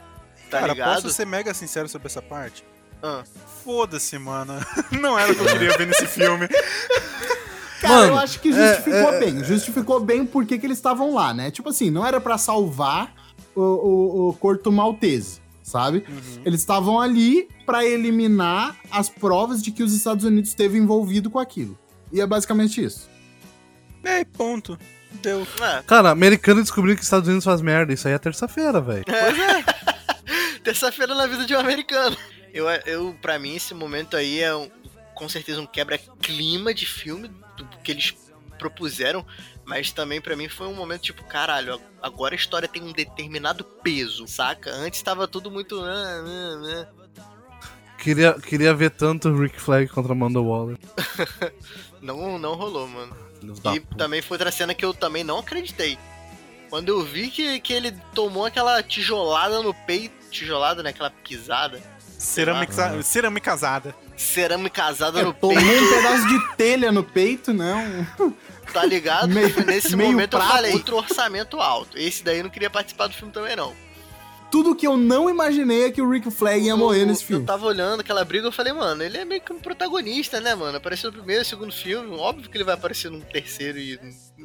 Tá 0.51 0.59
Cara, 0.61 0.73
ligado? 0.73 0.95
posso 1.03 1.11
ser 1.15 1.25
mega 1.25 1.55
sincero 1.55 1.89
sobre 1.89 2.07
essa 2.09 2.21
parte? 2.21 2.65
Ah. 3.03 3.23
Foda-se, 3.63 4.19
mano. 4.19 4.55
Não 5.01 5.17
era 5.19 5.31
o 5.33 5.35
que 5.37 5.41
eu 5.43 5.47
queria 5.47 5.77
ver 5.79 5.87
nesse 5.87 6.07
filme. 6.07 6.49
Cara, 7.81 7.95
Mano, 7.97 8.13
eu 8.15 8.19
acho 8.19 8.41
que 8.41 8.49
é, 8.49 8.53
justificou 8.69 9.13
é, 9.13 9.21
bem. 9.21 9.45
Justificou 9.45 10.01
bem 10.01 10.25
porque 10.27 10.59
que 10.59 10.67
eles 10.67 10.79
estavam 10.79 11.13
lá, 11.15 11.35
né? 11.35 11.51
Tipo 11.51 11.69
assim, 11.69 11.91
não 11.91 12.05
era 12.07 12.19
pra 12.19 12.39
salvar 12.39 13.15
o, 13.55 13.61
o, 13.61 14.29
o 14.31 14.33
Corto 14.35 14.73
Maltese, 14.73 15.41
sabe? 15.65 16.05
Uhum. 16.09 16.43
Eles 16.45 16.61
estavam 16.61 17.01
ali 17.01 17.49
pra 17.67 17.85
eliminar 17.85 18.77
as 18.91 19.09
provas 19.09 19.61
de 19.63 19.73
que 19.73 19.83
os 19.83 19.93
Estados 19.93 20.25
Unidos 20.25 20.51
esteve 20.51 20.79
envolvido 20.79 21.29
com 21.31 21.39
aquilo. 21.41 21.77
E 22.13 22.21
é 22.21 22.27
basicamente 22.27 22.85
isso. 22.85 23.09
É, 24.05 24.25
ponto. 24.25 24.79
Deu. 25.23 25.47
Cara, 25.87 26.11
americano 26.11 26.61
descobriu 26.61 26.95
que 26.95 27.01
os 27.01 27.07
Estados 27.07 27.27
Unidos 27.29 27.45
faz 27.45 27.61
merda. 27.63 27.93
Isso 27.93 28.07
aí 28.07 28.15
é 28.15 28.19
terça-feira, 28.19 28.81
velho. 28.81 29.05
Pois 29.07 29.39
é. 29.39 29.65
Terça-feira 30.63 31.15
na 31.15 31.27
vida 31.27 31.45
de 31.47 31.55
um 31.55 31.59
americano. 31.59 32.17
Eu, 32.53 32.67
eu, 32.87 33.17
pra 33.21 33.39
mim, 33.39 33.55
esse 33.57 33.75
momento 33.75 34.17
aí 34.17 34.41
é 34.41 34.55
um- 34.55 34.71
com 35.15 35.29
certeza 35.29 35.61
um 35.61 35.67
quebra-clima 35.67 36.75
de 36.75 36.87
filme 36.87 37.29
do 37.57 37.65
que 37.83 37.93
eles 37.93 38.15
propuseram, 38.59 39.25
mas 39.67 39.93
também 39.93 40.21
pra 40.21 40.37
mim 40.37 40.49
foi 40.49 40.67
um 40.67 40.75
momento 40.75 41.03
tipo, 41.03 41.25
caralho, 41.25 41.81
agora 42.03 42.35
a 42.35 42.37
história 42.37 42.69
tem 42.69 42.83
um 42.83 42.93
determinado 42.93 43.65
peso, 43.65 44.27
saca? 44.27 44.71
Antes 44.71 45.03
tava 45.03 45.27
tudo 45.27 45.51
muito. 45.51 45.81
ah, 45.81 46.25
ah, 46.27 46.87
ah. 47.19 47.23
Queria, 47.99 48.35
queria 48.35 48.75
ver 48.75 48.91
tanto 48.91 49.31
o 49.31 49.41
Rick 49.41 49.59
Flag 49.59 49.89
contra 49.89 50.13
Amanda 50.13 50.41
Waller. 50.41 50.77
Não, 52.03 52.39
não 52.39 52.55
rolou, 52.55 52.87
mano. 52.87 53.17
E 53.75 53.81
também 53.97 54.21
foi 54.21 54.35
outra 54.35 54.53
cena 54.53 54.75
que 54.75 54.85
eu 54.85 54.93
também 54.93 55.25
não 55.25 55.39
acreditei. 55.39 55.99
Quando 56.69 56.91
eu 56.91 57.03
vi 57.03 57.31
que, 57.31 57.59
que 57.61 57.73
ele 57.73 57.93
tomou 58.15 58.45
aquela 58.45 58.83
tijolada 58.83 59.63
no 59.63 59.73
peito, 59.73 60.15
tijolada, 60.31 60.83
né? 60.83 60.91
Aquela 60.91 61.09
pisada. 61.09 61.81
Cerâmica, 62.19 63.03
cerâmica 63.03 63.51
casada. 63.51 63.95
Cerâmica 64.17 64.83
casada 64.83 65.23
no 65.23 65.33
Tomou 65.33 65.57
peito. 65.57 65.85
um 65.85 65.89
pedaço 65.95 66.29
de 66.29 66.57
telha 66.57 66.93
no 66.93 67.03
peito, 67.05 67.53
né? 67.55 68.07
Tá 68.75 68.85
ligado? 68.85 69.29
Meio- 69.29 69.55
Nesse 69.65 69.95
meio 69.97 70.11
momento 70.11 70.33
prato. 70.33 70.47
eu 70.47 70.53
falei, 70.57 70.73
outro 70.75 70.97
orçamento 70.97 71.61
alto. 71.61 71.97
Esse 71.97 72.23
daí 72.25 72.39
eu 72.39 72.45
não 72.45 72.51
queria 72.51 72.69
participar 72.69 73.07
do 73.07 73.15
filme 73.15 73.33
também, 73.33 73.55
não. 73.57 73.73
Tudo 74.51 74.75
que 74.75 74.87
eu 74.87 74.97
não 74.97 75.29
imaginei 75.31 75.85
é 75.87 75.91
que 75.91 76.01
o 76.03 76.09
Rick 76.09 76.31
Flag 76.31 76.65
ia 76.65 76.77
morrer 76.77 77.05
nesse 77.07 77.23
Eu 77.23 77.27
filme. 77.29 77.47
tava 77.47 77.67
olhando 77.67 78.01
aquela 78.01 78.25
briga, 78.25 78.47
eu 78.47 78.53
falei, 78.53 78.73
mano, 78.73 79.03
ele 79.03 79.17
é 79.17 79.25
meio 79.25 79.41
que 79.41 79.53
um 79.53 79.59
protagonista, 79.59 80.41
né, 80.41 80.55
mano? 80.55 80.77
Apareceu 80.77 81.11
no 81.11 81.17
primeiro, 81.17 81.45
segundo 81.45 81.73
filme. 81.73 82.17
Óbvio 82.17 82.49
que 82.49 82.57
ele 82.57 82.63
vai 82.63 82.75
aparecer 82.75 83.11
num 83.11 83.21
terceiro 83.21 83.79
e 83.79 83.99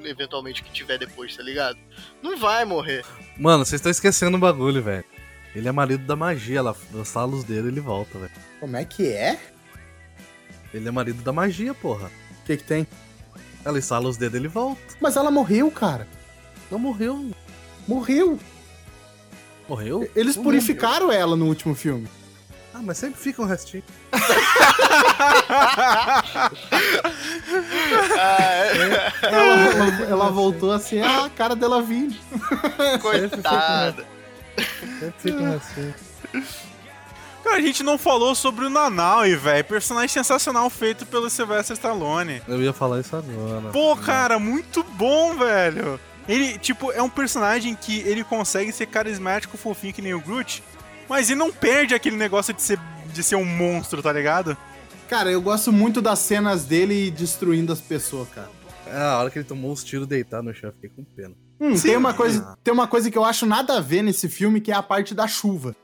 eventualmente 0.06 0.62
o 0.62 0.64
que 0.64 0.72
tiver 0.72 0.98
depois, 0.98 1.36
tá 1.36 1.44
ligado? 1.44 1.78
Não 2.24 2.38
vai 2.40 2.66
morrer. 2.66 3.06
Mano, 3.38 3.64
vocês 3.66 3.80
estão 3.80 3.92
esquecendo 3.92 4.36
um 4.38 4.40
bagulho, 4.40 4.82
velho. 4.82 5.04
Ele 5.56 5.68
é 5.68 5.72
marido 5.72 6.06
da 6.06 6.16
magia, 6.16 6.60
ela 6.60 6.76
lançar 6.94 7.22
a 7.22 7.26
luz 7.26 7.44
dele 7.44 7.68
ele 7.68 7.80
volta, 7.80 8.18
velho. 8.18 8.32
Como 8.60 8.78
é 8.78 8.86
que 8.86 9.08
é? 9.12 9.40
Ele 10.74 10.88
é 10.88 10.92
marido 10.92 11.22
da 11.22 11.32
magia, 11.34 11.74
porra. 11.74 12.10
O 12.42 12.46
que 12.46 12.58
que 12.58 12.64
tem? 12.64 12.88
Ela 13.66 13.78
instala 13.80 14.08
os 14.10 14.18
dedos 14.18 14.40
ele 14.40 14.48
volta. 14.48 14.82
Mas 15.02 15.16
ela 15.16 15.30
morreu, 15.32 15.70
cara. 15.72 16.08
Não 16.72 16.80
morreu. 16.80 17.30
Morreu. 17.88 18.40
Morreu? 19.68 20.10
Eles 20.16 20.36
Não 20.36 20.44
purificaram 20.44 21.12
ela 21.12 21.36
no 21.36 21.46
último 21.48 21.76
filme. 21.76 22.08
Ah, 22.74 22.80
mas 22.82 22.98
sempre 22.98 23.20
fica 23.20 23.42
um 23.42 23.46
restinho. 23.46 23.84
Ela, 29.22 29.70
ela- 29.72 30.06
ela 30.10 30.30
voltou 30.32 30.72
assim, 30.72 31.02
ah, 31.02 31.26
a 31.26 31.30
cara 31.30 31.56
dela 31.56 31.82
vindo. 31.82 32.16
Coitada. 33.02 34.06
Sempre 35.00 35.14
fica 35.20 35.38
um 35.42 35.52
restinho. 35.52 35.94
Cara, 36.34 36.46
a 37.54 37.62
gente 37.62 37.84
não 37.84 37.98
falou 37.98 38.34
sobre 38.36 38.66
o 38.66 38.70
Nanaui, 38.70 39.36
velho. 39.36 39.64
Personagem 39.64 40.10
sensacional 40.10 40.70
feito 40.70 41.06
pelo 41.06 41.30
Sylvester 41.30 41.76
Stallone. 41.76 42.42
Eu 42.48 42.62
ia 42.62 42.74
falar 42.74 43.00
isso 43.00 43.16
agora. 43.16 43.70
Pô, 43.72 43.96
cara, 43.96 44.40
muito 44.40 44.84
bom, 44.84 45.36
velho. 45.38 46.00
Ele, 46.28 46.60
tipo, 46.60 46.92
é 46.92 47.02
um 47.02 47.10
personagem 47.10 47.76
que 47.76 48.00
ele 48.02 48.24
consegue 48.24 48.72
ser 48.72 48.86
carismático, 48.86 49.58
fofinho 49.58 49.94
que 49.94 50.02
nem 50.02 50.14
o 50.14 50.22
Groot, 50.22 50.64
mas 51.10 51.30
ele 51.30 51.40
não 51.40 51.52
perde 51.52 51.96
aquele 51.96 52.16
negócio 52.16 52.54
de 52.54 52.62
ser, 52.62 52.80
de 53.12 53.24
ser 53.24 53.36
um 53.36 53.46
monstro, 53.46 54.02
tá 54.02 54.14
ligado? 54.14 54.56
Cara, 55.10 55.32
eu 55.32 55.42
gosto 55.42 55.74
muito 55.74 56.04
das 56.04 56.20
cenas 56.20 56.66
dele 56.66 57.10
destruindo 57.10 57.74
as 57.74 57.82
pessoas, 57.82 58.30
cara. 58.30 58.52
É, 58.86 59.02
a 59.02 59.18
hora 59.18 59.32
que 59.32 59.40
ele 59.40 59.46
tomou 59.46 59.72
os 59.72 59.84
tiros 59.84 60.08
deitado 60.08 60.44
no 60.44 60.54
chão, 60.54 60.72
fiquei 60.72 60.90
com 60.90 61.04
pena. 61.04 61.34
Hum, 61.60 61.76
Sim. 61.76 61.90
tem, 61.90 61.98
uma 61.98 62.14
coisa, 62.14 62.58
tem 62.64 62.74
uma 62.74 62.88
coisa 62.88 63.10
que 63.10 63.18
eu 63.18 63.26
acho 63.26 63.46
nada 63.46 63.78
a 63.78 63.82
ver 63.82 64.04
nesse 64.04 64.30
filme, 64.30 64.62
que 64.62 64.72
é 64.72 64.76
a 64.76 64.84
parte 64.84 65.16
da 65.16 65.28
chuva. 65.28 65.76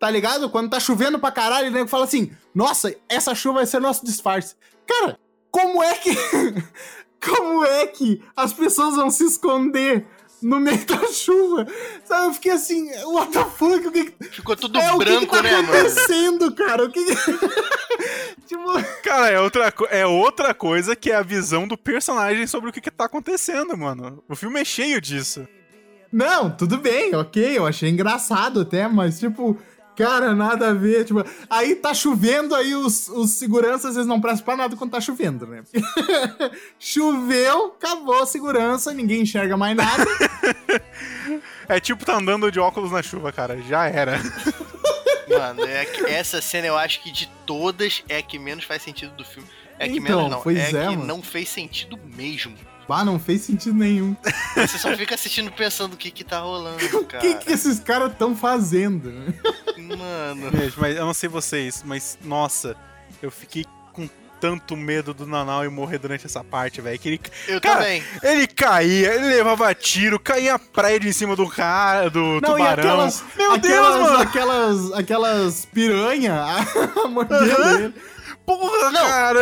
Tá 0.00 0.10
ligado? 0.10 0.48
Quando 0.50 0.70
tá 0.70 0.80
chovendo 0.80 1.18
pra 1.18 1.30
caralho, 1.30 1.68
o 1.68 1.70
nego 1.70 1.86
fala 1.86 2.04
assim: 2.04 2.32
Nossa, 2.54 2.92
essa 3.08 3.34
chuva 3.34 3.56
vai 3.58 3.66
ser 3.66 3.80
nosso 3.80 4.04
disfarce. 4.04 4.56
Cara, 4.86 5.16
como 5.50 5.82
é 5.82 5.94
que. 5.94 6.10
como 7.22 7.64
é 7.66 7.86
que 7.86 8.22
as 8.34 8.52
pessoas 8.52 8.96
vão 8.96 9.10
se 9.10 9.24
esconder 9.24 10.06
no 10.42 10.58
meio 10.58 10.82
da 10.86 11.06
chuva? 11.12 11.66
Sabe? 12.02 12.28
Eu 12.28 12.32
fiquei 12.32 12.52
assim, 12.52 12.90
what 13.04 13.30
the 13.30 13.44
fuck? 13.44 13.86
O 13.86 13.92
que 13.92 14.10
que- 14.10 14.24
Ficou 14.30 14.56
tudo 14.56 14.78
é, 14.78 14.90
o 14.90 14.98
que 14.98 15.04
que 15.04 15.10
branco, 15.10 15.36
tá 15.36 15.42
né, 15.42 15.52
mano? 15.60 15.68
acontecendo, 15.68 16.54
cara? 16.54 16.84
O 16.86 16.90
que 16.90 17.04
que... 17.04 17.14
Cara, 19.04 19.30
é 19.30 19.38
outra, 19.38 19.72
é 19.90 20.06
outra 20.06 20.54
coisa 20.54 20.96
que 20.96 21.10
é 21.10 21.16
a 21.16 21.22
visão 21.22 21.68
do 21.68 21.76
personagem 21.76 22.46
sobre 22.46 22.70
o 22.70 22.72
que, 22.72 22.80
que 22.80 22.90
tá 22.90 23.04
acontecendo, 23.04 23.76
mano. 23.76 24.22
O 24.28 24.34
filme 24.34 24.60
é 24.60 24.64
cheio 24.64 25.00
disso. 25.00 25.46
Não, 26.12 26.50
tudo 26.50 26.78
bem, 26.78 27.14
ok, 27.14 27.58
eu 27.58 27.66
achei 27.66 27.88
engraçado 27.88 28.62
até, 28.62 28.88
mas 28.88 29.20
tipo, 29.20 29.56
Cara, 29.96 30.34
nada 30.34 30.70
a 30.70 30.72
ver. 30.72 31.04
Tipo, 31.04 31.24
aí 31.48 31.74
tá 31.74 31.92
chovendo, 31.92 32.54
aí 32.54 32.74
os, 32.74 33.08
os 33.08 33.30
seguranças 33.32 33.96
eles 33.96 34.06
não 34.06 34.20
prestam 34.20 34.44
pra 34.44 34.56
nada 34.56 34.76
quando 34.76 34.92
tá 34.92 35.00
chovendo, 35.00 35.46
né? 35.46 35.62
Choveu, 36.78 37.74
acabou 37.76 38.22
a 38.22 38.26
segurança, 38.26 38.94
ninguém 38.94 39.22
enxerga 39.22 39.56
mais 39.56 39.76
nada. 39.76 40.04
É 41.68 41.78
tipo 41.78 42.04
tá 42.04 42.16
andando 42.16 42.50
de 42.50 42.58
óculos 42.58 42.90
na 42.90 43.00
chuva, 43.00 43.30
cara. 43.30 43.60
Já 43.62 43.86
era. 43.86 44.18
Mano, 45.30 45.64
é 45.64 45.84
que 45.84 46.04
essa 46.06 46.40
cena 46.40 46.66
eu 46.66 46.76
acho 46.76 47.00
que 47.00 47.12
de 47.12 47.28
todas 47.46 48.02
é 48.08 48.16
a 48.16 48.22
que 48.22 48.40
menos 48.40 48.64
faz 48.64 48.82
sentido 48.82 49.14
do 49.14 49.24
filme. 49.24 49.48
É 49.78 49.88
que 49.88 49.98
Então, 49.98 50.16
menos 50.16 50.30
não, 50.32 50.40
pois 50.42 50.58
é, 50.58 50.62
é, 50.62 50.70
que 50.88 50.96
mano. 50.96 51.06
não 51.06 51.22
fez 51.22 51.48
sentido 51.48 51.96
mesmo. 52.16 52.56
Bah, 52.90 53.04
não 53.04 53.20
fez 53.20 53.42
sentido 53.42 53.76
nenhum. 53.78 54.16
Você 54.56 54.76
só 54.76 54.96
fica 54.96 55.14
assistindo 55.14 55.48
pensando 55.52 55.94
o 55.94 55.96
que 55.96 56.10
que 56.10 56.24
tá 56.24 56.40
rolando, 56.40 56.84
O 56.98 57.04
cara. 57.04 57.20
que, 57.22 57.34
que 57.36 57.52
esses 57.52 57.78
caras 57.78 58.10
estão 58.10 58.34
fazendo? 58.34 59.12
Mano. 59.78 60.50
Gente, 60.58 60.80
mas 60.80 60.96
eu 60.96 61.06
não 61.06 61.14
sei 61.14 61.28
vocês, 61.28 61.84
mas 61.86 62.18
nossa, 62.24 62.76
eu 63.22 63.30
fiquei 63.30 63.64
com 63.92 64.08
tanto 64.40 64.76
medo 64.76 65.14
do 65.14 65.24
Nanau 65.24 65.64
e 65.64 65.68
morrer 65.68 65.98
durante 65.98 66.26
essa 66.26 66.42
parte, 66.42 66.80
velho. 66.80 66.98
Que 66.98 67.08
ele, 67.10 67.20
Eu 67.46 67.60
cara, 67.60 67.76
também. 67.78 68.02
Ele 68.24 68.48
caía, 68.48 69.14
ele 69.14 69.26
levava 69.36 69.72
tiro, 69.72 70.18
caía 70.18 70.58
prédio 70.58 71.08
em 71.08 71.12
cima 71.12 71.36
do 71.36 71.48
cara, 71.48 72.10
do 72.10 72.18
Não, 72.18 72.36
e 72.38 72.40
tubarão. 72.40 72.72
aquelas, 72.72 73.24
Meu 73.36 73.52
aquelas, 73.52 73.94
Deus, 73.94 74.10
mano! 74.10 74.18
aquelas, 74.20 74.92
aquelas 74.94 75.64
piranha 75.66 76.34
a 77.04 77.06
mordendo 77.06 77.52
Aham. 77.52 77.78
ele. 77.84 77.94
Porra, 78.44 78.90
Não. 78.90 79.06
cara! 79.06 79.40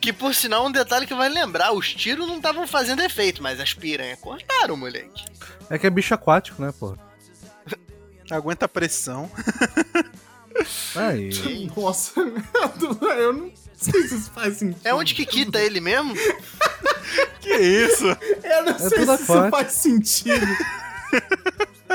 Que 0.00 0.12
por 0.12 0.34
sinal, 0.34 0.66
um 0.66 0.70
detalhe 0.72 1.06
que 1.06 1.14
vai 1.14 1.28
lembrar: 1.28 1.72
os 1.72 1.92
tiros 1.94 2.26
não 2.28 2.36
estavam 2.36 2.66
fazendo 2.66 3.02
efeito, 3.02 3.42
mas 3.42 3.58
as 3.60 3.74
piranhas 3.74 4.18
cortaram, 4.20 4.76
moleque. 4.76 5.24
É 5.68 5.78
que 5.78 5.86
é 5.86 5.90
bicho 5.90 6.14
aquático, 6.14 6.62
né, 6.62 6.72
porra? 6.78 6.98
Aguenta 8.30 8.66
a 8.66 8.68
pressão. 8.68 9.30
Aí. 10.96 11.70
Nossa, 11.76 12.12
eu 13.18 13.32
não 13.32 13.52
sei 13.74 14.08
se 14.08 14.14
isso 14.16 14.30
faz 14.30 14.56
sentido. 14.56 14.80
É 14.86 14.94
onde 14.94 15.14
que 15.14 15.26
quita 15.26 15.58
ele 15.60 15.80
mesmo? 15.80 16.14
Que 17.40 17.54
isso? 17.56 18.06
Eu 18.42 18.64
não 18.64 18.72
É 18.72 18.78
sei 18.78 18.88
se 18.90 19.02
isso 19.02 19.12
aquático. 19.12 19.50
faz 19.50 19.72
sentido. 19.72 20.46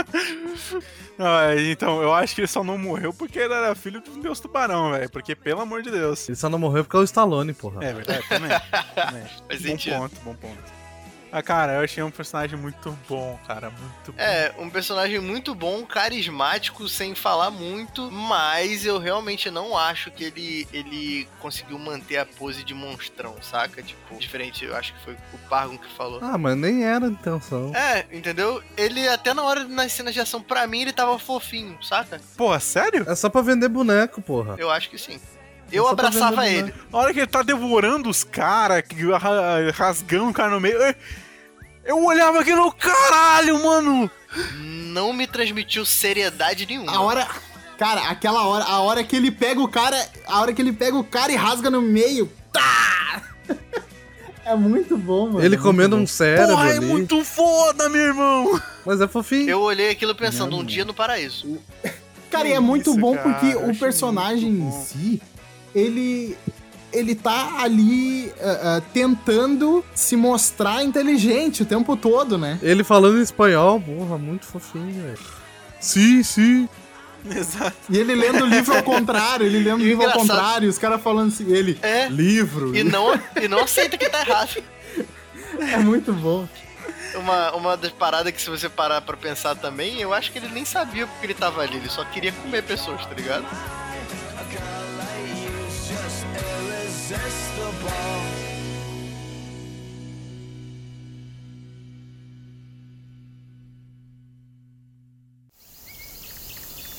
Ah, 1.24 1.56
então, 1.56 2.02
eu 2.02 2.12
acho 2.12 2.34
que 2.34 2.42
ele 2.42 2.48
só 2.48 2.64
não 2.64 2.80
morreu 2.80 3.14
porque 3.14 3.38
ele 3.38 3.54
era 3.54 3.76
filho 3.76 4.02
de 4.02 4.10
um 4.10 4.20
deus 4.20 4.40
tubarão, 4.40 4.92
velho. 4.92 5.08
Porque, 5.10 5.36
pelo 5.36 5.62
amor 5.62 5.84
de 5.84 5.92
Deus. 5.92 6.28
Ele 6.28 6.36
só 6.36 6.50
não 6.50 6.58
morreu 6.58 6.84
porque 6.84 6.98
é 6.98 7.00
o 7.00 7.04
Stallone, 7.04 7.54
porra. 7.54 7.86
É 7.86 7.94
verdade, 7.94 8.28
também. 8.28 8.50
também. 8.96 9.24
Bom 9.48 9.58
sentido. 9.58 9.98
ponto, 9.98 10.16
bom 10.22 10.34
ponto. 10.34 10.81
Ah, 11.32 11.42
cara, 11.42 11.74
eu 11.74 11.82
achei 11.82 12.04
um 12.04 12.12
personagem 12.12 12.60
muito 12.60 12.98
bom, 13.08 13.40
cara. 13.48 13.70
Muito 13.70 14.12
bom. 14.12 14.22
É, 14.22 14.54
um 14.60 14.70
personagem 14.70 15.20
muito 15.20 15.56
bom, 15.56 15.86
carismático, 15.86 16.88
sem 16.90 17.16
falar 17.16 17.50
muito, 17.50 18.12
mas 18.12 18.86
eu 18.86 19.00
realmente 19.00 19.50
não 19.50 19.78
acho 19.78 20.12
que 20.12 20.26
ele, 20.26 20.68
ele 20.74 21.28
conseguiu 21.40 21.80
manter 21.80 22.18
a 22.18 22.26
pose 22.26 22.64
de 22.64 22.74
monstrão, 22.74 23.36
saca? 23.42 23.82
Tipo, 23.82 24.18
diferente, 24.18 24.66
eu 24.66 24.76
acho 24.76 24.94
que 24.94 25.04
foi 25.06 25.14
o 25.34 25.38
Pargon 25.50 25.78
que 25.78 25.90
falou. 25.94 26.20
Ah, 26.22 26.38
mas 26.38 26.58
nem 26.58 26.84
era 26.84 27.06
a 27.06 27.10
intenção. 27.10 27.74
É, 27.76 28.06
entendeu? 28.12 28.62
Ele 28.76 29.08
até 29.08 29.34
na 29.34 29.44
hora 29.44 29.64
nas 29.64 29.92
cenas 29.94 30.14
de 30.14 30.20
ação, 30.20 30.42
pra 30.42 30.68
mim, 30.68 30.82
ele 30.82 30.94
tava 30.94 31.18
fofinho, 31.18 31.82
saca? 31.82 32.20
Pô, 32.36 32.58
sério? 32.60 33.06
É 33.10 33.16
só 33.16 33.30
pra 33.30 33.42
vender 33.42 33.70
boneco, 33.70 34.22
porra. 34.22 34.56
Eu 34.58 34.70
acho 34.70 34.90
que 34.90 34.98
sim. 34.98 35.20
Eu 35.72 35.86
só 35.86 35.96
pra 35.96 36.08
abraçava 36.08 36.42
vender 36.42 36.58
ele. 36.60 36.74
A 36.92 36.98
hora 36.98 37.14
que 37.14 37.20
ele 37.20 37.28
tá 37.28 37.42
devorando 37.42 38.10
os 38.10 38.24
caras, 38.24 38.84
rasgando 39.74 40.30
o 40.30 40.34
cara 40.34 40.50
no 40.52 40.60
meio. 40.60 40.78
eu- 41.86 42.04
olhava 42.04 42.40
aquilo, 42.42 42.72
caralho, 42.74 43.64
mano! 43.64 44.12
Não 44.60 45.14
me 45.14 45.28
transmitiu 45.28 45.86
seriedade 45.86 46.66
nenhuma. 46.66 46.92
A 46.92 47.02
hora. 47.02 47.28
Cara, 47.78 48.10
aquela 48.10 48.46
hora, 48.46 48.64
a 48.66 48.80
hora 48.82 49.04
que 49.04 49.16
ele 49.16 49.32
pega 49.32 49.60
o 49.62 49.68
cara. 49.68 49.98
A 50.28 50.40
hora 50.42 50.54
que 50.54 50.62
ele 50.62 50.72
pega 50.74 50.96
o 50.98 51.04
cara 51.04 51.32
e 51.32 51.36
rasga 51.36 51.70
no 51.70 51.82
meio. 51.82 52.32
Tá! 52.52 53.24
É 54.44 54.56
muito 54.56 54.98
bom, 54.98 55.28
mano. 55.28 55.46
Ele 55.46 55.56
é 55.56 55.58
comendo 55.58 55.96
um 55.96 56.08
cérebro 56.08 56.56
Porra, 56.56 56.72
é 56.72 56.78
ali. 56.78 56.86
muito 56.86 57.24
foda, 57.24 57.88
meu 57.90 58.02
irmão! 58.02 58.60
Mas 58.84 59.00
é 59.00 59.08
fofinho. 59.08 59.48
Eu 59.48 59.62
olhei 59.62 59.92
aquilo 59.92 60.16
pensando, 60.16 60.58
um 60.58 60.66
dia 60.66 60.84
no 60.84 60.96
paraíso. 60.96 61.60
Cara, 62.32 62.48
e 62.48 62.54
é 62.54 62.60
muito 62.60 62.90
Isso, 62.90 63.00
bom 63.00 63.16
cara, 63.16 63.30
porque 63.34 63.56
o 63.56 63.76
personagem 63.78 64.50
em 64.50 64.56
bom. 64.58 64.72
si, 64.84 65.22
ele. 65.76 66.38
Ele 66.94 67.16
tá 67.16 67.62
ali 67.62 68.34
ah, 68.42 68.60
ah, 68.64 68.82
tentando 68.94 69.82
se 69.96 70.18
mostrar 70.18 70.84
inteligente 70.84 71.64
o 71.64 71.66
tempo 71.66 71.96
todo, 71.96 72.38
né? 72.38 72.60
Ele 72.62 72.84
falando 72.84 73.18
em 73.18 73.22
espanhol, 73.22 73.80
porra, 73.80 74.18
muito 74.18 74.46
fofinho, 74.46 75.02
velho. 75.02 75.18
Sim, 75.80 76.22
sim. 76.22 76.68
Exato. 77.26 77.78
E 77.90 77.98
ele 77.98 78.14
lendo 78.14 78.44
o 78.44 78.46
livro 78.48 78.76
ao 78.76 78.84
contrário, 78.84 79.46
ele 79.46 79.60
lendo 79.60 79.80
o 79.82 79.86
livro 79.86 80.06
ao 80.06 80.12
contrário, 80.12 80.68
os 80.68 80.78
caras 80.78 81.02
falando 81.02 81.30
assim, 81.30 81.50
ele, 81.50 81.80
É. 81.82 82.10
livro. 82.10 82.76
E 82.76 82.84
não, 82.84 83.18
e 83.42 83.48
não 83.48 83.60
aceita 83.62 83.98
que 83.98 84.10
tá 84.10 84.22
errado. 84.22 84.62
É 85.60 85.78
muito 85.78 86.12
bom. 86.12 86.46
Uma, 87.16 87.52
uma 87.56 87.78
das 87.78 87.92
paradas 87.92 88.34
que 88.34 88.42
se 88.42 88.50
você 88.50 88.68
parar 88.68 89.02
pra 89.02 89.16
pensar 89.16 89.56
também, 89.56 90.02
eu 90.02 90.14
acho 90.14 90.32
que 90.32 90.40
ele 90.40 90.48
nem 90.50 90.66
sabia 90.66 91.06
porque 91.08 91.26
ele 91.26 91.34
tava 91.34 91.62
ali, 91.62 91.78
ele 91.78 91.90
só 91.90 92.04
queria 92.06 92.32
comer 92.32 92.64
pessoas, 92.64 93.06
tá 93.06 93.14
ligado? 93.14 93.46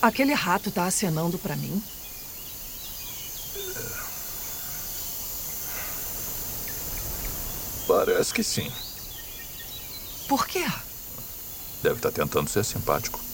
Aquele 0.02 0.34
rato 0.34 0.70
tá 0.70 0.84
acenando 0.84 1.38
pra 1.38 1.56
mim? 1.56 1.82
Parece 7.86 8.34
que 8.34 8.42
sim. 8.42 8.70
Por 10.28 10.46
quê? 10.46 10.64
Deve 11.82 11.96
estar 11.96 12.10
tentando 12.10 12.50
ser 12.50 12.64
simpático. 12.64 13.31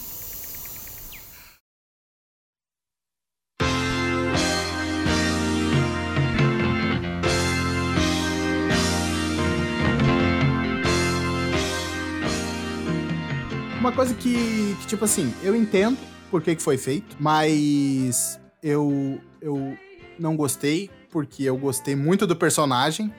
Uma 13.89 13.95
coisa 13.95 14.13
que, 14.13 14.77
que, 14.83 14.87
tipo 14.87 15.07
assim, 15.07 15.33
eu 15.43 15.57
entendo 15.57 15.97
por 16.31 16.43
que, 16.43 16.55
que 16.55 16.63
foi 16.63 16.77
feito, 16.77 17.17
mas 17.19 18.39
eu, 18.63 19.19
eu 19.41 19.79
não 20.19 20.37
gostei, 20.37 20.91
porque 21.11 21.45
eu 21.45 21.57
gostei 21.57 21.97
muito 21.97 22.27
do 22.27 22.37
personagem, 22.37 23.11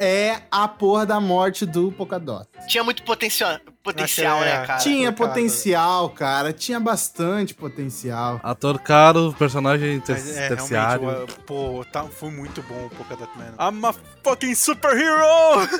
é 0.00 0.42
a 0.50 0.66
porra 0.66 1.06
da 1.06 1.20
morte 1.20 1.64
do 1.64 1.92
Polkadot. 1.92 2.44
Tinha 2.66 2.82
muito 2.82 3.04
potencial, 3.04 3.60
potencial 3.84 4.38
Achei, 4.38 4.48
é, 4.48 4.58
né, 4.58 4.66
cara? 4.66 4.80
tinha 4.80 5.12
potencial, 5.12 6.10
cara, 6.10 6.52
tinha 6.52 6.80
bastante 6.80 7.54
potencial. 7.54 8.40
Ator 8.42 8.80
caro, 8.80 9.32
personagem 9.38 10.00
ter 10.00 10.14
Mas 10.14 10.36
é, 10.36 10.48
terciário. 10.48 11.28
pô, 11.46 11.86
tá, 11.92 12.02
foi 12.02 12.32
muito 12.32 12.60
bom 12.62 12.86
o 12.86 12.90
Polkadot 12.90 13.30
Man. 13.38 13.54
I'm 13.60 13.84
a 13.84 13.94
fucking 14.24 14.56
superhero! 14.56 15.24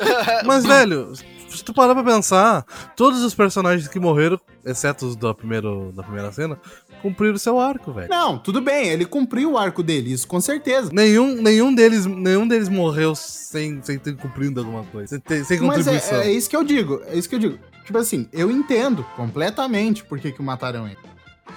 Mas, 0.47 0.65
velho, 0.65 1.13
se 1.57 1.65
tu 1.65 1.73
parar 1.73 1.95
pra 1.95 2.05
pensar, 2.05 2.65
todos 2.97 3.23
os 3.23 3.35
personagens 3.35 3.89
que 3.89 3.99
morreram, 3.99 4.39
exceto 4.65 5.07
os 5.07 5.17
da, 5.17 5.33
primeiro, 5.35 5.93
da 5.95 6.03
primeira 6.03 6.31
cena, 6.33 6.59
cumpriram 7.03 7.39
seu 7.39 7.59
arco, 7.59 7.93
velho. 7.93 8.09
Não, 8.09 8.39
tudo 8.39 8.61
bem, 8.61 8.89
ele 8.89 9.05
cumpriu 9.05 9.53
o 9.53 9.59
arco 9.59 9.83
dele, 9.83 10.13
isso 10.13 10.27
com 10.27 10.41
certeza. 10.41 10.91
Nenhum, 10.93 11.41
nenhum, 11.41 11.75
deles, 11.75 12.07
nenhum 12.07 12.47
deles 12.47 12.69
morreu 12.69 13.15
sem, 13.15 13.81
sem 13.83 13.99
ter 13.99 14.17
cumprido 14.17 14.61
alguma 14.61 14.85
coisa, 14.85 15.09
sem, 15.09 15.21
ter, 15.21 15.45
sem 15.45 15.61
Mas 15.61 15.79
contribuição. 15.79 16.21
é, 16.21 16.27
é 16.29 16.33
isso 16.33 16.49
que 16.51 16.57
eu 16.57 16.65
digo, 16.65 17.03
é 17.07 17.17
isso 17.17 17.29
que 17.29 17.35
eu 17.35 17.41
digo. 17.41 17.59
Tipo 17.85 17.99
assim, 17.99 18.29
eu 18.33 18.51
entendo 18.51 19.05
completamente 19.15 20.03
por 20.03 20.19
que, 20.19 20.33
que 20.33 20.43
mataram 20.43 20.87
ele. 20.87 20.99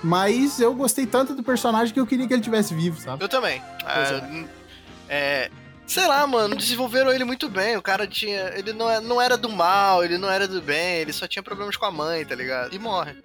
Mas 0.04 0.60
eu 0.60 0.74
gostei 0.76 1.06
tanto 1.06 1.34
do 1.34 1.44
personagem 1.44 1.94
que 1.94 2.00
eu 2.00 2.06
queria 2.06 2.28
que 2.28 2.34
ele 2.34 2.42
tivesse 2.42 2.74
vivo, 2.74 3.00
sabe? 3.00 3.24
Eu 3.24 3.28
também. 3.28 3.62
Ah, 3.84 4.46
é, 5.10 5.50
sei 5.90 6.06
lá, 6.08 6.26
mano, 6.28 6.56
desenvolveram 6.56 7.12
ele 7.12 7.24
muito 7.24 7.50
bem. 7.50 7.76
O 7.76 7.82
cara 7.82 8.06
tinha. 8.08 8.54
Ele 8.56 8.72
não, 8.74 8.90
é- 8.90 9.02
não 9.02 9.20
era 9.22 9.36
do 9.36 9.50
mal, 9.50 10.04
ele 10.04 10.18
não 10.18 10.30
era 10.30 10.48
do 10.48 10.62
bem, 10.62 10.98
ele 10.98 11.12
só 11.12 11.28
tinha 11.28 11.42
problemas 11.44 11.76
com 11.76 11.86
a 11.86 11.92
mãe, 11.92 12.24
tá 12.26 12.36
ligado? 12.36 12.74
E 12.74 12.80
morre. 12.80 13.16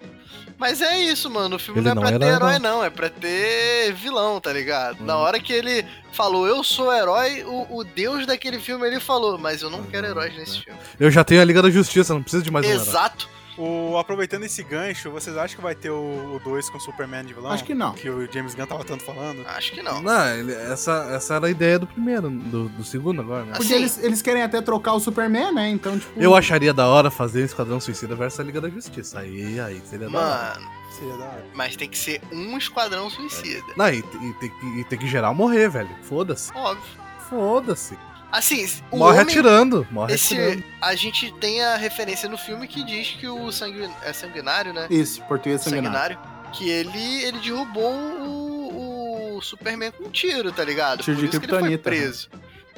Mas 0.56 0.80
é 0.80 0.98
isso, 1.00 1.28
mano. 1.28 1.56
O 1.56 1.58
filme 1.58 1.80
Ele 1.80 1.92
não 1.94 2.02
é 2.02 2.06
pra 2.06 2.08
era 2.14 2.18
ter 2.18 2.26
herói, 2.32 2.58
não. 2.58 2.82
É 2.84 2.88
pra 2.88 3.08
ter 3.10 3.92
vilão, 3.92 4.40
tá 4.40 4.52
ligado? 4.52 5.00
Uhum. 5.00 5.06
Na 5.06 5.16
hora 5.16 5.38
que 5.40 5.52
ele 5.52 5.84
falou, 6.12 6.46
eu 6.46 6.62
sou 6.64 6.92
herói, 6.92 7.44
o, 7.44 7.78
o 7.78 7.84
deus 7.84 8.24
daquele 8.26 8.58
filme 8.58 8.86
ele 8.86 9.00
falou, 9.00 9.36
mas 9.36 9.62
eu 9.62 9.68
não 9.68 9.82
quero 9.84 10.06
heróis 10.06 10.34
nesse 10.36 10.62
filme. 10.62 10.78
Eu 10.98 11.10
já 11.10 11.24
tenho 11.24 11.42
a 11.42 11.44
Liga 11.44 11.60
da 11.60 11.70
Justiça, 11.70 12.14
não 12.14 12.22
preciso 12.22 12.42
de 12.44 12.50
mais 12.50 12.64
um 12.66 12.70
herói. 12.70 12.82
Exato. 12.82 13.28
O, 13.56 13.96
aproveitando 13.98 14.42
esse 14.44 14.62
gancho, 14.64 15.10
vocês 15.10 15.36
acham 15.36 15.56
que 15.56 15.62
vai 15.62 15.74
ter 15.74 15.90
o 15.90 16.40
2 16.42 16.70
com 16.70 16.78
o 16.78 16.80
Superman 16.80 17.24
de 17.24 17.32
vilão? 17.34 17.52
Acho 17.52 17.62
que 17.64 17.74
não. 17.74 17.92
Que 17.92 18.10
o 18.10 18.30
James 18.32 18.54
Gunn 18.54 18.66
tava 18.66 18.84
tanto 18.84 19.04
falando? 19.04 19.46
Acho 19.46 19.72
que 19.72 19.82
não. 19.82 20.02
Não, 20.02 20.26
ele- 20.34 20.52
essa, 20.54 21.08
essa 21.12 21.34
era 21.34 21.46
a 21.46 21.50
ideia 21.50 21.78
do 21.78 21.86
primeiro, 21.86 22.28
do, 22.30 22.68
do 22.68 22.82
segundo 22.84 23.20
agora, 23.20 23.44
né? 23.44 23.52
Porque 23.56 23.72
eles, 23.72 23.96
eles 24.02 24.20
querem 24.22 24.42
até 24.42 24.60
trocar 24.60 24.94
o 24.94 25.00
Superman, 25.00 25.52
né? 25.52 25.68
Então, 25.70 25.98
tipo. 25.98 26.20
Eu 26.20 26.34
acharia 26.34 26.74
da 26.74 26.88
hora 26.88 27.10
fazer 27.10 27.42
o 27.42 27.44
Esquadrão 27.44 27.80
Suicida 27.80 28.16
versus 28.16 28.40
a 28.40 28.42
Liga 28.42 28.60
da 28.60 28.68
Justiça. 28.68 29.20
Aí, 29.20 29.60
aí 29.60 29.80
seria 29.84 30.08
da 30.10 30.18
hora. 30.18 30.54
Mano, 30.60 30.70
Seria 30.90 31.16
da 31.16 31.24
hora. 31.24 31.46
mas 31.54 31.76
tem 31.76 31.88
que 31.88 31.98
ser 31.98 32.20
um 32.32 32.56
esquadrão 32.58 33.08
suicida. 33.10 33.64
Não, 33.76 33.88
e, 33.88 33.98
e 33.98 34.32
tem 34.40 34.48
que, 34.50 34.66
e 34.80 34.84
tem 34.84 34.98
que 34.98 35.06
geral 35.08 35.32
morrer, 35.34 35.68
velho. 35.68 35.90
Foda-se. 36.02 36.52
Óbvio. 36.56 36.84
Foda-se. 37.28 37.96
Assim, 38.36 38.66
o 38.90 38.96
Morre 38.98 39.12
homem- 39.20 39.22
atirando. 39.32 39.86
Morre 39.92 40.14
Esse, 40.14 40.34
atirando. 40.34 40.64
a 40.80 40.94
gente 40.96 41.32
tem 41.34 41.62
a 41.62 41.76
referência 41.76 42.28
no 42.28 42.36
filme 42.36 42.66
que 42.66 42.82
diz 42.82 43.10
que 43.12 43.28
o 43.28 43.52
sangue, 43.52 43.88
é 44.02 44.12
sanguinário, 44.12 44.72
né? 44.72 44.88
Isso, 44.90 45.22
português 45.22 45.60
sanguinário. 45.60 46.18
Que 46.52 46.68
ele, 46.68 47.22
ele 47.22 47.38
derrubou 47.38 47.92
o, 47.92 49.36
o 49.36 49.40
Superman 49.40 49.92
com 49.92 50.04
um 50.04 50.10
tiro, 50.10 50.50
tá 50.52 50.64
ligado? 50.64 51.02
Tiro 51.02 51.16
Por 51.16 51.22
de 51.22 51.30
isso 51.30 51.40
que 51.40 51.46
ele 51.46 51.60
foi 51.60 51.78
preso. 51.78 52.28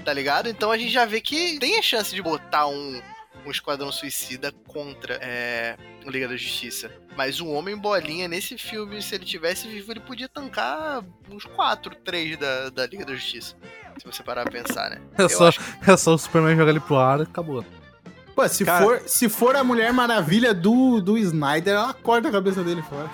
Tá 0.05 0.13
ligado? 0.13 0.49
Então 0.49 0.71
a 0.71 0.77
gente 0.79 0.93
já 0.93 1.05
vê 1.07 1.21
que 1.21 1.59
tem 1.59 1.79
a 1.79 1.83
chance 1.83 2.15
de 2.15 2.21
botar 2.23 2.67
um, 2.67 3.01
um 3.47 3.51
esquadrão 3.51 3.91
suicida 3.91 4.53
contra 4.69 5.15
é, 5.23 5.77
o 6.05 6.11
Liga 6.11 6.29
da 6.29 6.37
Justiça. 6.37 6.91
Mas 7.17 7.41
o 7.41 7.49
Homem 7.49 7.77
Bolinha, 7.77 8.29
nesse 8.29 8.57
filme, 8.59 9.01
se 9.03 9.15
ele 9.15 9.25
tivesse 9.25 9.67
vivo, 9.67 9.91
ele 9.93 10.01
podia 10.01 10.29
tancar 10.29 11.03
uns 11.31 11.45
4, 11.45 11.95
3 12.05 12.37
da, 12.39 12.69
da 12.71 12.87
Liga 12.87 13.05
da 13.07 13.15
Justiça. 13.15 13.57
Se 13.99 14.05
você 14.05 14.23
parar 14.23 14.43
pra 14.43 14.53
pensar, 14.53 14.91
né? 14.91 14.99
É 15.19 15.23
Eu 15.23 15.29
só, 15.29 15.49
acho 15.49 15.61
é 15.87 15.97
só 15.97 16.15
o 16.15 16.19
Superman 16.19 16.57
jogar 16.57 16.71
ele 16.71 16.81
pro 16.81 16.97
ar 16.97 17.21
e 17.21 17.23
acabou. 17.23 17.65
Pô, 18.35 18.47
se, 18.49 18.65
Cara- 18.67 18.85
for, 18.85 19.03
se 19.07 19.29
for 19.31 19.57
a 19.57 19.65
Mulher 19.65 19.93
Maravilha 19.95 20.53
do, 20.53 21.01
do 21.01 21.17
Snyder, 21.17 21.75
ela 21.75 21.95
corta 21.95 22.29
a 22.29 22.33
cabeça 22.33 22.63
dele 22.63 22.83
fora. 22.83 23.09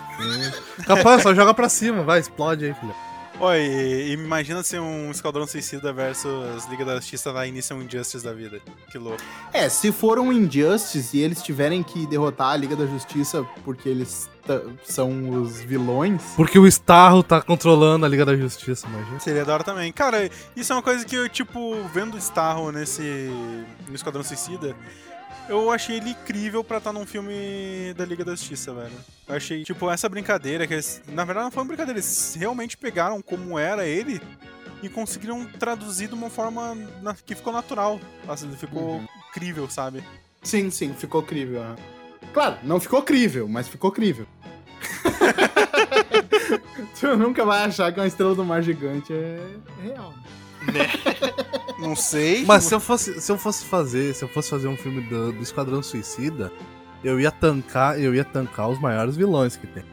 Capaz, 0.85 1.23
só 1.23 1.33
joga 1.33 1.55
pra 1.55 1.69
cima, 1.69 2.03
vai, 2.03 2.19
explode 2.19 2.65
aí, 2.65 2.75
filho. 2.75 2.95
Oi, 3.43 3.59
e, 3.59 4.11
e 4.11 4.13
imagina 4.13 4.63
ser 4.63 4.81
um 4.81 5.11
Esquadrão 5.11 5.45
Suicida 5.49 5.93
versus 5.93 6.65
Liga 6.71 6.85
da 6.85 6.95
Justiça 6.95 7.33
da 7.33 7.45
Initial 7.45 7.83
Injustice 7.83 8.23
da 8.25 8.33
vida. 8.33 8.61
Que 8.89 8.99
louco. 8.99 9.21
É, 9.53 9.69
se 9.69 9.91
for 9.91 10.21
um 10.21 10.33
Injustice 10.33 11.17
e 11.17 11.21
eles 11.21 11.43
tiverem 11.43 11.83
que 11.83 12.07
derrotar 12.07 12.51
a 12.51 12.57
Liga 12.57 12.77
da 12.77 12.87
Justiça 12.87 13.45
porque 13.65 13.89
eles 13.89 14.31
são 14.85 15.43
os 15.43 15.61
vilões. 15.61 16.23
Porque 16.37 16.57
o 16.57 16.69
Starro 16.69 17.21
tá 17.25 17.43
controlando 17.43 18.07
a 18.07 18.09
Liga 18.09 18.25
da 18.25 18.37
Justiça, 18.37 18.87
imagina. 18.87 19.19
Seria 19.19 19.45
da 19.45 19.55
hora 19.55 19.65
também. 19.65 19.93
Cara, 19.93 20.31
isso 20.55 20.73
é 20.73 20.77
uma 20.77 20.83
coisa 20.83 21.05
que 21.05 21.17
eu, 21.17 21.29
tipo, 21.29 21.75
vendo 21.93 22.15
o 22.15 22.19
Starro 22.19 22.71
nesse. 22.71 23.03
no 23.89 23.95
Esquadrão 23.97 24.23
Suicida, 24.23 24.77
eu 25.49 25.71
achei 25.71 25.97
ele 25.97 26.11
incrível 26.11 26.63
pra 26.65 26.79
estar 26.79 26.93
num 26.93 27.07
filme 27.07 27.95
da 27.97 28.05
Liga 28.05 28.25
da 28.25 28.33
Justiça, 28.33 28.73
velho. 28.73 28.93
Eu 29.29 29.35
achei, 29.37 29.65
tipo, 29.65 29.91
essa 29.91 30.09
brincadeira, 30.09 30.67
que 30.67 30.75
eles. 30.75 31.03
Na 31.09 31.25
verdade, 31.25 31.45
não 31.45 31.51
foi 31.51 31.63
uma 31.63 31.69
brincadeira, 31.69 31.99
eles 31.99 32.35
realmente 32.39 32.77
pegaram 32.77 33.21
como 33.23 33.59
era 33.59 33.87
ele 33.87 34.21
e 34.83 34.89
conseguiram 34.89 35.45
traduzir 35.59 36.09
de 36.09 36.15
uma 36.15 36.29
forma 36.31 36.75
na- 37.01 37.15
que 37.15 37.35
ficou 37.35 37.53
natural. 37.53 38.01
Assim, 38.29 38.51
ficou 38.57 39.03
incrível, 39.31 39.69
sabe? 39.71 40.03
Sim, 40.43 40.71
sim, 40.71 40.93
ficou 40.95 41.23
crível. 41.23 41.63
né? 41.63 41.77
Claro, 42.33 42.57
não 42.63 42.81
ficou 42.81 43.03
crível, 43.03 43.49
mas 43.49 43.69
ficou 43.69 43.91
crível. 43.93 44.27
tu 47.01 47.17
nunca 47.17 47.45
vai 47.45 47.65
achar 47.65 47.93
que 47.93 48.01
uma 48.01 48.07
estrela 48.07 48.35
do 48.35 48.45
mar 48.45 48.63
gigante 48.63 49.13
é 49.13 49.39
real. 49.83 50.15
Não 51.79 51.97
sei. 51.97 52.45
Mas 52.45 52.65
se 52.65 52.75
eu 52.75 52.81
fosse, 52.81 53.21
se 53.21 53.31
eu 53.33 53.37
fosse 53.37 53.65
fazer, 53.65 54.15
se 54.15 54.25
eu 54.25 54.29
fosse 54.29 54.49
fazer 54.49 54.69
um 54.69 54.77
filme 54.77 55.01
do, 55.03 55.33
do 55.33 55.43
Esquadrão 55.43 55.83
Suicida, 55.83 56.53
eu 57.03 57.19
ia 57.21 57.31
tancar, 57.31 57.99
eu 58.01 58.15
ia 58.15 58.25
tancar 58.25 58.69
os 58.69 58.81
maiores 58.81 59.17
vilões 59.17 59.57
que 59.57 59.67
tem. 59.67 59.85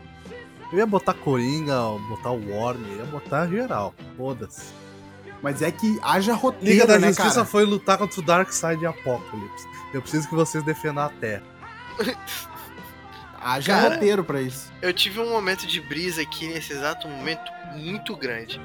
Eu 0.72 0.78
ia 0.78 0.86
botar 0.86 1.15
Coringa, 1.15 1.76
botar 2.07 2.32
Warner, 2.32 2.97
ia 2.97 3.05
botar 3.05 3.47
geral. 3.47 3.93
Foda-se. 4.15 4.72
Mas 5.41 5.61
é 5.61 5.72
que 5.72 5.99
haja 6.03 6.34
roteiro, 6.34 6.74
Liga 6.74 6.86
da 6.86 6.99
né, 6.99 7.07
Justiça 7.07 7.36
cara? 7.36 7.45
foi 7.45 7.65
lutar 7.65 7.97
contra 7.97 8.20
o 8.20 8.24
Darkseid 8.24 8.86
Apocalypse. 8.86 9.67
Eu 9.93 10.01
preciso 10.01 10.28
que 10.28 10.36
vocês 10.36 10.63
defendam 10.63 11.05
a 11.05 11.09
Terra. 11.09 11.43
Haja 13.41 13.74
Cara, 13.74 13.93
roteiro 13.95 14.24
pra 14.24 14.41
isso. 14.41 14.72
Eu 14.82 14.93
tive 14.93 15.20
um 15.20 15.30
momento 15.30 15.65
de 15.65 15.80
brisa 15.80 16.22
aqui 16.22 16.47
nesse 16.47 16.74
exato 16.74 17.07
momento 17.07 17.49
muito 17.74 18.15
grande. 18.15 18.61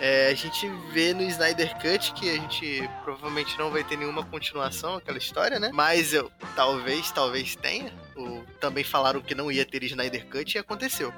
É, 0.00 0.28
a 0.28 0.34
gente 0.34 0.68
vê 0.92 1.12
no 1.12 1.22
Snyder 1.22 1.74
Cut 1.74 2.12
que 2.12 2.30
a 2.30 2.34
gente 2.34 2.88
provavelmente 3.02 3.58
não 3.58 3.70
vai 3.70 3.82
ter 3.82 3.96
nenhuma 3.96 4.24
continuação 4.24 4.94
aquela 4.96 5.18
história, 5.18 5.58
né? 5.58 5.70
Mas 5.72 6.12
eu 6.12 6.30
talvez, 6.54 7.10
talvez 7.10 7.56
tenha. 7.56 7.92
O, 8.16 8.42
também 8.60 8.84
falaram 8.84 9.20
que 9.20 9.34
não 9.34 9.50
ia 9.50 9.64
ter 9.64 9.82
Snyder 9.82 10.26
Cut 10.26 10.54
e 10.54 10.58
aconteceu. 10.58 11.12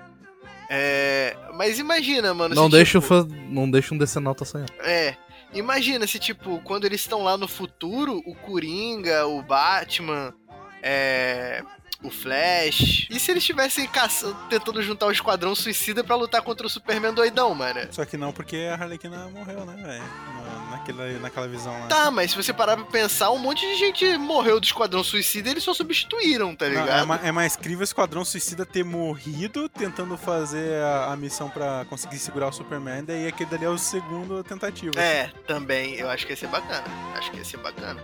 É, 0.68 1.37
mas 1.55 1.78
imagina, 1.78 2.33
mano. 2.33 2.55
Não 2.55 2.70
deixa, 2.70 3.01
tipo, 3.01 3.14
o 3.14 3.22
fã, 3.22 3.28
não 3.49 3.70
deixa 3.70 3.95
um 3.95 3.99
decenalta 3.99 4.45
sonhar. 4.45 4.68
É. 4.81 5.16
Imagina 5.53 6.07
se, 6.07 6.18
tipo, 6.20 6.61
quando 6.62 6.85
eles 6.85 7.01
estão 7.01 7.24
lá 7.24 7.37
no 7.37 7.49
futuro, 7.49 8.22
o 8.24 8.37
Coringa, 8.37 9.26
o 9.26 9.43
Batman, 9.43 10.33
é. 10.81 11.62
O 12.03 12.11
Flash. 12.11 13.07
E 13.11 13.21
se 13.21 13.31
eles 13.31 13.43
estivessem 13.43 13.87
caçando, 13.87 14.35
tentando 14.49 14.83
juntar 14.83 15.05
o 15.07 15.13
Esquadrão 15.13 15.55
Suicida 15.55 16.03
pra 16.03 16.17
lutar 16.17 16.41
contra 16.41 16.67
o 16.67 16.71
Superman 16.71 17.13
doidão, 17.13 17.55
mano? 17.55 17.81
Só 17.91 18.07
que 18.07 18.17
não, 18.17 18.33
porque 18.33 18.57
a 18.71 18.75
Harlequina 18.75 19.29
morreu, 19.29 19.67
né, 19.67 19.75
velho? 19.77 20.03
Na- 20.03 20.61
Naquela, 20.71 21.07
naquela 21.19 21.49
visão 21.49 21.73
lá. 21.79 21.89
Tá, 21.89 22.11
mas 22.13 22.31
se 22.31 22.37
você 22.37 22.53
parar 22.55 22.77
pra 22.77 22.87
pensar, 22.87 23.31
um 23.33 23.39
monte 23.39 23.61
de 23.67 23.75
gente 23.75 24.17
morreu 24.17 24.59
do 24.61 24.65
Esquadrão 24.65 25.03
Suicida 25.05 25.49
e 25.49 25.53
eles 25.53 25.65
só 25.65 25.75
substituíram, 25.75 26.55
tá 26.57 26.67
Não, 26.69 26.81
ligado? 26.81 27.03
é, 27.03 27.05
ma- 27.05 27.21
é 27.25 27.33
mais 27.33 27.57
crível 27.57 27.81
o 27.81 27.85
Esquadrão 27.85 28.25
Suicida 28.25 28.65
ter 28.65 28.85
morrido 28.85 29.69
tentando 29.69 30.17
fazer 30.17 30.81
a, 30.83 31.13
a 31.13 31.17
missão 31.17 31.51
pra 31.51 31.85
conseguir 31.91 32.19
segurar 32.19 32.49
o 32.49 32.53
Superman, 32.53 33.05
daí 33.05 33.27
aquele 33.27 33.51
dali 33.51 33.65
é 33.65 33.69
o 33.69 33.77
segundo 33.77 34.43
tentativa. 34.45 34.99
É, 34.99 35.31
também. 35.47 35.97
Eu 35.97 36.09
acho 36.09 36.25
que 36.25 36.33
ia 36.33 36.37
ser 36.37 36.47
bacana. 36.49 36.85
Acho 37.17 37.31
que 37.33 37.37
ia 37.39 37.45
ser 37.45 37.59
bacana. 37.59 38.01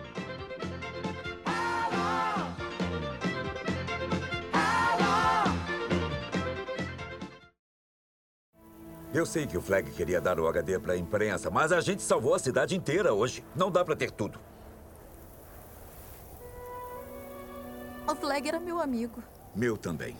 Eu 9.17 9.25
sei 9.25 9.47
que 9.47 9.57
o 9.57 9.63
Flag 9.63 9.91
queria 9.93 10.21
dar 10.21 10.39
o 10.39 10.47
HD 10.47 10.79
pra 10.79 10.95
imprensa, 10.95 11.51
mas 11.51 11.73
a 11.73 11.81
gente 11.81 12.03
salvou 12.03 12.35
a 12.35 12.39
cidade 12.39 12.77
inteira 12.77 13.15
hoje. 13.15 13.43
Não 13.55 13.71
dá 13.71 13.83
pra 13.83 13.97
ter 13.97 14.11
tudo. 14.11 14.39
O 18.07 18.15
Flag 18.15 18.47
era 18.47 18.61
meu 18.61 18.79
amigo. 18.79 19.23
Meu 19.55 19.75
também. 19.79 20.15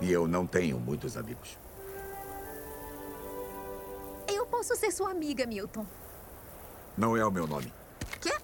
E 0.00 0.10
eu 0.10 0.26
não 0.26 0.48
tenho 0.48 0.80
muitos 0.80 1.16
amigos. 1.16 1.56
Eu 4.26 4.44
posso 4.44 4.74
ser 4.74 4.90
sua 4.90 5.12
amiga, 5.12 5.46
Milton. 5.46 5.86
Não 6.96 7.16
é 7.16 7.24
o 7.24 7.30
meu 7.30 7.46
nome. 7.46 7.72
Quê? 8.20 8.36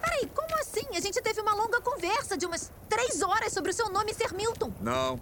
Peraí, 0.00 0.26
como 0.34 0.54
assim? 0.58 0.88
A 0.96 1.00
gente 1.00 1.22
teve 1.22 1.40
uma 1.40 1.54
longa 1.54 1.80
conversa 1.80 2.36
de 2.36 2.46
umas 2.46 2.72
três 2.88 3.22
horas 3.22 3.52
sobre 3.52 3.70
o 3.70 3.74
seu 3.74 3.88
nome 3.88 4.12
ser 4.12 4.34
Milton. 4.34 4.72
Não, 4.80 5.20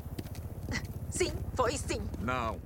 Sim, 1.11 1.33
foi 1.57 1.77
sim. 1.77 2.01
não. 2.21 2.59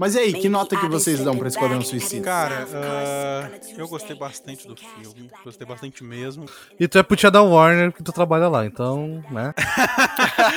Mas 0.00 0.14
e 0.14 0.18
aí, 0.18 0.32
que 0.32 0.48
nota 0.48 0.78
que 0.78 0.88
vocês 0.88 1.22
dão 1.22 1.36
pra 1.36 1.46
Esquadrão 1.46 1.82
Suicida? 1.82 2.24
Cara, 2.24 2.66
ah, 2.72 3.50
eu 3.76 3.86
gostei 3.86 4.16
bastante 4.16 4.66
do 4.66 4.74
filme. 4.74 5.30
Gostei 5.44 5.66
bastante 5.66 6.02
mesmo. 6.02 6.46
E 6.78 6.88
tu 6.88 6.96
é 6.96 7.02
putia 7.02 7.30
da 7.30 7.42
Warner 7.42 7.92
que 7.92 8.02
tu 8.02 8.10
trabalha 8.10 8.48
lá, 8.48 8.64
então, 8.64 9.22
né? 9.30 9.52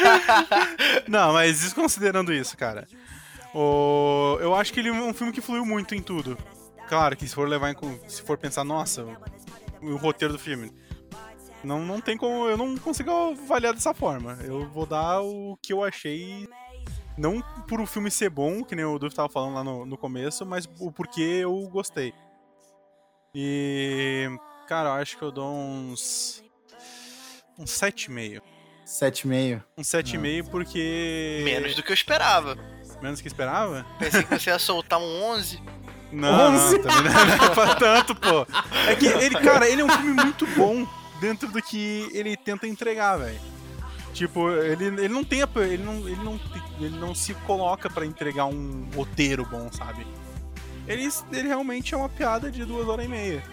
Não, 1.09 1.33
mas 1.33 1.59
desconsiderando 1.59 2.31
isso, 2.31 2.55
cara. 2.55 2.87
O... 3.53 4.37
Eu 4.39 4.55
acho 4.55 4.73
que 4.73 4.79
ele 4.79 4.89
é 4.89 4.93
um 4.93 5.13
filme 5.13 5.31
que 5.31 5.41
fluiu 5.41 5.65
muito 5.65 5.93
em 5.93 6.01
tudo. 6.01 6.37
Claro 6.87 7.15
que 7.15 7.27
se 7.27 7.35
for 7.35 7.47
levar 7.47 7.71
em. 7.71 7.75
Se 8.07 8.21
for 8.21 8.37
pensar, 8.37 8.63
nossa, 8.63 9.03
o, 9.81 9.87
o 9.87 9.95
roteiro 9.95 10.33
do 10.33 10.39
filme. 10.39 10.71
Não, 11.63 11.79
não 11.85 12.01
tem 12.01 12.17
como. 12.17 12.47
Eu 12.47 12.57
não 12.57 12.75
consigo 12.77 13.09
avaliar 13.11 13.73
dessa 13.73 13.93
forma. 13.93 14.37
Eu 14.43 14.67
vou 14.69 14.85
dar 14.85 15.21
o 15.21 15.57
que 15.61 15.71
eu 15.71 15.83
achei. 15.83 16.47
Não 17.17 17.41
por 17.67 17.79
o 17.79 17.85
filme 17.85 18.09
ser 18.09 18.29
bom, 18.29 18.63
que 18.63 18.75
nem 18.75 18.85
o 18.85 18.97
Duff 18.97 19.15
tava 19.15 19.29
falando 19.29 19.53
lá 19.53 19.63
no, 19.63 19.85
no 19.85 19.97
começo, 19.97 20.45
mas 20.45 20.67
o 20.79 20.91
porquê 20.91 21.39
eu 21.41 21.55
gostei. 21.69 22.13
E. 23.35 24.27
Cara, 24.67 24.89
eu 24.89 24.93
acho 24.93 25.17
que 25.17 25.23
eu 25.23 25.31
dou 25.31 25.51
uns. 25.53 26.43
Uns 27.57 27.71
7,5. 27.71 28.41
7,5. 28.85 29.63
Um 29.77 29.81
7,5 29.81 30.49
porque. 30.49 31.41
Menos 31.43 31.75
do 31.75 31.83
que 31.83 31.91
eu 31.91 31.95
esperava. 31.95 32.57
Menos 33.03 33.19
que 33.21 33.27
esperava? 33.27 33.85
Pensei 33.99 34.23
que 34.23 34.39
você 34.39 34.49
ia 34.49 34.57
soltar 34.57 34.97
um 34.97 35.23
11. 35.31 35.61
Não, 36.11 36.51
não, 36.53 36.67
11? 36.67 36.79
também 36.79 37.03
não, 37.03 37.25
não 37.25 37.33
é 37.45 37.49
pra 37.49 37.75
tanto, 37.75 38.15
pô. 38.15 38.47
É 38.87 38.95
que 38.95 39.05
ele, 39.07 39.35
cara, 39.35 39.67
ele 39.67 39.81
é 39.81 39.85
um 39.85 39.89
filme 39.89 40.13
muito 40.23 40.47
bom 40.55 40.87
dentro 41.19 41.49
do 41.49 41.61
que 41.61 42.09
ele 42.13 42.37
tenta 42.37 42.65
entregar, 42.65 43.17
velho. 43.17 43.39
Tipo, 44.13 44.49
ele, 44.51 44.85
ele 44.85 45.07
não 45.09 45.23
tem. 45.23 45.41
a- 45.41 45.49
Ele 45.57 45.83
não, 45.83 45.95
ele 46.07 46.23
não, 46.23 46.39
ele 46.79 46.97
não 46.97 47.13
se 47.13 47.33
coloca 47.33 47.89
pra 47.89 48.05
entregar 48.05 48.45
um 48.45 48.87
roteiro 48.95 49.45
bom, 49.51 49.69
sabe? 49.71 50.07
Ele, 50.87 51.09
ele 51.31 51.47
realmente 51.47 51.93
é 51.93 51.97
uma 51.97 52.07
piada 52.09 52.49
de 52.51 52.63
duas 52.63 52.87
horas 52.87 53.05
e 53.05 53.09
meia. 53.09 53.43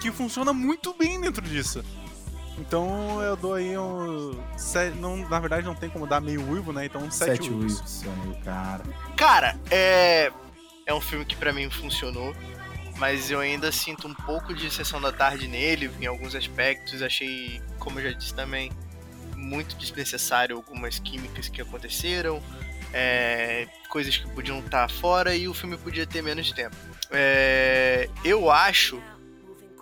Que 0.00 0.10
funciona 0.10 0.52
muito 0.52 0.94
bem 0.94 1.20
dentro 1.20 1.42
disso. 1.42 1.84
Então 2.58 3.22
eu 3.22 3.36
dou 3.36 3.54
aí 3.54 3.76
um. 3.78 4.38
se- 4.56 4.90
não, 4.90 5.16
na 5.28 5.38
verdade 5.40 5.64
não 5.66 5.74
tem 5.74 5.88
como 5.88 6.06
dar 6.06 6.20
meio 6.20 6.42
uivo, 6.50 6.72
né? 6.72 6.86
Então 6.86 7.02
um 7.02 7.10
sete, 7.10 7.30
Sete 7.44 7.50
uivos. 7.50 8.04
Cara. 8.44 8.82
Cara, 9.16 9.56
é. 9.70 10.32
É 10.86 10.94
um 10.94 11.00
filme 11.00 11.24
que 11.24 11.36
pra 11.36 11.52
mim 11.52 11.68
funcionou. 11.70 12.34
Mas 12.96 13.30
eu 13.30 13.38
ainda 13.38 13.70
sinto 13.70 14.08
um 14.08 14.14
pouco 14.14 14.52
de 14.52 14.70
sessão 14.72 15.00
da 15.00 15.12
tarde 15.12 15.46
nele, 15.46 15.88
em 16.00 16.06
alguns 16.06 16.34
aspectos. 16.34 17.00
Achei, 17.02 17.62
como 17.78 18.00
eu 18.00 18.10
já 18.10 18.16
disse 18.18 18.34
também, 18.34 18.72
muito 19.36 19.76
desnecessário 19.76 20.56
algumas 20.56 20.98
químicas 20.98 21.48
que 21.48 21.60
aconteceram. 21.60 22.42
é, 22.92 23.68
coisas 23.90 24.16
que 24.16 24.26
podiam 24.30 24.58
estar 24.60 24.90
fora 24.90 25.34
e 25.34 25.46
o 25.46 25.52
filme 25.54 25.76
podia 25.76 26.06
ter 26.06 26.22
menos 26.22 26.50
tempo. 26.52 26.74
É, 27.10 28.08
eu 28.24 28.50
acho. 28.50 29.00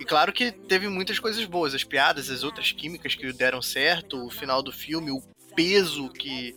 E 0.00 0.04
claro 0.04 0.32
que 0.32 0.52
teve 0.52 0.88
muitas 0.88 1.18
coisas 1.18 1.44
boas, 1.44 1.74
as 1.74 1.84
piadas, 1.84 2.30
as 2.30 2.42
outras 2.42 2.72
químicas 2.72 3.14
que 3.14 3.32
deram 3.32 3.62
certo, 3.62 4.24
o 4.24 4.30
final 4.30 4.62
do 4.62 4.72
filme, 4.72 5.10
o 5.10 5.22
peso 5.54 6.08
que, 6.10 6.54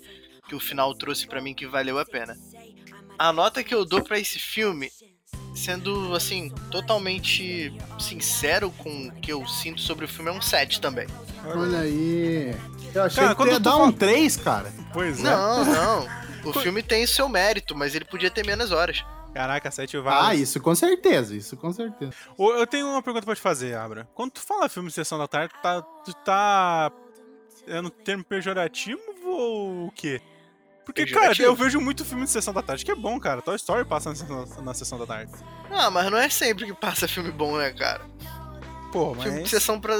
que 0.47 0.55
o 0.55 0.59
final 0.59 0.93
trouxe 0.93 1.25
pra 1.25 1.41
mim 1.41 1.53
que 1.53 1.65
valeu 1.65 1.97
a 1.97 2.05
pena. 2.05 2.37
A 3.17 3.31
nota 3.31 3.63
que 3.63 3.73
eu 3.73 3.85
dou 3.85 4.03
pra 4.03 4.19
esse 4.19 4.39
filme, 4.39 4.91
sendo 5.55 6.13
assim, 6.15 6.49
totalmente 6.71 7.73
sincero 7.99 8.71
com 8.71 9.07
o 9.07 9.11
que 9.21 9.31
eu 9.31 9.45
sinto 9.47 9.81
sobre 9.81 10.05
o 10.05 10.07
filme, 10.07 10.29
é 10.29 10.33
um 10.33 10.41
7 10.41 10.79
também. 10.79 11.07
Olha 11.45 11.79
aí. 11.79 12.53
Eu 12.93 13.03
achei 13.03 13.23
Cara, 13.23 13.29
que 13.29 13.35
quando 13.35 13.51
ia 13.51 13.55
tu 13.55 13.63
dar 13.63 13.77
um 13.77 13.91
3, 13.91 14.37
cara. 14.37 14.73
Pois 14.93 15.19
é. 15.19 15.23
Não, 15.23 15.65
não. 15.65 16.07
O 16.45 16.53
filme 16.53 16.81
tem 16.81 17.03
o 17.03 17.07
seu 17.07 17.27
mérito, 17.27 17.75
mas 17.75 17.93
ele 17.95 18.05
podia 18.05 18.31
ter 18.31 18.45
menos 18.45 18.71
horas. 18.71 19.03
Caraca, 19.33 19.69
sete 19.71 19.95
Ah, 19.97 20.01
vagas. 20.01 20.39
isso 20.39 20.59
com 20.59 20.73
certeza, 20.73 21.35
isso 21.35 21.55
com 21.55 21.71
certeza. 21.71 22.11
Eu 22.37 22.65
tenho 22.67 22.87
uma 22.87 23.01
pergunta 23.01 23.25
pra 23.25 23.35
te 23.35 23.41
fazer, 23.41 23.75
Abra. 23.75 24.07
Quando 24.15 24.31
tu 24.31 24.41
fala 24.41 24.67
filme 24.69 24.89
de 24.89 24.95
sessão 24.95 25.17
da 25.17 25.27
tarde, 25.27 25.53
tu 25.53 25.61
tá. 25.61 25.81
Tu 25.81 26.13
tá. 26.25 26.91
É 27.67 27.81
no 27.81 27.89
termo 27.89 28.23
pejorativo 28.23 28.99
ou 29.25 29.87
o 29.87 29.91
quê? 29.91 30.19
Porque, 30.83 31.05
cara, 31.05 31.33
eu 31.39 31.55
vejo 31.55 31.79
muito 31.79 32.03
filme 32.03 32.23
de 32.23 32.31
sessão 32.31 32.51
da 32.51 32.63
tarde, 32.63 32.83
que 32.83 32.89
é 32.91 32.95
bom, 32.95 33.19
cara. 33.19 33.43
Toy 33.43 33.55
Story 33.57 33.85
passa 33.85 34.09
na 34.09 34.15
sessão, 34.15 34.45
na 34.63 34.73
sessão 34.73 34.97
da 34.97 35.05
tarde. 35.05 35.31
Ah, 35.69 35.91
mas 35.91 36.09
não 36.09 36.17
é 36.17 36.27
sempre 36.29 36.65
que 36.65 36.73
passa 36.73 37.07
filme 37.07 37.29
bom, 37.31 37.57
né, 37.59 37.71
cara? 37.71 38.01
Pô, 38.91 39.13
Filme 39.13 39.29
de 39.35 39.39
mas. 39.41 39.49
sessão 39.51 39.79
pra, 39.79 39.93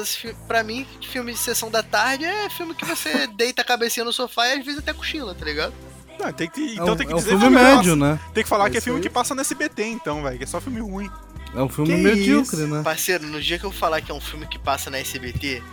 pra 0.47 0.63
mim, 0.63 0.88
filme 0.99 1.32
de 1.32 1.38
sessão 1.38 1.69
da 1.69 1.84
tarde 1.84 2.25
é 2.25 2.49
filme 2.49 2.73
que 2.73 2.84
você 2.86 3.27
deita 3.38 3.61
a 3.61 3.65
cabecinha 3.65 4.03
no 4.03 4.11
sofá 4.11 4.47
e 4.47 4.53
às 4.59 4.65
vezes 4.65 4.80
até 4.80 4.91
cochila, 4.91 5.36
tá 5.36 5.45
ligado? 5.45 5.75
Não, 6.20 6.34
tem 6.34 6.49
que, 6.49 6.61
É 6.61 6.74
então 6.74 6.93
um- 6.93 6.97
tem 6.97 7.07
que 7.07 7.13
é 7.13 7.15
um 7.15 7.20
dizer 7.20 7.30
filme 7.30 7.45
que 7.45 7.49
médio, 7.63 7.78
passa- 7.78 7.95
né? 7.95 8.20
Tem 8.34 8.43
que 8.43 8.49
falar 8.49 8.67
É 8.67 8.70
que 8.70 8.78
é 8.78 8.82
filme 8.82 8.99
aí. 8.99 9.03
que 9.03 9.09
passa 9.09 9.34
no 9.34 9.41
SBT, 9.41 9.84
então, 9.86 10.22
velho. 10.22 10.38
Que 10.38 10.43
é 10.43 10.47
só 10.47 10.59
filme 10.59 10.82
ruim. 10.82 11.09
É 11.55 11.61
um 11.61 11.70
filme 11.70 11.95
Que 11.95 12.01
medíocre, 12.01 12.57
isso? 12.57 12.67
né? 12.67 12.82
Parceiro, 12.84 13.26
no 13.26 13.41
dia 13.41 13.57
que 13.57 13.65
eu 13.65 13.72
falar 13.72 14.01
que 14.01 14.11
é 14.11 14.13
um 14.13 14.20
filme 14.22 14.45
que 14.45 14.59
passa 14.59 14.89
na 14.89 14.99
SBT, 14.99 15.63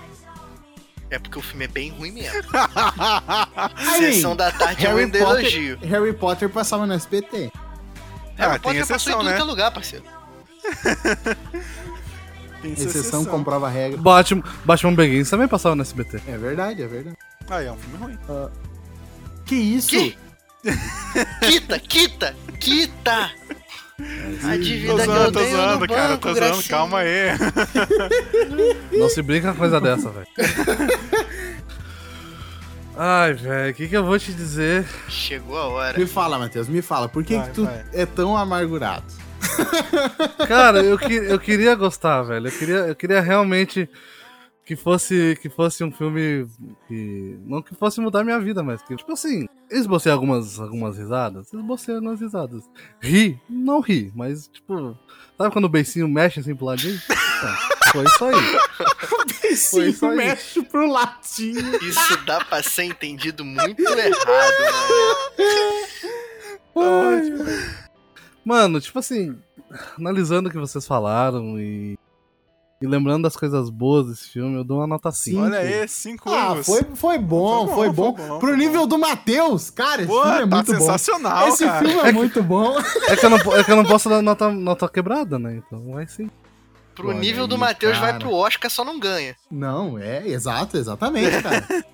é 1.10 1.18
porque 1.18 1.38
o 1.38 1.42
filme 1.42 1.64
é 1.64 1.68
bem 1.68 1.90
ruim 1.90 2.12
mesmo. 2.12 2.42
Sessão 3.98 4.36
da 4.36 4.52
tarde 4.52 4.86
é 4.86 4.94
um 4.94 4.96
Harry 4.96 5.10
Potter, 5.10 5.28
elogio. 5.40 5.78
Harry 5.82 6.12
Potter 6.12 6.48
passava 6.48 6.86
no 6.86 6.94
SBT. 6.94 7.50
Ah, 8.38 8.46
Harry 8.48 8.60
Potter 8.60 8.86
passou 8.86 9.12
em 9.12 9.16
tudo 9.18 9.34
que 9.34 9.40
é 9.40 9.44
lugar, 9.44 9.70
parceiro. 9.72 10.04
Tem 12.62 12.72
Exceção 12.72 13.24
comprova 13.24 13.66
a 13.66 13.70
regra. 13.70 13.98
Batman, 13.98 14.42
Batman 14.64 14.94
Begins 14.94 15.28
também 15.28 15.46
passava 15.46 15.74
no 15.74 15.82
SBT. 15.82 16.20
É 16.26 16.38
verdade, 16.38 16.82
é 16.82 16.86
verdade. 16.86 17.16
Ah, 17.48 17.62
é 17.62 17.70
um 17.70 17.76
filme 17.76 17.96
ruim. 17.98 18.18
Que 19.44 19.54
isso? 19.54 19.90
Quita, 21.46 21.78
quita, 21.78 22.34
quita! 22.60 23.30
A 24.44 24.56
dívida 24.56 24.92
Tô 24.92 24.96
que 24.96 25.02
eu 25.02 25.06
zoando, 25.06 25.32
tô 25.32 25.38
tenho 25.40 25.56
zoando, 25.56 25.80
no 25.80 25.88
cara. 25.88 26.08
banco, 26.08 26.20
Tô 26.20 26.34
zoando, 26.34 26.40
gracinha. 26.52 26.68
calma 26.68 26.98
aí. 26.98 27.30
Não 28.98 29.08
se 29.08 29.22
brinca 29.22 29.52
com 29.52 29.58
coisa 29.58 29.80
dessa, 29.80 30.10
velho. 30.10 30.26
Ai, 32.98 33.34
velho, 33.34 33.70
o 33.70 33.74
que, 33.74 33.88
que 33.88 33.96
eu 33.96 34.04
vou 34.04 34.18
te 34.18 34.32
dizer? 34.32 34.86
Chegou 35.08 35.58
a 35.58 35.66
hora. 35.66 35.98
Me 35.98 36.06
fala, 36.06 36.38
Matheus, 36.38 36.68
me 36.68 36.80
fala. 36.82 37.08
Por 37.08 37.22
que, 37.24 37.36
Vai, 37.36 37.46
que 37.48 37.54
tu 37.54 37.64
vai. 37.64 37.84
é 37.92 38.06
tão 38.06 38.36
amargurado? 38.36 39.04
Cara, 40.48 40.80
eu, 40.82 40.98
que, 40.98 41.14
eu 41.14 41.38
queria 41.38 41.74
gostar, 41.74 42.22
velho. 42.22 42.48
Eu 42.48 42.52
queria, 42.52 42.76
eu 42.76 42.94
queria 42.94 43.20
realmente 43.20 43.88
que 44.66 44.74
fosse, 44.74 45.38
que 45.40 45.48
fosse 45.48 45.84
um 45.84 45.92
filme 45.92 46.48
que. 46.88 47.38
Não 47.46 47.62
que 47.62 47.72
fosse 47.72 48.00
mudar 48.00 48.24
minha 48.24 48.40
vida, 48.40 48.64
mas 48.64 48.82
que, 48.82 48.96
tipo 48.96 49.12
assim, 49.12 49.46
eu 49.70 49.78
esbocei 49.78 50.10
algumas, 50.10 50.58
algumas 50.58 50.98
risadas. 50.98 51.52
Esbocei 51.54 51.94
algumas 51.94 52.20
risadas. 52.20 52.64
Ri, 53.00 53.40
não 53.48 53.78
ri, 53.78 54.12
mas, 54.12 54.48
tipo, 54.48 54.98
sabe 55.38 55.52
quando 55.52 55.66
o 55.66 55.68
beicinho 55.68 56.08
mexe 56.08 56.40
assim 56.40 56.56
pro 56.56 56.66
ladinho? 56.66 57.00
Então, 57.04 57.56
foi 57.92 58.04
isso 58.04 58.24
aí. 58.24 58.34
Foi 59.70 59.88
isso 59.88 60.04
aí. 60.04 60.16
mexe 60.16 60.62
pro 60.64 60.86
latinho. 60.86 61.76
Isso 61.82 62.16
dá 62.26 62.44
pra 62.44 62.62
ser 62.62 62.82
entendido 62.82 63.42
muito 63.42 63.80
errado, 63.80 64.16
Ai. 66.76 67.32
Mano, 68.44 68.80
tipo 68.82 68.98
assim, 68.98 69.38
analisando 69.98 70.48
o 70.48 70.52
que 70.52 70.58
vocês 70.58 70.86
falaram 70.86 71.58
e, 71.58 71.98
e 72.80 72.86
lembrando 72.86 73.22
das 73.22 73.36
coisas 73.36 73.70
boas 73.70 74.06
desse 74.08 74.28
filme, 74.28 74.56
eu 74.56 74.64
dou 74.64 74.78
uma 74.78 74.86
nota 74.86 75.10
5. 75.10 75.40
Olha 75.40 75.58
aí, 75.58 75.88
cinco 75.88 76.28
Ah, 76.30 76.50
uivos. 76.52 76.66
foi, 76.66 76.82
foi 76.94 77.18
bom, 77.18 77.66
foi 77.68 77.88
bom. 77.90 78.14
foi 78.16 78.26
bom, 78.26 78.38
Pro 78.38 78.48
foi 78.48 78.56
nível 78.56 78.86
do 78.86 78.98
Matheus, 78.98 79.70
cara, 79.70 80.02
esse 80.02 80.10
Pô, 80.10 80.22
filme 80.22 80.36
é 80.38 80.46
tá 80.46 80.56
muito 80.56 80.70
sensacional, 80.72 81.46
bom. 81.46 81.52
Esse 81.54 81.64
cara. 81.64 81.78
filme 81.78 81.94
é, 81.94 82.00
É 82.00 82.06
que- 82.06 82.12
muito 82.12 82.42
bom. 82.42 82.76
É 83.08 83.16
que 83.16 83.24
eu 83.26 83.30
não, 83.30 83.38
é 83.38 83.64
que 83.64 83.72
eu 83.72 83.76
não 83.76 83.84
posso 83.84 84.08
dar 84.08 84.20
nota, 84.22 84.50
nota 84.50 84.88
quebrada, 84.88 85.38
né? 85.38 85.62
Então 85.66 85.92
vai 85.92 86.06
sim. 86.06 86.30
Pro 86.94 87.08
Olha 87.08 87.18
nível 87.18 87.46
do 87.46 87.54
aí, 87.56 87.60
Matheus 87.60 87.98
vai 87.98 88.18
pro 88.18 88.32
Oscar, 88.32 88.70
só 88.70 88.82
não 88.84 88.98
ganha. 88.98 89.36
Não, 89.50 89.98
é, 89.98 90.26
exato, 90.28 90.76
exatamente, 90.78 91.42
cara. 91.42 91.66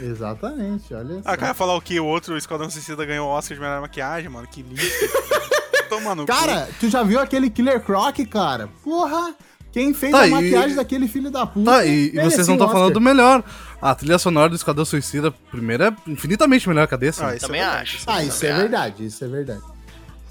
exatamente, 0.00 0.92
olha 0.94 1.22
só. 1.22 1.28
Ah, 1.30 1.36
cara, 1.36 1.54
falar 1.54 1.74
o 1.76 1.80
que? 1.80 1.98
O 2.00 2.06
outro 2.06 2.36
Esquadrão 2.36 2.68
Suicida 2.70 3.04
ganhou 3.04 3.28
o 3.28 3.30
Oscar 3.30 3.54
de 3.56 3.62
melhor 3.62 3.80
maquiagem, 3.80 4.28
mano. 4.28 4.46
Que 4.48 4.62
lixo. 4.62 5.08
Toma 5.88 6.14
no 6.14 6.22
cu. 6.26 6.32
Cara, 6.32 6.68
tu 6.78 6.88
já 6.88 7.02
viu 7.02 7.18
aquele 7.18 7.50
Killer 7.50 7.80
Croc, 7.82 8.16
cara? 8.30 8.68
Porra! 8.84 9.34
Quem 9.72 9.94
fez 9.94 10.12
Tá, 10.12 10.22
a 10.22 10.26
e- 10.26 10.30
maquiagem 10.30 10.74
daquele 10.76 11.06
filho 11.06 11.30
da 11.30 11.46
puta? 11.46 11.70
Tá, 11.70 11.84
e, 11.84 12.08
e 12.14 12.20
vocês 12.22 12.46
não 12.48 12.54
um 12.54 12.56
estão 12.58 12.72
falando 12.72 12.94
do 12.94 13.00
melhor. 13.00 13.44
A 13.80 13.94
trilha 13.94 14.18
sonora 14.18 14.48
do 14.50 14.56
Esquadrão 14.56 14.84
Suicida, 14.84 15.30
primeiro, 15.50 15.84
é 15.84 15.96
infinitamente 16.06 16.68
melhor 16.68 16.86
que 16.88 16.94
a 16.94 16.96
desse. 16.98 17.22
Ah, 17.22 17.28
né? 17.28 17.36
isso 17.36 17.46
Também 17.46 17.60
é 17.60 17.64
verdade, 17.64 17.82
acho. 17.82 17.96
isso 17.96 18.10
Ah, 18.10 18.24
isso 18.24 18.46
é 18.46 18.52
verdade, 18.56 19.06
isso 19.06 19.24
é 19.24 19.28
verdade. 19.28 19.62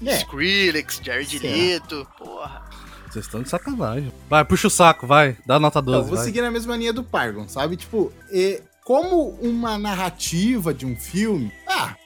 É. 0.06 0.16
Skrillex, 0.18 1.00
Jared 1.02 1.38
Será? 1.38 1.52
Leto, 1.54 2.06
porra. 2.18 2.62
Vocês 3.10 3.24
estão 3.24 3.42
de 3.42 3.48
sacanagem. 3.48 4.12
Vai, 4.28 4.44
puxa 4.44 4.68
o 4.68 4.70
saco, 4.70 5.06
vai. 5.06 5.36
Dá 5.44 5.58
nota 5.58 5.82
12. 5.82 5.98
Então, 5.98 6.08
vou 6.08 6.16
vai. 6.16 6.24
seguir 6.24 6.42
na 6.42 6.50
mesma 6.50 6.76
linha 6.76 6.92
do 6.92 7.02
Pargon, 7.02 7.48
sabe? 7.48 7.76
Tipo, 7.76 8.12
e, 8.30 8.62
como 8.84 9.30
uma 9.40 9.76
narrativa 9.76 10.72
de 10.72 10.86
um 10.86 10.94
filme, 10.94 11.50
ah, 11.66 11.96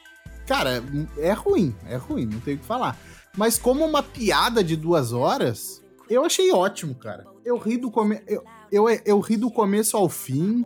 cara, 0.46 0.82
é 1.18 1.32
ruim, 1.32 1.74
é 1.86 1.96
ruim, 1.96 2.24
não 2.26 2.40
tem 2.40 2.54
o 2.54 2.58
que 2.58 2.64
falar. 2.64 2.96
Mas 3.36 3.58
como 3.58 3.84
uma 3.84 4.02
piada 4.02 4.64
de 4.64 4.76
duas 4.76 5.12
horas, 5.12 5.82
eu 6.08 6.24
achei 6.24 6.50
ótimo, 6.52 6.94
cara. 6.94 7.24
Eu 7.44 7.56
ri 7.56 7.76
do 7.76 7.90
come... 7.90 8.20
eu, 8.26 8.44
eu, 8.70 8.88
eu 9.04 9.20
ri 9.20 9.36
do 9.36 9.50
começo 9.50 9.96
ao 9.96 10.08
fim. 10.08 10.64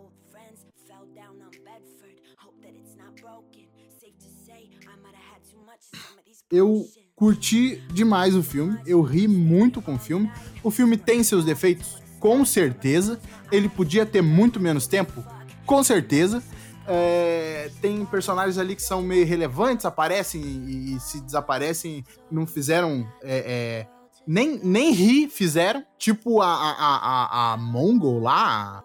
Eu 6.51 6.87
curti 7.15 7.75
demais 7.93 8.35
o 8.35 8.41
filme, 8.41 8.79
eu 8.85 9.01
ri 9.01 9.27
muito 9.27 9.81
com 9.81 9.95
o 9.95 9.99
filme. 9.99 10.31
O 10.63 10.71
filme 10.71 10.97
tem 10.97 11.23
seus 11.23 11.45
defeitos, 11.45 12.01
com 12.19 12.43
certeza. 12.43 13.19
Ele 13.51 13.69
podia 13.69 14.05
ter 14.05 14.21
muito 14.21 14.59
menos 14.59 14.87
tempo, 14.87 15.23
com 15.65 15.83
certeza. 15.83 16.41
É, 16.87 17.69
tem 17.81 18.03
personagens 18.03 18.57
ali 18.57 18.75
que 18.75 18.81
são 18.81 18.99
meio 19.03 19.25
relevantes, 19.27 19.85
aparecem 19.85 20.41
e, 20.41 20.95
e 20.95 20.99
se 20.99 21.21
desaparecem, 21.21 22.03
não 22.31 22.47
fizeram. 22.47 23.07
é, 23.21 23.85
é, 23.85 23.98
nem, 24.29 24.59
nem 24.63 24.93
rir 24.93 25.27
fizeram. 25.27 25.83
Tipo 25.97 26.39
a, 26.39 26.53
a, 26.53 26.71
a, 26.71 27.53
a, 27.53 27.57
Mongol 27.57 28.19
lá, 28.19 28.83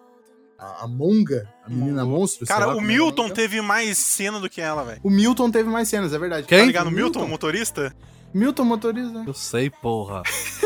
a, 0.57 0.83
a 0.85 0.87
Monga, 0.87 1.47
a 1.63 1.69
menina 1.69 2.03
monstro. 2.03 2.47
Cara, 2.47 2.65
lá 2.65 2.73
o 2.73 2.77
é 2.77 2.81
o 2.81 2.83
Milton 2.83 3.23
dela. 3.25 3.35
teve 3.35 3.61
mais 3.61 3.95
cena 3.95 4.39
do 4.39 4.49
que 4.49 4.59
ela, 4.59 4.83
velho. 4.83 4.99
O 5.03 5.09
Milton 5.09 5.51
teve 5.51 5.69
mais 5.69 5.87
cenas, 5.87 6.13
é 6.13 6.17
verdade. 6.17 6.47
Tá 6.47 6.57
ligado 6.57 6.85
no 6.85 6.91
Milton, 6.91 7.23
o 7.23 7.27
motorista? 7.27 7.95
Milton 8.33 8.65
motorista. 8.65 9.23
Eu 9.25 9.33
sei, 9.35 9.69
porra. 9.69 10.23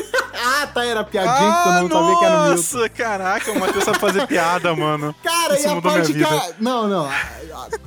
Ah, 0.49 0.67
tá, 0.67 0.85
era 0.85 1.03
piadinha 1.03 1.51
que 1.53 1.63
todo 1.63 1.73
mundo 1.81 1.93
sabia 1.93 2.19
que 2.19 2.25
era 2.25 2.35
o 2.35 2.43
Milton. 2.43 2.55
Nossa, 2.55 2.89
caraca, 2.89 3.51
o 3.51 3.59
Matheus 3.59 3.83
sabe 3.83 3.99
fazer 3.99 4.27
piada, 4.27 4.75
mano. 4.75 5.13
Cara, 5.23 5.55
Isso 5.55 5.67
e 5.67 5.71
a 5.71 5.75
mudou 5.75 5.91
minha 5.91 6.03
parte 6.03 6.13
que. 6.17 6.23
a- 6.23 6.51
Não, 6.59 6.87
não. 6.87 7.09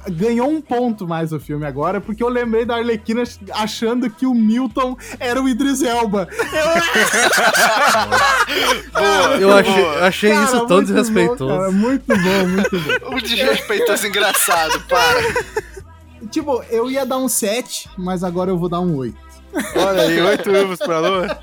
Ganhou 0.08 0.48
um 0.50 0.60
ponto 0.60 1.06
mais 1.08 1.32
o 1.32 1.40
filme 1.40 1.64
agora, 1.66 2.00
porque 2.00 2.22
eu 2.22 2.28
lembrei 2.28 2.64
da 2.64 2.76
Arlequina 2.76 3.22
achando 3.52 4.08
que 4.10 4.26
o 4.26 4.34
Milton 4.34 4.96
era 5.18 5.40
o 5.40 5.48
Idris 5.48 5.82
Elba. 5.82 6.28
Eu 9.40 9.52
achei, 9.56 9.84
achei 10.00 10.30
Cara, 10.32 10.44
isso 10.44 10.66
tão 10.66 10.76
muito 10.76 10.86
desrespeitoso. 10.88 11.46
Bom, 11.46 11.58
cara, 11.58 11.70
muito 11.70 12.06
bom, 12.06 12.48
muito 12.48 12.80
bom. 12.80 13.16
O 13.16 13.20
desrespeitoso 13.20 14.06
engraçado, 14.06 14.80
para. 14.88 15.20
Tipo, 16.30 16.62
eu 16.70 16.90
ia 16.90 17.04
dar 17.04 17.18
um 17.18 17.28
7, 17.28 17.90
mas 17.98 18.22
agora 18.24 18.50
eu 18.50 18.58
vou 18.58 18.68
dar 18.68 18.80
um 18.80 18.96
8. 18.96 19.16
Olha 19.76 20.02
aí, 20.02 20.20
oito 20.20 20.50
uivos 20.50 20.78
pra 20.78 20.98
lua. 21.00 21.38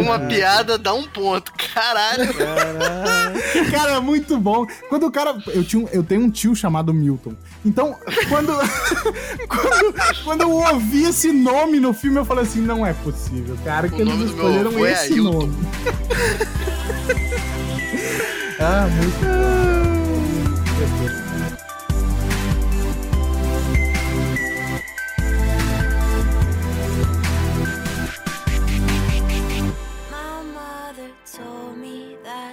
Uma 0.00 0.18
piada 0.20 0.78
dá 0.78 0.94
um 0.94 1.04
ponto. 1.04 1.52
Caralho. 1.74 2.32
Cara, 3.70 3.92
é 3.92 4.00
muito 4.00 4.36
bom. 4.38 4.66
Quando 4.88 5.06
o 5.06 5.10
cara. 5.10 5.36
Eu, 5.48 5.64
tinha, 5.64 5.84
um- 5.84 5.88
eu 5.92 6.02
tenho 6.02 6.22
um 6.22 6.30
tio 6.30 6.54
chamado 6.54 6.92
Milton. 6.94 7.34
Então, 7.64 7.96
quando, 8.28 8.52
quando. 9.48 9.94
Quando 10.24 10.40
eu 10.42 10.50
ouvi 10.50 11.04
esse 11.04 11.32
nome 11.32 11.80
no 11.80 11.92
filme, 11.92 12.18
eu 12.18 12.24
falei 12.24 12.44
assim: 12.44 12.60
não 12.60 12.86
é 12.86 12.92
possível, 12.92 13.56
cara, 13.64 13.88
que 13.88 13.96
O 13.96 14.00
eles 14.02 14.12
do 14.12 14.18
meu 14.18 14.26
escolheram 14.28 14.86
é 14.86 14.92
esse 14.92 15.12
Ailton. 15.14 15.32
nome. 15.32 15.56
ah, 18.60 18.86
muito. 18.96 19.26
My 20.78 21.25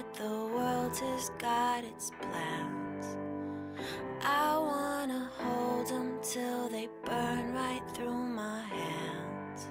that 0.04 0.22
the 0.22 0.46
world 0.54 0.96
has 0.96 1.30
got 1.38 1.84
its 1.84 2.10
plans. 2.20 3.16
I 4.22 4.56
wanna 4.58 5.30
hold 5.38 5.88
them 5.88 6.18
till 6.22 6.68
they 6.68 6.88
burn 7.04 7.54
right 7.54 7.82
through 7.94 8.12
my 8.12 8.62
hands. 8.62 9.66